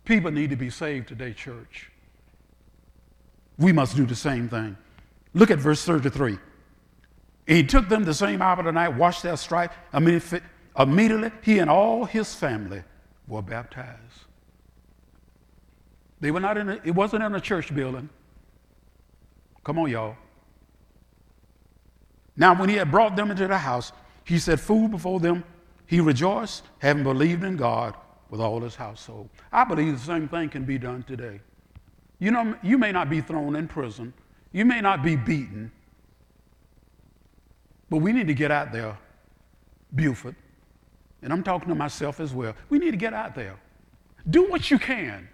People 0.06 0.32
need 0.32 0.50
to 0.50 0.56
be 0.56 0.70
saved 0.70 1.08
today, 1.08 1.34
church. 1.34 1.90
We 3.58 3.72
must 3.72 3.96
do 3.96 4.06
the 4.06 4.16
same 4.16 4.50
thing. 4.50 4.76
Look 5.34 5.50
at 5.50 5.60
verse 5.60 5.84
33. 5.86 6.38
He 7.48 7.64
took 7.64 7.90
them 7.90 8.04
the 8.04 8.14
same 8.14 8.42
hour 8.42 8.60
of 8.60 8.66
the 8.66 8.72
night, 8.72 8.90
washed 8.90 9.24
their 9.24 9.38
stripes. 9.38 9.76
Immediately, 9.94 11.32
he 11.42 11.60
and 11.60 11.70
all 11.70 12.06
his 12.06 12.34
family 12.34 12.84
were 13.28 13.42
baptized. 13.42 14.26
They 16.20 16.32
were 16.32 16.40
not 16.40 16.58
in 16.58 16.70
a, 16.70 16.80
it 16.84 16.92
wasn't 16.92 17.24
in 17.24 17.36
a 17.36 17.42
church 17.42 17.74
building. 17.74 18.10
Come 19.64 19.80
on, 19.80 19.90
y'all. 19.90 20.16
Now, 22.36 22.60
when 22.60 22.70
he 22.70 22.76
had 22.76 22.90
brought 22.90 23.16
them 23.16 23.30
into 23.30 23.48
the 23.48 23.58
house, 23.58 23.92
he 24.24 24.40
set 24.40 24.60
food 24.60 24.92
before 24.92 25.20
them. 25.20 25.44
He 25.86 26.00
rejoiced, 26.00 26.64
having 26.80 27.04
believed 27.04 27.44
in 27.44 27.58
God 27.58 27.94
with 28.34 28.42
all 28.42 28.60
his 28.62 28.74
household. 28.74 29.30
I 29.52 29.64
believe 29.64 29.94
the 29.94 30.04
same 30.04 30.28
thing 30.28 30.50
can 30.50 30.66
be 30.66 30.80
done 30.80 31.04
today. 31.04 31.40
You 32.18 32.32
know, 32.32 32.56
you 32.64 32.80
may 32.80 32.92
not 32.92 33.08
be 33.08 33.22
thrown 33.22 33.56
in 33.56 33.68
prison, 33.68 34.12
you 34.52 34.66
may 34.66 34.82
not 34.82 35.04
be 35.04 35.16
beaten, 35.16 35.72
but 37.92 37.98
we 37.98 38.12
need 38.12 38.26
to 38.26 38.34
get 38.34 38.50
out 38.50 38.72
there, 38.72 38.98
Buford, 39.94 40.36
and 41.22 41.32
I'm 41.32 41.44
talking 41.44 41.70
to 41.70 41.76
myself 41.76 42.20
as 42.20 42.34
well. 42.34 42.56
We 42.70 42.80
need 42.80 42.90
to 42.90 42.98
get 42.98 43.14
out 43.14 43.36
there. 43.36 43.56
Do 44.28 44.50
what 44.50 44.72
you 44.72 44.80
can. 44.80 45.30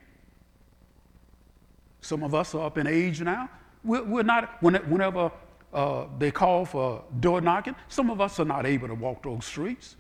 Some 2.02 2.22
of 2.22 2.36
us 2.36 2.54
are 2.54 2.66
up 2.66 2.78
in 2.78 2.86
age 2.86 3.22
now. 3.22 3.50
We're, 3.82 4.04
we're 4.04 4.24
not, 4.24 4.62
whenever 4.62 5.32
uh, 5.74 6.04
they 6.18 6.32
call 6.32 6.66
for 6.66 7.06
door 7.22 7.40
knocking, 7.40 7.76
some 7.88 8.10
of 8.10 8.20
us 8.20 8.42
are 8.42 8.46
not 8.46 8.66
able 8.66 8.90
to 8.90 8.96
walk 8.96 9.24
those 9.24 9.46
streets. 9.46 9.96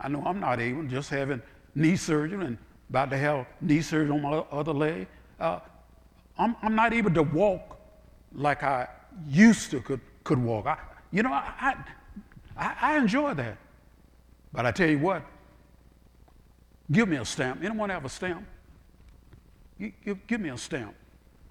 I 0.00 0.08
know 0.08 0.24
I'm 0.26 0.40
not 0.40 0.58
able, 0.58 0.82
just 0.88 1.08
having 1.08 1.40
knee 1.74 1.96
surgery 1.96 2.44
and 2.44 2.58
about 2.90 3.10
to 3.10 3.18
have 3.18 3.46
knee 3.60 3.80
surgery 3.80 4.10
on 4.10 4.22
my 4.22 4.38
other 4.50 4.72
leg. 4.72 5.06
Uh, 5.40 5.60
I'm, 6.38 6.56
I'm 6.62 6.74
not 6.74 6.92
able 6.92 7.12
to 7.12 7.22
walk 7.22 7.78
like 8.34 8.62
I 8.62 8.88
used 9.28 9.70
to 9.70 9.80
could, 9.80 10.00
could 10.24 10.42
walk. 10.42 10.66
I, 10.66 10.78
you 11.10 11.22
know, 11.22 11.32
I, 11.32 11.76
I, 12.56 12.76
I 12.80 12.96
enjoy 12.98 13.34
that. 13.34 13.56
But 14.52 14.66
I 14.66 14.70
tell 14.72 14.88
you 14.88 14.98
what, 14.98 15.24
give 16.90 17.08
me 17.08 17.16
a 17.16 17.24
stamp. 17.24 17.62
Anyone 17.62 17.90
have 17.90 18.04
a 18.04 18.08
stamp? 18.08 18.46
You, 19.78 19.92
Give, 20.04 20.26
give 20.26 20.40
me 20.40 20.50
a 20.50 20.58
stamp. 20.58 20.94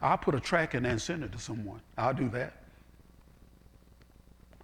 I'll 0.02 0.18
put 0.18 0.36
a 0.36 0.40
track 0.40 0.74
in 0.76 0.84
there 0.84 0.92
and 0.92 1.02
send 1.02 1.24
it 1.24 1.32
to 1.32 1.40
someone. 1.40 1.82
I'll 1.98 2.14
do 2.14 2.30
that. 2.30 2.54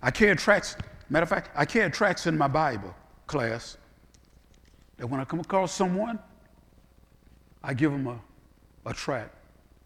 I 0.01 0.11
carry 0.11 0.35
tracks. 0.35 0.75
Matter 1.09 1.23
of 1.23 1.29
fact, 1.29 1.49
I 1.55 1.65
carry 1.65 1.89
tracks 1.89 2.27
in 2.27 2.37
my 2.37 2.47
Bible 2.47 2.93
class 3.25 3.77
that 4.97 5.07
when 5.07 5.19
I 5.19 5.25
come 5.25 5.39
across 5.39 5.73
someone, 5.73 6.19
I 7.63 7.73
give 7.73 7.91
them 7.91 8.07
a, 8.07 8.19
a 8.85 8.93
track. 8.93 9.31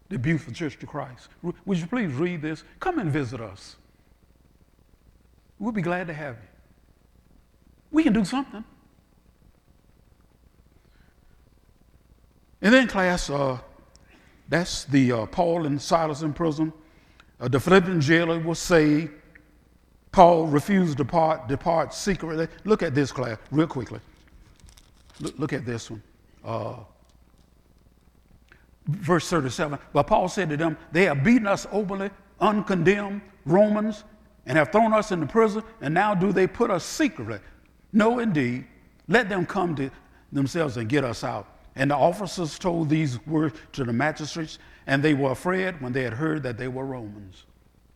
The 0.08 0.18
beautiful 0.18 0.52
Church 0.52 0.74
of 0.82 0.88
Christ. 0.88 1.28
Would 1.42 1.78
you 1.78 1.86
please 1.86 2.12
read 2.12 2.42
this? 2.42 2.64
Come 2.80 2.98
and 2.98 3.10
visit 3.10 3.40
us. 3.40 3.76
We'll 5.58 5.72
be 5.72 5.82
glad 5.82 6.06
to 6.08 6.12
have 6.12 6.36
you. 6.36 6.48
We 7.90 8.02
can 8.02 8.12
do 8.12 8.24
something. 8.24 8.64
And 12.60 12.72
then, 12.72 12.86
class, 12.86 13.28
uh, 13.28 13.58
that's 14.48 14.84
the 14.84 15.12
uh, 15.12 15.26
Paul 15.26 15.66
and 15.66 15.80
Silas 15.80 16.22
in 16.22 16.32
prison. 16.32 16.72
Uh, 17.40 17.48
the 17.48 17.58
Philippian 17.58 18.00
jailer 18.00 18.38
was 18.38 18.58
saved. 18.58 19.10
Paul 20.12 20.46
refused 20.46 20.98
to 20.98 21.04
depart, 21.04 21.48
depart 21.48 21.94
secretly. 21.94 22.48
Look 22.64 22.82
at 22.82 22.94
this, 22.94 23.10
class, 23.10 23.38
real 23.50 23.66
quickly. 23.66 24.00
Look, 25.22 25.38
look 25.38 25.52
at 25.52 25.64
this 25.64 25.90
one. 25.90 26.02
Uh, 26.44 26.74
verse 28.86 29.28
37. 29.30 29.78
But 29.92 30.02
Paul 30.04 30.28
said 30.28 30.50
to 30.50 30.56
them, 30.56 30.76
They 30.90 31.04
have 31.04 31.24
beaten 31.24 31.46
us 31.46 31.66
openly, 31.72 32.10
uncondemned 32.40 33.22
Romans, 33.46 34.04
and 34.44 34.58
have 34.58 34.72
thrown 34.72 34.92
us 34.92 35.12
into 35.12 35.26
prison, 35.26 35.62
and 35.80 35.94
now 35.94 36.14
do 36.14 36.32
they 36.32 36.46
put 36.46 36.70
us 36.70 36.84
secretly 36.84 37.38
no, 37.92 38.18
indeed. 38.18 38.66
Let 39.08 39.28
them 39.28 39.44
come 39.44 39.74
to 39.76 39.90
themselves 40.32 40.76
and 40.76 40.88
get 40.88 41.04
us 41.04 41.22
out. 41.22 41.46
And 41.74 41.90
the 41.90 41.96
officers 41.96 42.58
told 42.58 42.88
these 42.88 43.24
words 43.26 43.58
to 43.72 43.84
the 43.84 43.92
magistrates, 43.92 44.58
and 44.86 45.02
they 45.02 45.14
were 45.14 45.30
afraid 45.30 45.80
when 45.80 45.92
they 45.92 46.02
had 46.02 46.14
heard 46.14 46.42
that 46.42 46.58
they 46.58 46.68
were 46.68 46.84
Romans. 46.84 47.44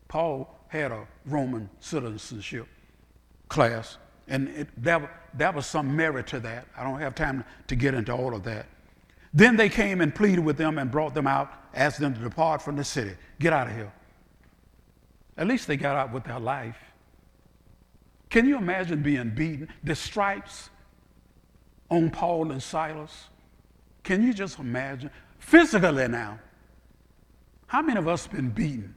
Paul 0.08 0.54
had 0.68 0.92
a 0.92 1.06
Roman 1.24 1.68
citizenship 1.80 2.66
class, 3.48 3.98
and 4.28 4.48
it, 4.48 4.82
that, 4.82 5.08
that 5.34 5.54
was 5.54 5.66
some 5.66 5.94
merit 5.94 6.26
to 6.28 6.40
that. 6.40 6.66
I 6.76 6.82
don't 6.82 7.00
have 7.00 7.14
time 7.14 7.44
to 7.68 7.76
get 7.76 7.94
into 7.94 8.12
all 8.12 8.34
of 8.34 8.42
that. 8.44 8.66
Then 9.32 9.56
they 9.56 9.68
came 9.68 10.00
and 10.00 10.14
pleaded 10.14 10.44
with 10.44 10.56
them 10.56 10.78
and 10.78 10.90
brought 10.90 11.14
them 11.14 11.26
out, 11.26 11.52
asked 11.74 12.00
them 12.00 12.14
to 12.14 12.20
depart 12.20 12.62
from 12.62 12.76
the 12.76 12.84
city. 12.84 13.14
Get 13.38 13.52
out 13.52 13.68
of 13.68 13.74
here. 13.74 13.92
At 15.36 15.46
least 15.46 15.66
they 15.66 15.76
got 15.76 15.96
out 15.96 16.12
with 16.12 16.24
their 16.24 16.40
life. 16.40 16.78
Can 18.30 18.46
you 18.46 18.56
imagine 18.56 19.02
being 19.02 19.30
beaten? 19.30 19.68
The 19.84 19.94
stripes 19.94 20.70
on 21.90 22.10
Paul 22.10 22.50
and 22.50 22.62
Silas. 22.62 23.28
Can 24.02 24.22
you 24.22 24.32
just 24.32 24.58
imagine? 24.58 25.10
Physically 25.38 26.08
now. 26.08 26.38
How 27.66 27.82
many 27.82 27.98
of 27.98 28.08
us 28.08 28.26
been 28.26 28.50
beaten? 28.50 28.94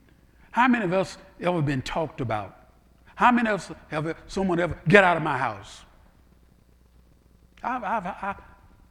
How 0.51 0.67
many 0.67 0.85
of 0.85 0.93
us 0.93 1.17
ever 1.41 1.61
been 1.61 1.81
talked 1.81 2.21
about? 2.21 2.58
How 3.19 3.33
many 3.33 3.49
of 3.49 3.55
us 3.55 3.71
have 3.89 4.15
someone 4.27 4.61
ever 4.61 4.79
get 4.87 5.03
out 5.03 5.17
of 5.17 5.23
my 5.23 5.37
house? 5.37 5.81
I've, 7.61 7.83
I've, 7.83 8.05
I've, 8.05 8.35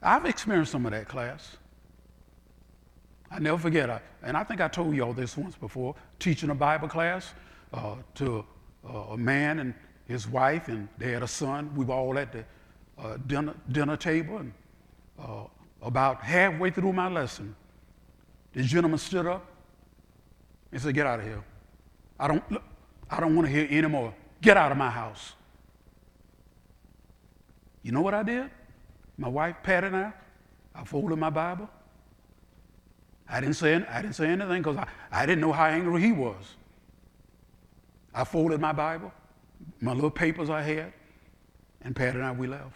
I've 0.03 0.25
experienced 0.27 0.71
some 0.71 0.85
of 0.85 0.91
that 0.91 1.07
class. 1.07 1.57
I 3.31 3.39
never 3.39 3.57
forget, 3.57 3.89
I, 3.89 3.99
and 4.21 4.37
I 4.37 4.43
think 4.43 4.61
I 4.61 4.67
told 4.67 4.93
y'all 4.93 5.13
this 5.13 5.35
once 5.35 5.55
before, 5.55 5.95
teaching 6.19 6.51
a 6.51 6.53
Bible 6.53 6.87
class 6.87 7.33
uh, 7.73 7.95
to 8.15 8.45
a 9.09 9.17
man 9.17 9.57
and 9.57 9.73
his 10.05 10.27
wife, 10.27 10.67
and 10.67 10.87
they 10.99 11.11
had 11.11 11.23
a 11.23 11.27
son. 11.27 11.73
We 11.75 11.83
were 11.83 11.95
all 11.95 12.19
at 12.19 12.31
the 12.31 12.45
uh, 12.99 13.17
dinner, 13.25 13.55
dinner 13.71 13.97
table, 13.97 14.37
and 14.37 14.53
uh, 15.17 15.45
about 15.81 16.21
halfway 16.21 16.69
through 16.69 16.93
my 16.93 17.09
lesson, 17.09 17.55
the 18.53 18.61
gentleman 18.61 18.99
stood 18.99 19.25
up 19.25 19.43
and 20.71 20.79
said, 20.79 20.93
Get 20.93 21.07
out 21.07 21.19
of 21.19 21.25
here. 21.25 21.43
I 22.19 22.27
don't, 22.27 22.43
I 23.09 23.19
don't 23.19 23.35
want 23.35 23.47
to 23.47 23.51
hear 23.51 23.67
anymore. 23.71 24.13
Get 24.41 24.57
out 24.57 24.71
of 24.71 24.77
my 24.77 24.89
house. 24.89 25.33
You 27.83 27.91
know 27.91 28.01
what 28.01 28.13
I 28.13 28.23
did? 28.23 28.49
My 29.17 29.27
wife, 29.27 29.57
Patty, 29.63 29.87
and 29.87 29.95
I, 29.95 30.13
I 30.75 30.83
folded 30.83 31.17
my 31.17 31.29
Bible. 31.29 31.69
I 33.27 33.39
didn't 33.39 33.55
say, 33.55 33.75
I 33.75 34.01
didn't 34.01 34.15
say 34.15 34.27
anything 34.27 34.61
because 34.61 34.77
I, 34.77 34.87
I 35.11 35.25
didn't 35.25 35.41
know 35.41 35.51
how 35.51 35.65
angry 35.65 36.01
he 36.01 36.11
was. 36.11 36.55
I 38.13 38.23
folded 38.23 38.59
my 38.59 38.71
Bible, 38.71 39.11
my 39.81 39.93
little 39.93 40.09
papers 40.09 40.49
I 40.49 40.61
had, 40.61 40.93
and 41.81 41.95
Pat 41.95 42.15
and 42.15 42.23
I, 42.23 42.31
we 42.31 42.47
left. 42.47 42.75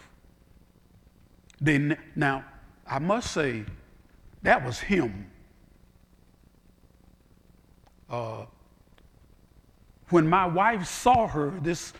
Then, 1.60 1.98
now, 2.14 2.44
I 2.86 2.98
must 2.98 3.32
say, 3.32 3.64
that 4.42 4.64
was 4.64 4.78
him. 4.78 5.30
Uh, 8.08 8.44
when 10.14 10.28
my 10.28 10.46
wife 10.46 10.86
saw 10.86 11.26
her, 11.26 11.50
this 11.60 11.92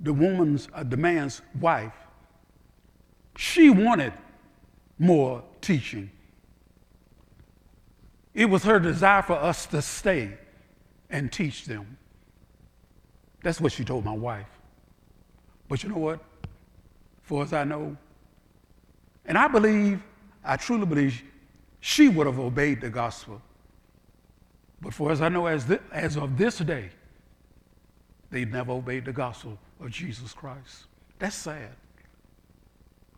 the 0.00 0.14
woman's, 0.14 0.66
uh, 0.72 0.82
the 0.82 0.96
man's 0.96 1.42
wife, 1.60 1.92
she 3.36 3.68
wanted 3.68 4.14
more 4.98 5.44
teaching. 5.60 6.10
It 8.32 8.46
was 8.46 8.64
her 8.64 8.80
desire 8.80 9.20
for 9.20 9.34
us 9.34 9.66
to 9.66 9.82
stay 9.82 10.38
and 11.10 11.30
teach 11.30 11.66
them. 11.66 11.98
That's 13.42 13.60
what 13.60 13.72
she 13.72 13.84
told 13.84 14.06
my 14.06 14.16
wife. 14.16 14.48
But 15.68 15.82
you 15.82 15.90
know 15.90 15.98
what? 15.98 16.20
For 17.24 17.42
as 17.42 17.52
I 17.52 17.64
know, 17.64 17.94
and 19.26 19.36
I 19.36 19.48
believe, 19.48 20.02
I 20.42 20.56
truly 20.56 20.86
believe, 20.86 21.22
she 21.80 22.08
would 22.08 22.26
have 22.26 22.38
obeyed 22.38 22.80
the 22.80 22.88
gospel. 22.88 23.42
But 24.80 24.94
for 24.94 25.12
as 25.12 25.20
I 25.20 25.28
know, 25.28 25.44
as, 25.44 25.66
th- 25.66 25.82
as 25.92 26.16
of 26.16 26.38
this 26.38 26.56
day, 26.56 26.88
they 28.34 28.44
never 28.44 28.72
obeyed 28.72 29.04
the 29.04 29.12
gospel 29.12 29.56
of 29.80 29.90
Jesus 29.90 30.32
Christ. 30.32 30.86
That's 31.20 31.36
sad. 31.36 31.70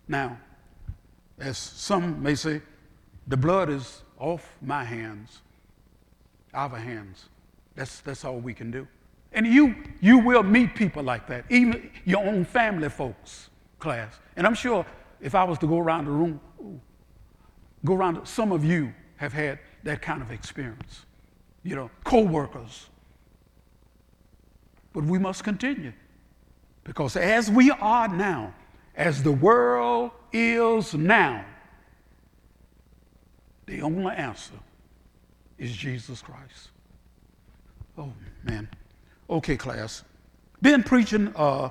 Now, 0.06 0.38
as 1.38 1.56
some 1.56 2.22
may 2.22 2.34
say, 2.34 2.60
the 3.26 3.36
blood 3.38 3.70
is 3.70 4.02
off 4.18 4.56
my 4.60 4.84
hands, 4.84 5.40
our 6.52 6.76
hands. 6.76 7.30
That's, 7.74 8.00
that's 8.00 8.26
all 8.26 8.40
we 8.40 8.52
can 8.52 8.70
do. 8.70 8.86
And 9.32 9.46
you, 9.46 9.74
you 10.02 10.18
will 10.18 10.42
meet 10.42 10.74
people 10.74 11.02
like 11.02 11.26
that, 11.28 11.46
even 11.48 11.90
your 12.04 12.22
own 12.22 12.44
family 12.44 12.90
folks 12.90 13.48
class. 13.78 14.20
And 14.36 14.46
I'm 14.46 14.54
sure 14.54 14.84
if 15.22 15.34
I 15.34 15.44
was 15.44 15.58
to 15.60 15.66
go 15.66 15.78
around 15.78 16.04
the 16.04 16.10
room, 16.10 16.38
go 17.86 17.94
around, 17.94 18.26
some 18.28 18.52
of 18.52 18.66
you 18.66 18.92
have 19.16 19.32
had 19.32 19.60
that 19.82 20.02
kind 20.02 20.20
of 20.20 20.30
experience. 20.30 21.06
You 21.62 21.74
know, 21.74 21.90
co-workers. 22.04 22.90
But 24.96 25.04
we 25.04 25.18
must 25.18 25.44
continue. 25.44 25.92
Because 26.82 27.16
as 27.16 27.50
we 27.50 27.70
are 27.70 28.08
now, 28.08 28.54
as 28.94 29.22
the 29.22 29.30
world 29.30 30.12
is 30.32 30.94
now, 30.94 31.44
the 33.66 33.82
only 33.82 34.14
answer 34.14 34.54
is 35.58 35.76
Jesus 35.76 36.22
Christ. 36.22 36.70
Oh, 37.98 38.10
man. 38.42 38.70
Okay, 39.28 39.58
class. 39.58 40.02
Been 40.62 40.82
preaching 40.82 41.30
uh, 41.36 41.68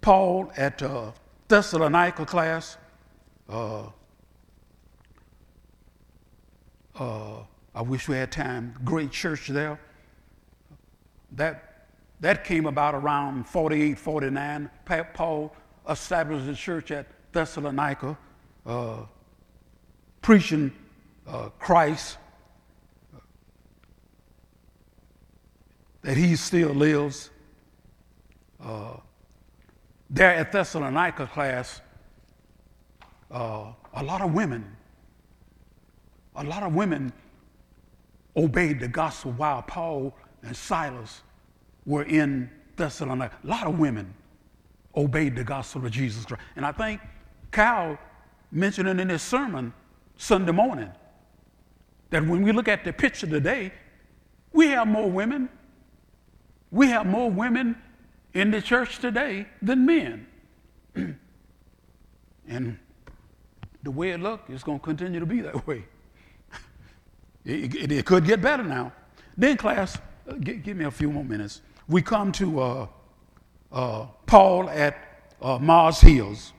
Paul 0.00 0.50
at 0.56 0.82
uh, 0.82 1.10
Thessalonica 1.48 2.24
class. 2.24 2.78
Uh, 3.46 3.88
uh, 6.98 7.40
I 7.74 7.82
wish 7.82 8.08
we 8.08 8.16
had 8.16 8.32
time. 8.32 8.74
Great 8.86 9.10
church 9.10 9.48
there. 9.48 9.78
That, 11.32 11.75
that 12.20 12.44
came 12.44 12.66
about 12.66 12.94
around 12.94 13.46
48, 13.46 13.98
49. 13.98 14.70
Paul 15.14 15.54
established 15.88 16.48
a 16.48 16.54
church 16.54 16.90
at 16.90 17.06
Thessalonica, 17.32 18.16
uh, 18.64 19.02
preaching 20.22 20.72
uh, 21.26 21.50
Christ, 21.58 22.18
that 26.02 26.16
he 26.16 26.36
still 26.36 26.70
lives. 26.70 27.30
Uh, 28.62 28.96
there 30.08 30.34
at 30.34 30.52
Thessalonica 30.52 31.26
class, 31.26 31.80
uh, 33.30 33.72
a 33.92 34.02
lot 34.02 34.22
of 34.22 34.32
women, 34.32 34.76
a 36.36 36.44
lot 36.44 36.62
of 36.62 36.74
women 36.74 37.12
obeyed 38.36 38.80
the 38.80 38.88
gospel 38.88 39.32
while 39.32 39.62
Paul 39.62 40.14
and 40.42 40.56
Silas 40.56 41.22
were 41.86 42.02
in 42.02 42.50
Thessalonica. 42.76 43.36
A 43.42 43.46
lot 43.46 43.66
of 43.66 43.78
women 43.78 44.12
obeyed 44.94 45.36
the 45.36 45.44
gospel 45.44 45.84
of 45.84 45.92
Jesus 45.92 46.24
Christ. 46.24 46.42
And 46.56 46.66
I 46.66 46.72
think 46.72 47.00
Cal 47.52 47.98
mentioned 48.50 48.88
it 48.88 48.98
in 48.98 49.08
his 49.08 49.22
sermon 49.22 49.72
Sunday 50.16 50.52
morning 50.52 50.90
that 52.10 52.26
when 52.26 52.42
we 52.42 52.52
look 52.52 52.68
at 52.68 52.84
the 52.84 52.92
picture 52.92 53.26
today, 53.26 53.72
we 54.52 54.68
have 54.68 54.88
more 54.88 55.10
women. 55.10 55.48
We 56.70 56.88
have 56.88 57.06
more 57.06 57.30
women 57.30 57.76
in 58.34 58.50
the 58.50 58.60
church 58.60 58.98
today 58.98 59.46
than 59.62 59.86
men. 59.86 60.26
and 62.48 62.78
the 63.82 63.90
way 63.90 64.10
it 64.10 64.20
looks, 64.20 64.50
it's 64.50 64.62
going 64.62 64.78
to 64.78 64.84
continue 64.84 65.20
to 65.20 65.26
be 65.26 65.40
that 65.42 65.66
way. 65.66 65.84
it, 67.44 67.74
it, 67.74 67.92
it, 67.92 68.06
could 68.06 68.24
get 68.24 68.40
better 68.40 68.64
now. 68.64 68.92
Then, 69.36 69.56
class, 69.56 69.98
uh, 70.28 70.32
give, 70.34 70.62
give, 70.62 70.76
me 70.76 70.86
a 70.86 70.90
few 70.90 71.10
more 71.10 71.24
minutes. 71.24 71.60
We 71.88 72.02
come 72.02 72.32
to 72.32 72.60
uh, 72.60 72.86
uh, 73.72 74.06
Paul 74.26 74.68
at 74.70 74.96
uh, 75.40 75.58
Mars 75.58 76.00
Hills, 76.00 76.52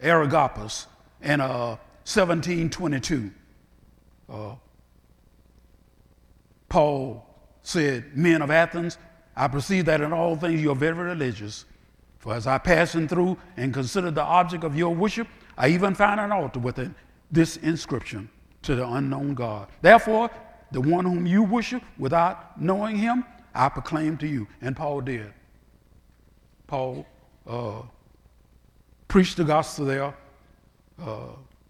Areopagus, 0.00 0.86
in 1.22 1.40
uh, 1.40 1.76
1722. 2.04 3.30
Uh, 4.28 4.54
Paul 6.68 7.26
said, 7.62 8.16
Men 8.16 8.42
of 8.42 8.50
Athens, 8.50 8.98
I 9.36 9.48
perceive 9.48 9.86
that 9.86 10.00
in 10.00 10.12
all 10.12 10.36
things 10.36 10.60
you 10.60 10.70
are 10.72 10.76
very 10.76 10.94
religious. 10.94 11.64
For 12.18 12.34
as 12.34 12.46
I 12.46 12.58
passing 12.58 13.08
through 13.08 13.38
and 13.56 13.72
considered 13.72 14.14
the 14.14 14.22
object 14.22 14.64
of 14.64 14.76
your 14.76 14.94
worship, 14.94 15.28
I 15.56 15.68
even 15.68 15.94
found 15.94 16.20
an 16.20 16.32
altar 16.32 16.60
with 16.60 16.78
it, 16.78 16.90
this 17.30 17.56
inscription 17.58 18.28
to 18.62 18.74
the 18.74 18.86
unknown 18.86 19.34
God. 19.34 19.68
Therefore, 19.80 20.30
the 20.70 20.80
one 20.80 21.04
whom 21.04 21.26
you 21.26 21.42
worship 21.42 21.82
without 21.98 22.60
knowing 22.60 22.96
him, 22.96 23.24
I 23.54 23.68
proclaim 23.68 24.16
to 24.18 24.26
you. 24.26 24.46
And 24.60 24.76
Paul 24.76 25.00
did. 25.02 25.32
Paul 26.66 27.06
uh, 27.46 27.82
preached 29.08 29.36
the 29.36 29.44
gospel 29.44 29.86
there 29.86 30.14
uh, 31.04 31.28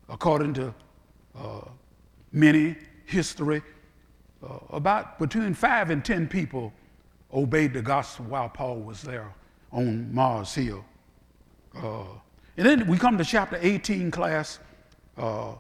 according 0.09 0.55
to 0.55 0.75
uh, 1.37 1.61
many 2.33 2.77
history. 3.05 3.63
Uh, 4.43 4.59
about 4.71 5.19
between 5.19 5.55
five 5.55 5.91
and 5.91 6.05
ten 6.05 6.27
people 6.27 6.73
obeyed 7.33 7.73
the 7.73 7.83
gospel 7.83 8.27
while 8.27 8.49
Paul 8.49 8.81
was 8.81 9.03
there 9.03 9.33
on 9.71 10.13
Mars 10.13 10.55
Hill. 10.55 10.85
Uh, 11.75 12.05
and 12.57 12.67
then 12.67 12.87
we 12.87 12.99
come 12.99 13.17
to 13.19 13.25
chapter 13.25 13.59
18 13.61 14.11
class. 14.11 14.59
Uh, 15.17 15.55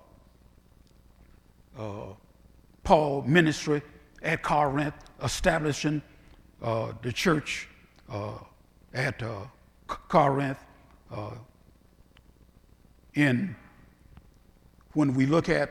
Paul 2.84 3.22
ministry 3.22 3.80
at 4.22 4.42
Corinth, 4.42 4.94
establishing 5.22 6.02
the 7.02 7.12
church 7.12 7.68
at 8.94 9.22
uh, 9.22 9.44
Corinth. 9.88 10.58
Uh, 11.10 11.30
in 13.14 13.54
when 14.94 15.14
we 15.14 15.26
look 15.26 15.48
at 15.48 15.70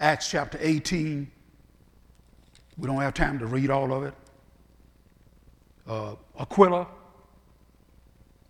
Acts 0.00 0.30
chapter 0.30 0.58
18, 0.60 1.30
we 2.78 2.86
don't 2.86 3.00
have 3.00 3.14
time 3.14 3.38
to 3.38 3.46
read 3.46 3.70
all 3.70 3.92
of 3.92 4.04
it. 4.04 4.14
uh, 5.88 6.14
Aquila. 6.38 6.86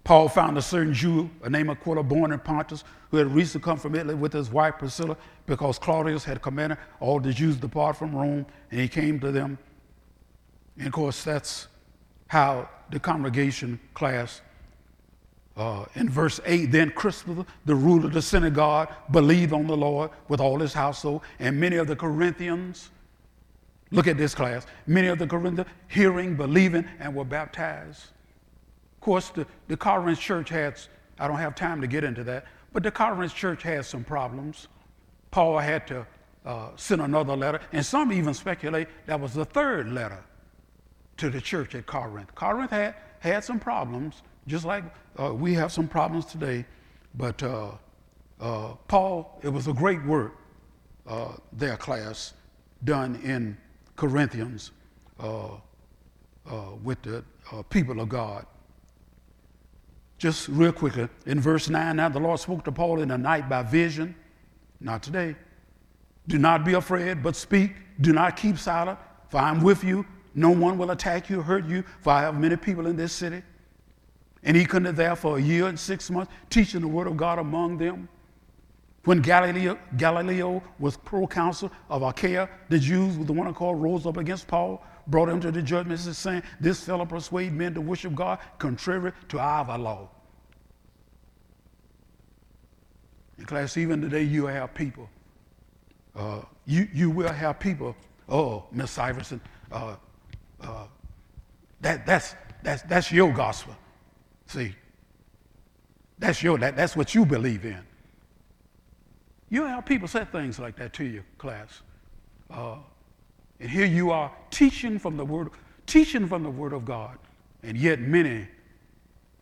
Paul 0.04 0.28
found 0.28 0.56
a 0.58 0.62
certain 0.62 0.94
Jew, 0.94 1.30
a 1.42 1.50
name 1.50 1.70
Aquila, 1.70 2.02
born 2.04 2.32
in 2.32 2.38
Pontus, 2.38 2.84
who 3.10 3.16
had 3.18 3.32
recently 3.34 3.64
come 3.64 3.78
from 3.78 3.94
Italy 3.96 4.14
with 4.14 4.32
his 4.32 4.50
wife 4.50 4.76
Priscilla, 4.78 5.16
because 5.46 5.78
Claudius 5.78 6.24
had 6.24 6.42
commanded 6.42 6.78
all 7.00 7.20
the 7.20 7.32
Jews 7.32 7.56
to 7.56 7.62
depart 7.62 7.96
from 7.96 8.14
Rome, 8.14 8.46
and 8.70 8.80
he 8.80 8.88
came 8.88 9.20
to 9.20 9.32
them. 9.32 9.58
And 10.78 10.86
of 10.86 10.92
course, 10.92 11.24
that's 11.24 11.68
how 12.28 12.68
the 12.90 13.00
congregation 13.00 13.80
class 13.94 14.40
uh, 15.56 15.86
in 15.94 16.08
verse 16.08 16.38
8, 16.44 16.66
then 16.66 16.90
Crispus, 16.90 17.46
the 17.64 17.74
ruler 17.74 18.06
of 18.06 18.12
the 18.12 18.20
synagogue, 18.20 18.90
believed 19.10 19.54
on 19.54 19.66
the 19.66 19.76
Lord 19.76 20.10
with 20.28 20.38
all 20.38 20.58
his 20.58 20.74
household, 20.74 21.22
and 21.38 21.58
many 21.58 21.76
of 21.76 21.86
the 21.86 21.96
Corinthians, 21.96 22.90
look 23.90 24.06
at 24.06 24.18
this 24.18 24.34
class, 24.34 24.66
many 24.86 25.08
of 25.08 25.18
the 25.18 25.26
Corinthians 25.26 25.68
hearing, 25.88 26.36
believing, 26.36 26.86
and 27.00 27.14
were 27.14 27.24
baptized. 27.24 28.08
Of 28.96 29.00
course, 29.00 29.30
the, 29.30 29.46
the 29.68 29.78
Corinth 29.78 30.20
church 30.20 30.50
had, 30.50 30.78
I 31.18 31.26
don't 31.26 31.38
have 31.38 31.54
time 31.54 31.80
to 31.80 31.86
get 31.86 32.04
into 32.04 32.22
that, 32.24 32.44
but 32.74 32.82
the 32.82 32.90
Corinth 32.90 33.34
church 33.34 33.62
had 33.62 33.86
some 33.86 34.04
problems. 34.04 34.68
Paul 35.30 35.58
had 35.58 35.86
to 35.86 36.06
uh, 36.44 36.68
send 36.76 37.00
another 37.00 37.34
letter, 37.34 37.60
and 37.72 37.84
some 37.84 38.12
even 38.12 38.34
speculate 38.34 38.88
that 39.06 39.18
was 39.18 39.32
the 39.32 39.46
third 39.46 39.90
letter 39.90 40.22
to 41.16 41.30
the 41.30 41.40
church 41.40 41.74
at 41.74 41.86
Corinth. 41.86 42.34
Corinth 42.34 42.70
had, 42.70 42.94
had 43.20 43.44
some 43.44 43.58
problems, 43.58 44.22
just 44.46 44.64
like 44.64 44.84
uh, 45.20 45.32
we 45.32 45.54
have 45.54 45.72
some 45.72 45.88
problems 45.88 46.26
today. 46.26 46.64
But 47.14 47.42
uh, 47.42 47.70
uh, 48.40 48.74
Paul, 48.88 49.38
it 49.42 49.48
was 49.48 49.66
a 49.68 49.72
great 49.72 50.04
work, 50.04 50.36
uh, 51.06 51.32
their 51.52 51.76
class, 51.76 52.34
done 52.84 53.16
in 53.24 53.56
Corinthians 53.96 54.72
uh, 55.18 55.48
uh, 55.54 55.58
with 56.82 57.00
the 57.02 57.24
people 57.70 58.00
of 58.00 58.08
God. 58.08 58.46
Just 60.18 60.48
real 60.48 60.72
quickly, 60.72 61.08
in 61.26 61.40
verse 61.40 61.68
9, 61.68 61.96
now 61.96 62.08
the 62.08 62.18
Lord 62.18 62.40
spoke 62.40 62.64
to 62.64 62.72
Paul 62.72 63.00
in 63.00 63.08
the 63.08 63.18
night 63.18 63.48
by 63.48 63.62
vision. 63.62 64.14
Not 64.80 65.02
today. 65.02 65.36
Do 66.28 66.38
not 66.38 66.64
be 66.64 66.74
afraid, 66.74 67.22
but 67.22 67.36
speak. 67.36 67.72
Do 68.00 68.12
not 68.12 68.36
keep 68.36 68.58
silent, 68.58 68.98
for 69.28 69.38
I'm 69.38 69.62
with 69.62 69.84
you. 69.84 70.06
No 70.36 70.50
one 70.50 70.76
will 70.76 70.90
attack 70.90 71.30
you, 71.30 71.40
hurt 71.40 71.64
you, 71.64 71.82
for 72.02 72.12
I 72.12 72.20
have 72.20 72.38
many 72.38 72.56
people 72.56 72.86
in 72.86 72.94
this 72.94 73.12
city. 73.12 73.42
And 74.42 74.54
he 74.54 74.66
continued 74.66 74.96
there 74.96 75.16
for 75.16 75.38
a 75.38 75.40
year 75.40 75.66
and 75.66 75.80
six 75.80 76.10
months, 76.10 76.30
teaching 76.50 76.82
the 76.82 76.88
word 76.88 77.06
of 77.06 77.16
God 77.16 77.38
among 77.38 77.78
them. 77.78 78.06
When 79.04 79.22
Galileo, 79.22 79.78
Galileo 79.96 80.62
was 80.78 80.98
proconsul 80.98 81.72
of 81.88 82.02
Achaia, 82.02 82.50
the 82.68 82.78
Jews 82.78 83.16
with 83.16 83.28
the 83.28 83.32
one 83.32 83.52
called 83.54 83.80
rose 83.82 84.04
up 84.04 84.18
against 84.18 84.46
Paul, 84.46 84.84
brought 85.06 85.30
him 85.30 85.40
to 85.40 85.50
the 85.50 85.62
judgment, 85.62 86.00
saying, 86.00 86.42
This 86.60 86.84
fellow 86.84 87.06
persuade 87.06 87.54
men 87.54 87.72
to 87.72 87.80
worship 87.80 88.14
God 88.14 88.38
contrary 88.58 89.12
to 89.28 89.38
our 89.38 89.78
law. 89.78 90.10
In 93.38 93.46
class, 93.46 93.76
even 93.78 94.02
today, 94.02 94.22
you 94.22 94.46
have 94.46 94.74
people. 94.74 95.08
Uh, 96.14 96.42
you, 96.66 96.88
you 96.92 97.10
will 97.10 97.32
have 97.32 97.58
people. 97.58 97.96
Oh, 98.28 98.64
Miss 98.72 98.98
Iverson, 98.98 99.40
uh, 99.72 99.96
uh, 100.60 100.86
that, 101.80 102.06
that's, 102.06 102.34
that's, 102.62 102.82
that's 102.82 103.12
your 103.12 103.32
gospel. 103.32 103.76
See, 104.46 104.74
that's 106.18 106.42
your 106.42 106.58
that, 106.58 106.76
that's 106.76 106.96
what 106.96 107.14
you 107.14 107.26
believe 107.26 107.64
in. 107.64 107.82
You 109.48 109.64
have 109.64 109.84
people 109.86 110.08
say 110.08 110.24
things 110.24 110.58
like 110.58 110.76
that 110.76 110.92
to 110.94 111.04
you, 111.04 111.22
class. 111.38 111.82
Uh, 112.50 112.76
and 113.60 113.70
here 113.70 113.86
you 113.86 114.10
are 114.10 114.32
teaching 114.50 114.98
from 114.98 115.16
the 115.16 115.24
word, 115.24 115.50
teaching 115.86 116.26
from 116.26 116.42
the 116.42 116.50
word 116.50 116.72
of 116.72 116.84
God, 116.84 117.18
and 117.62 117.76
yet 117.76 118.00
many 118.00 118.46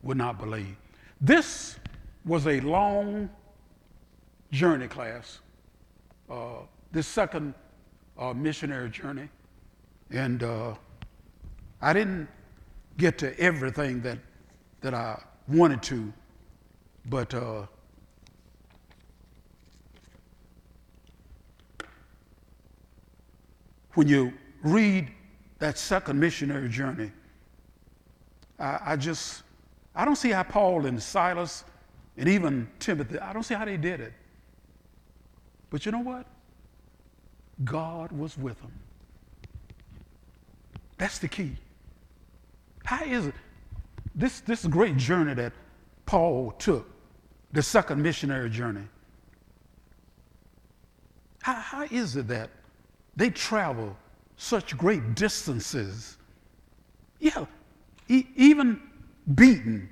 would 0.03 0.17
not 0.17 0.39
believe. 0.39 0.77
This 1.21 1.79
was 2.25 2.47
a 2.47 2.61
long 2.61 3.31
journey, 4.51 4.89
class. 4.89 5.41
Uh, 6.31 6.63
this 6.93 7.07
second 7.07 7.55
uh, 8.19 8.33
missionary 8.33 8.91
journey, 8.91 9.29
and 10.11 10.43
uh, 10.43 10.75
I 11.85 11.93
didn't 11.93 12.29
get 12.97 13.19
to 13.19 13.39
everything 13.39 14.01
that 14.03 14.19
that 14.81 14.95
I 14.95 15.23
wanted 15.49 15.83
to, 15.85 16.13
but 17.07 17.33
uh, 17.33 17.67
when 23.95 24.09
you 24.09 24.33
read 24.63 25.11
that 25.59 25.79
second 25.79 26.19
missionary 26.19 26.69
journey, 26.69 27.11
I, 28.59 28.79
I, 28.85 28.97
just, 28.97 29.43
I 29.95 30.05
don't 30.05 30.17
see 30.17 30.31
how 30.31 30.43
Paul 30.43 30.87
and 30.87 31.03
Silas 31.03 31.65
and 32.17 32.29
even 32.29 32.69
Timothy, 32.79 33.19
I 33.19 33.33
don't 33.33 33.43
see 33.43 33.55
how 33.55 33.65
they 33.65 33.77
did 33.77 34.01
it. 34.01 34.13
But 35.71 35.87
you 35.87 35.93
know 35.93 36.01
what? 36.01 36.27
God 37.65 38.13
was 38.13 38.37
with 38.37 38.61
them. 38.61 38.73
That's 40.99 41.19
the 41.19 41.29
key. 41.29 41.57
How 42.85 43.05
is 43.05 43.27
it? 43.27 43.35
this, 44.15 44.41
this 44.41 44.65
great 44.67 44.97
journey 44.97 45.35
that 45.35 45.53
Paul 46.07 46.53
took, 46.53 46.89
the 47.53 47.63
second 47.63 48.03
missionary 48.03 48.51
journey, 48.51 48.83
how, 51.43 51.55
how 51.55 51.83
is 51.91 52.17
it 52.17 52.29
that 52.29 52.51
they 53.17 53.31
travel 53.31 53.97
such 54.37 54.77
great 54.77 55.15
distances? 55.15 56.17
Yeah, 57.21 57.47
e- 58.09 58.27
even 58.37 58.81
beaten, 59.35 59.89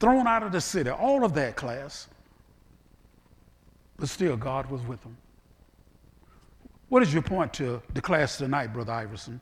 thrown 0.00 0.26
out 0.26 0.42
of 0.42 0.52
the 0.52 0.60
city, 0.60 0.90
all 0.90 1.24
of 1.24 1.34
that 1.34 1.56
class. 1.56 2.08
But 3.98 4.08
still, 4.08 4.36
God 4.36 4.70
was 4.70 4.82
with 4.82 5.02
them. 5.02 5.16
What 6.88 7.02
is 7.02 7.12
your 7.12 7.22
point 7.22 7.52
to 7.54 7.82
the 7.94 8.00
class 8.00 8.36
tonight, 8.36 8.72
Brother 8.72 8.92
Iverson? 8.92 9.40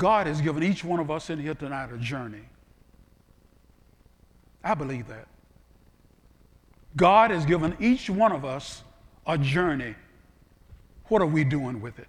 God 0.00 0.26
has 0.26 0.40
given 0.40 0.62
each 0.62 0.82
one 0.82 0.98
of 0.98 1.10
us 1.10 1.28
in 1.28 1.38
here 1.38 1.54
tonight 1.54 1.92
a 1.92 1.98
journey. 1.98 2.48
I 4.64 4.72
believe 4.72 5.06
that. 5.08 5.28
God 6.96 7.30
has 7.30 7.44
given 7.44 7.76
each 7.78 8.08
one 8.08 8.32
of 8.32 8.42
us 8.42 8.82
a 9.26 9.36
journey. 9.36 9.94
What 11.08 11.20
are 11.20 11.26
we 11.26 11.44
doing 11.44 11.82
with 11.82 11.98
it? 11.98 12.08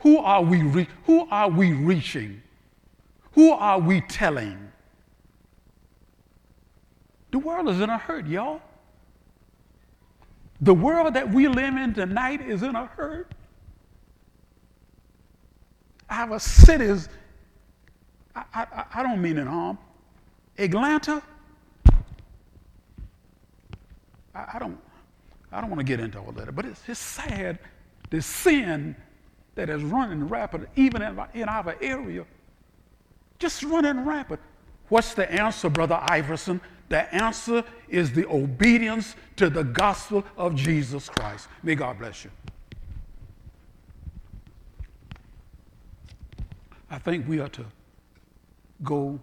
Who 0.00 0.18
are 0.18 0.42
we, 0.42 0.62
re- 0.62 0.88
who 1.04 1.28
are 1.30 1.48
we 1.48 1.72
reaching? 1.72 2.42
Who 3.34 3.52
are 3.52 3.78
we 3.78 4.00
telling? 4.00 4.72
The 7.30 7.38
world 7.38 7.68
is 7.68 7.80
in 7.80 7.90
a 7.90 7.98
hurt, 7.98 8.26
y'all. 8.26 8.60
The 10.60 10.74
world 10.74 11.14
that 11.14 11.32
we 11.32 11.46
live 11.46 11.76
in 11.76 11.94
tonight 11.94 12.40
is 12.40 12.64
in 12.64 12.74
a 12.74 12.86
hurt 12.86 13.32
our 16.14 16.38
cities, 16.38 17.08
I, 18.34 18.44
I, 18.54 18.84
I 18.94 19.02
don't 19.02 19.20
mean 19.20 19.38
it 19.38 19.46
harm. 19.46 19.78
Atlanta, 20.58 21.22
I, 24.34 24.44
I 24.54 24.58
don't, 24.58 24.78
I 25.52 25.60
don't 25.60 25.70
want 25.70 25.80
to 25.80 25.84
get 25.84 26.00
into 26.00 26.18
all 26.18 26.32
that, 26.32 26.54
but 26.54 26.64
it's, 26.64 26.80
it's 26.88 27.00
sad 27.00 27.58
the 28.10 28.22
sin 28.22 28.94
that 29.54 29.68
is 29.70 29.82
running 29.82 30.28
rapid, 30.28 30.68
even 30.76 31.02
in, 31.02 31.20
in 31.34 31.48
our 31.48 31.76
area, 31.80 32.24
just 33.38 33.62
running 33.62 34.04
rapid. 34.04 34.38
What's 34.88 35.14
the 35.14 35.30
answer, 35.30 35.68
Brother 35.68 35.98
Iverson? 36.02 36.60
The 36.88 37.12
answer 37.14 37.64
is 37.88 38.12
the 38.12 38.28
obedience 38.28 39.16
to 39.36 39.48
the 39.48 39.64
gospel 39.64 40.24
of 40.36 40.54
Jesus 40.54 41.08
Christ. 41.08 41.48
May 41.62 41.74
God 41.74 41.98
bless 41.98 42.24
you. 42.24 42.30
I 46.94 46.98
think 46.98 47.26
we 47.26 47.40
ought 47.40 47.52
to 47.54 47.66
go 48.84 49.18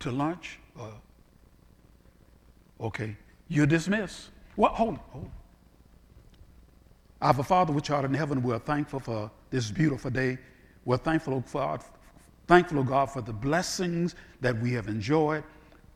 to 0.00 0.10
lunch. 0.10 0.58
Uh, 0.76 0.90
okay, 2.80 3.16
you're 3.46 3.64
dismissed. 3.64 4.30
What? 4.56 4.72
Hold, 4.72 4.94
on. 4.94 5.00
hold. 5.10 5.30
Our 7.22 7.44
Father, 7.44 7.72
which 7.72 7.90
art 7.90 8.04
in 8.04 8.12
heaven, 8.12 8.42
we're 8.42 8.58
thankful 8.58 8.98
for 8.98 9.30
this 9.50 9.70
beautiful 9.70 10.10
day. 10.10 10.36
We're 10.84 10.96
thankful 10.96 11.44
for, 11.46 11.78
thankful, 12.48 12.82
God, 12.82 13.06
for 13.06 13.22
the 13.22 13.32
blessings 13.32 14.16
that 14.40 14.58
we 14.60 14.72
have 14.72 14.88
enjoyed. 14.88 15.44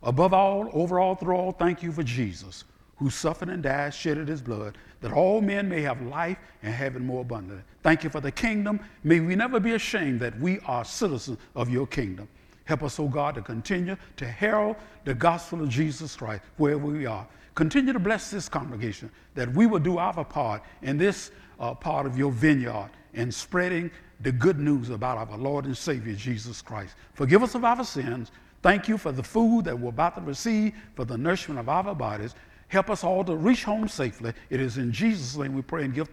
Above 0.05 0.33
all, 0.33 0.71
overall, 0.73 1.17
through 1.17 1.35
all, 1.35 1.51
thank 1.51 1.83
you 1.83 1.91
for 1.91 2.05
Jesus, 2.05 2.63
who 3.01 3.11
suffered 3.11 3.49
and 3.49 3.63
died, 3.63 3.93
shedded 3.93 4.29
his 4.29 4.43
blood, 4.43 4.77
that 5.01 5.13
all 5.13 5.41
men 5.41 5.69
may 5.69 5.81
have 5.81 6.01
life 6.03 6.37
and 6.63 6.73
have 6.73 6.95
it 6.95 7.01
more 7.01 7.23
abundantly. 7.23 7.65
Thank 7.83 8.05
you 8.05 8.11
for 8.11 8.21
the 8.21 8.31
kingdom. 8.31 8.79
May 9.03 9.21
we 9.21 9.35
never 9.35 9.59
be 9.59 9.73
ashamed 9.73 10.21
that 10.21 10.39
we 10.39 10.61
are 10.61 10.85
citizens 10.85 11.39
of 11.57 11.71
your 11.71 11.87
kingdom. 11.87 12.29
Help 12.67 12.83
us, 12.83 13.01
oh 13.01 13.09
God, 13.09 13.35
to 13.35 13.43
continue 13.43 13.97
to 14.17 14.27
herald 14.27 14.77
the 15.05 15.15
gospel 15.15 15.63
of 15.63 15.71
Jesus 15.71 16.15
Christ 16.15 16.43
wherever 16.59 16.87
we 16.87 17.07
are. 17.07 17.27
Continue 17.55 17.93
to 17.95 17.99
bless 17.99 18.31
this 18.31 18.49
congregation 18.49 19.11
that 19.35 19.53
we 19.55 19.67
will 19.67 19.81
do 19.81 19.99
our 19.99 20.25
part 20.25 20.63
in 20.83 20.99
this 20.99 21.31
uh, 21.59 21.75
part 21.75 22.07
of 22.07 22.17
your 22.19 22.31
vineyard 22.31 22.91
in 23.15 23.33
spreading 23.33 23.91
the 24.21 24.31
good 24.31 24.59
news 24.59 24.91
about 24.91 25.17
our 25.17 25.39
Lord 25.39 25.65
and 25.65 25.77
Savior 25.77 26.15
Jesus 26.15 26.61
Christ. 26.61 26.95
Forgive 27.15 27.43
us 27.43 27.55
of 27.55 27.65
our 27.65 27.83
sins. 27.83 28.31
Thank 28.63 28.89
you 28.89 28.99
for 28.99 29.11
the 29.11 29.23
food 29.23 29.65
that 29.65 29.79
we're 29.79 29.89
about 29.89 30.17
to 30.17 30.21
receive 30.21 30.75
for 30.95 31.07
the 31.07 31.17
nourishment 31.17 31.59
of 31.59 31.69
our 31.69 31.95
bodies. 31.95 32.35
Help 32.71 32.89
us 32.89 33.03
all 33.03 33.25
to 33.25 33.35
reach 33.35 33.65
home 33.65 33.89
safely. 33.89 34.33
It 34.49 34.61
is 34.61 34.79
in 34.79 34.93
Jesus' 34.93 35.37
name 35.37 35.55
we 35.55 35.63
pray 35.63 35.85
and 35.85 35.93
give 35.93 36.07
thanks. 36.07 36.09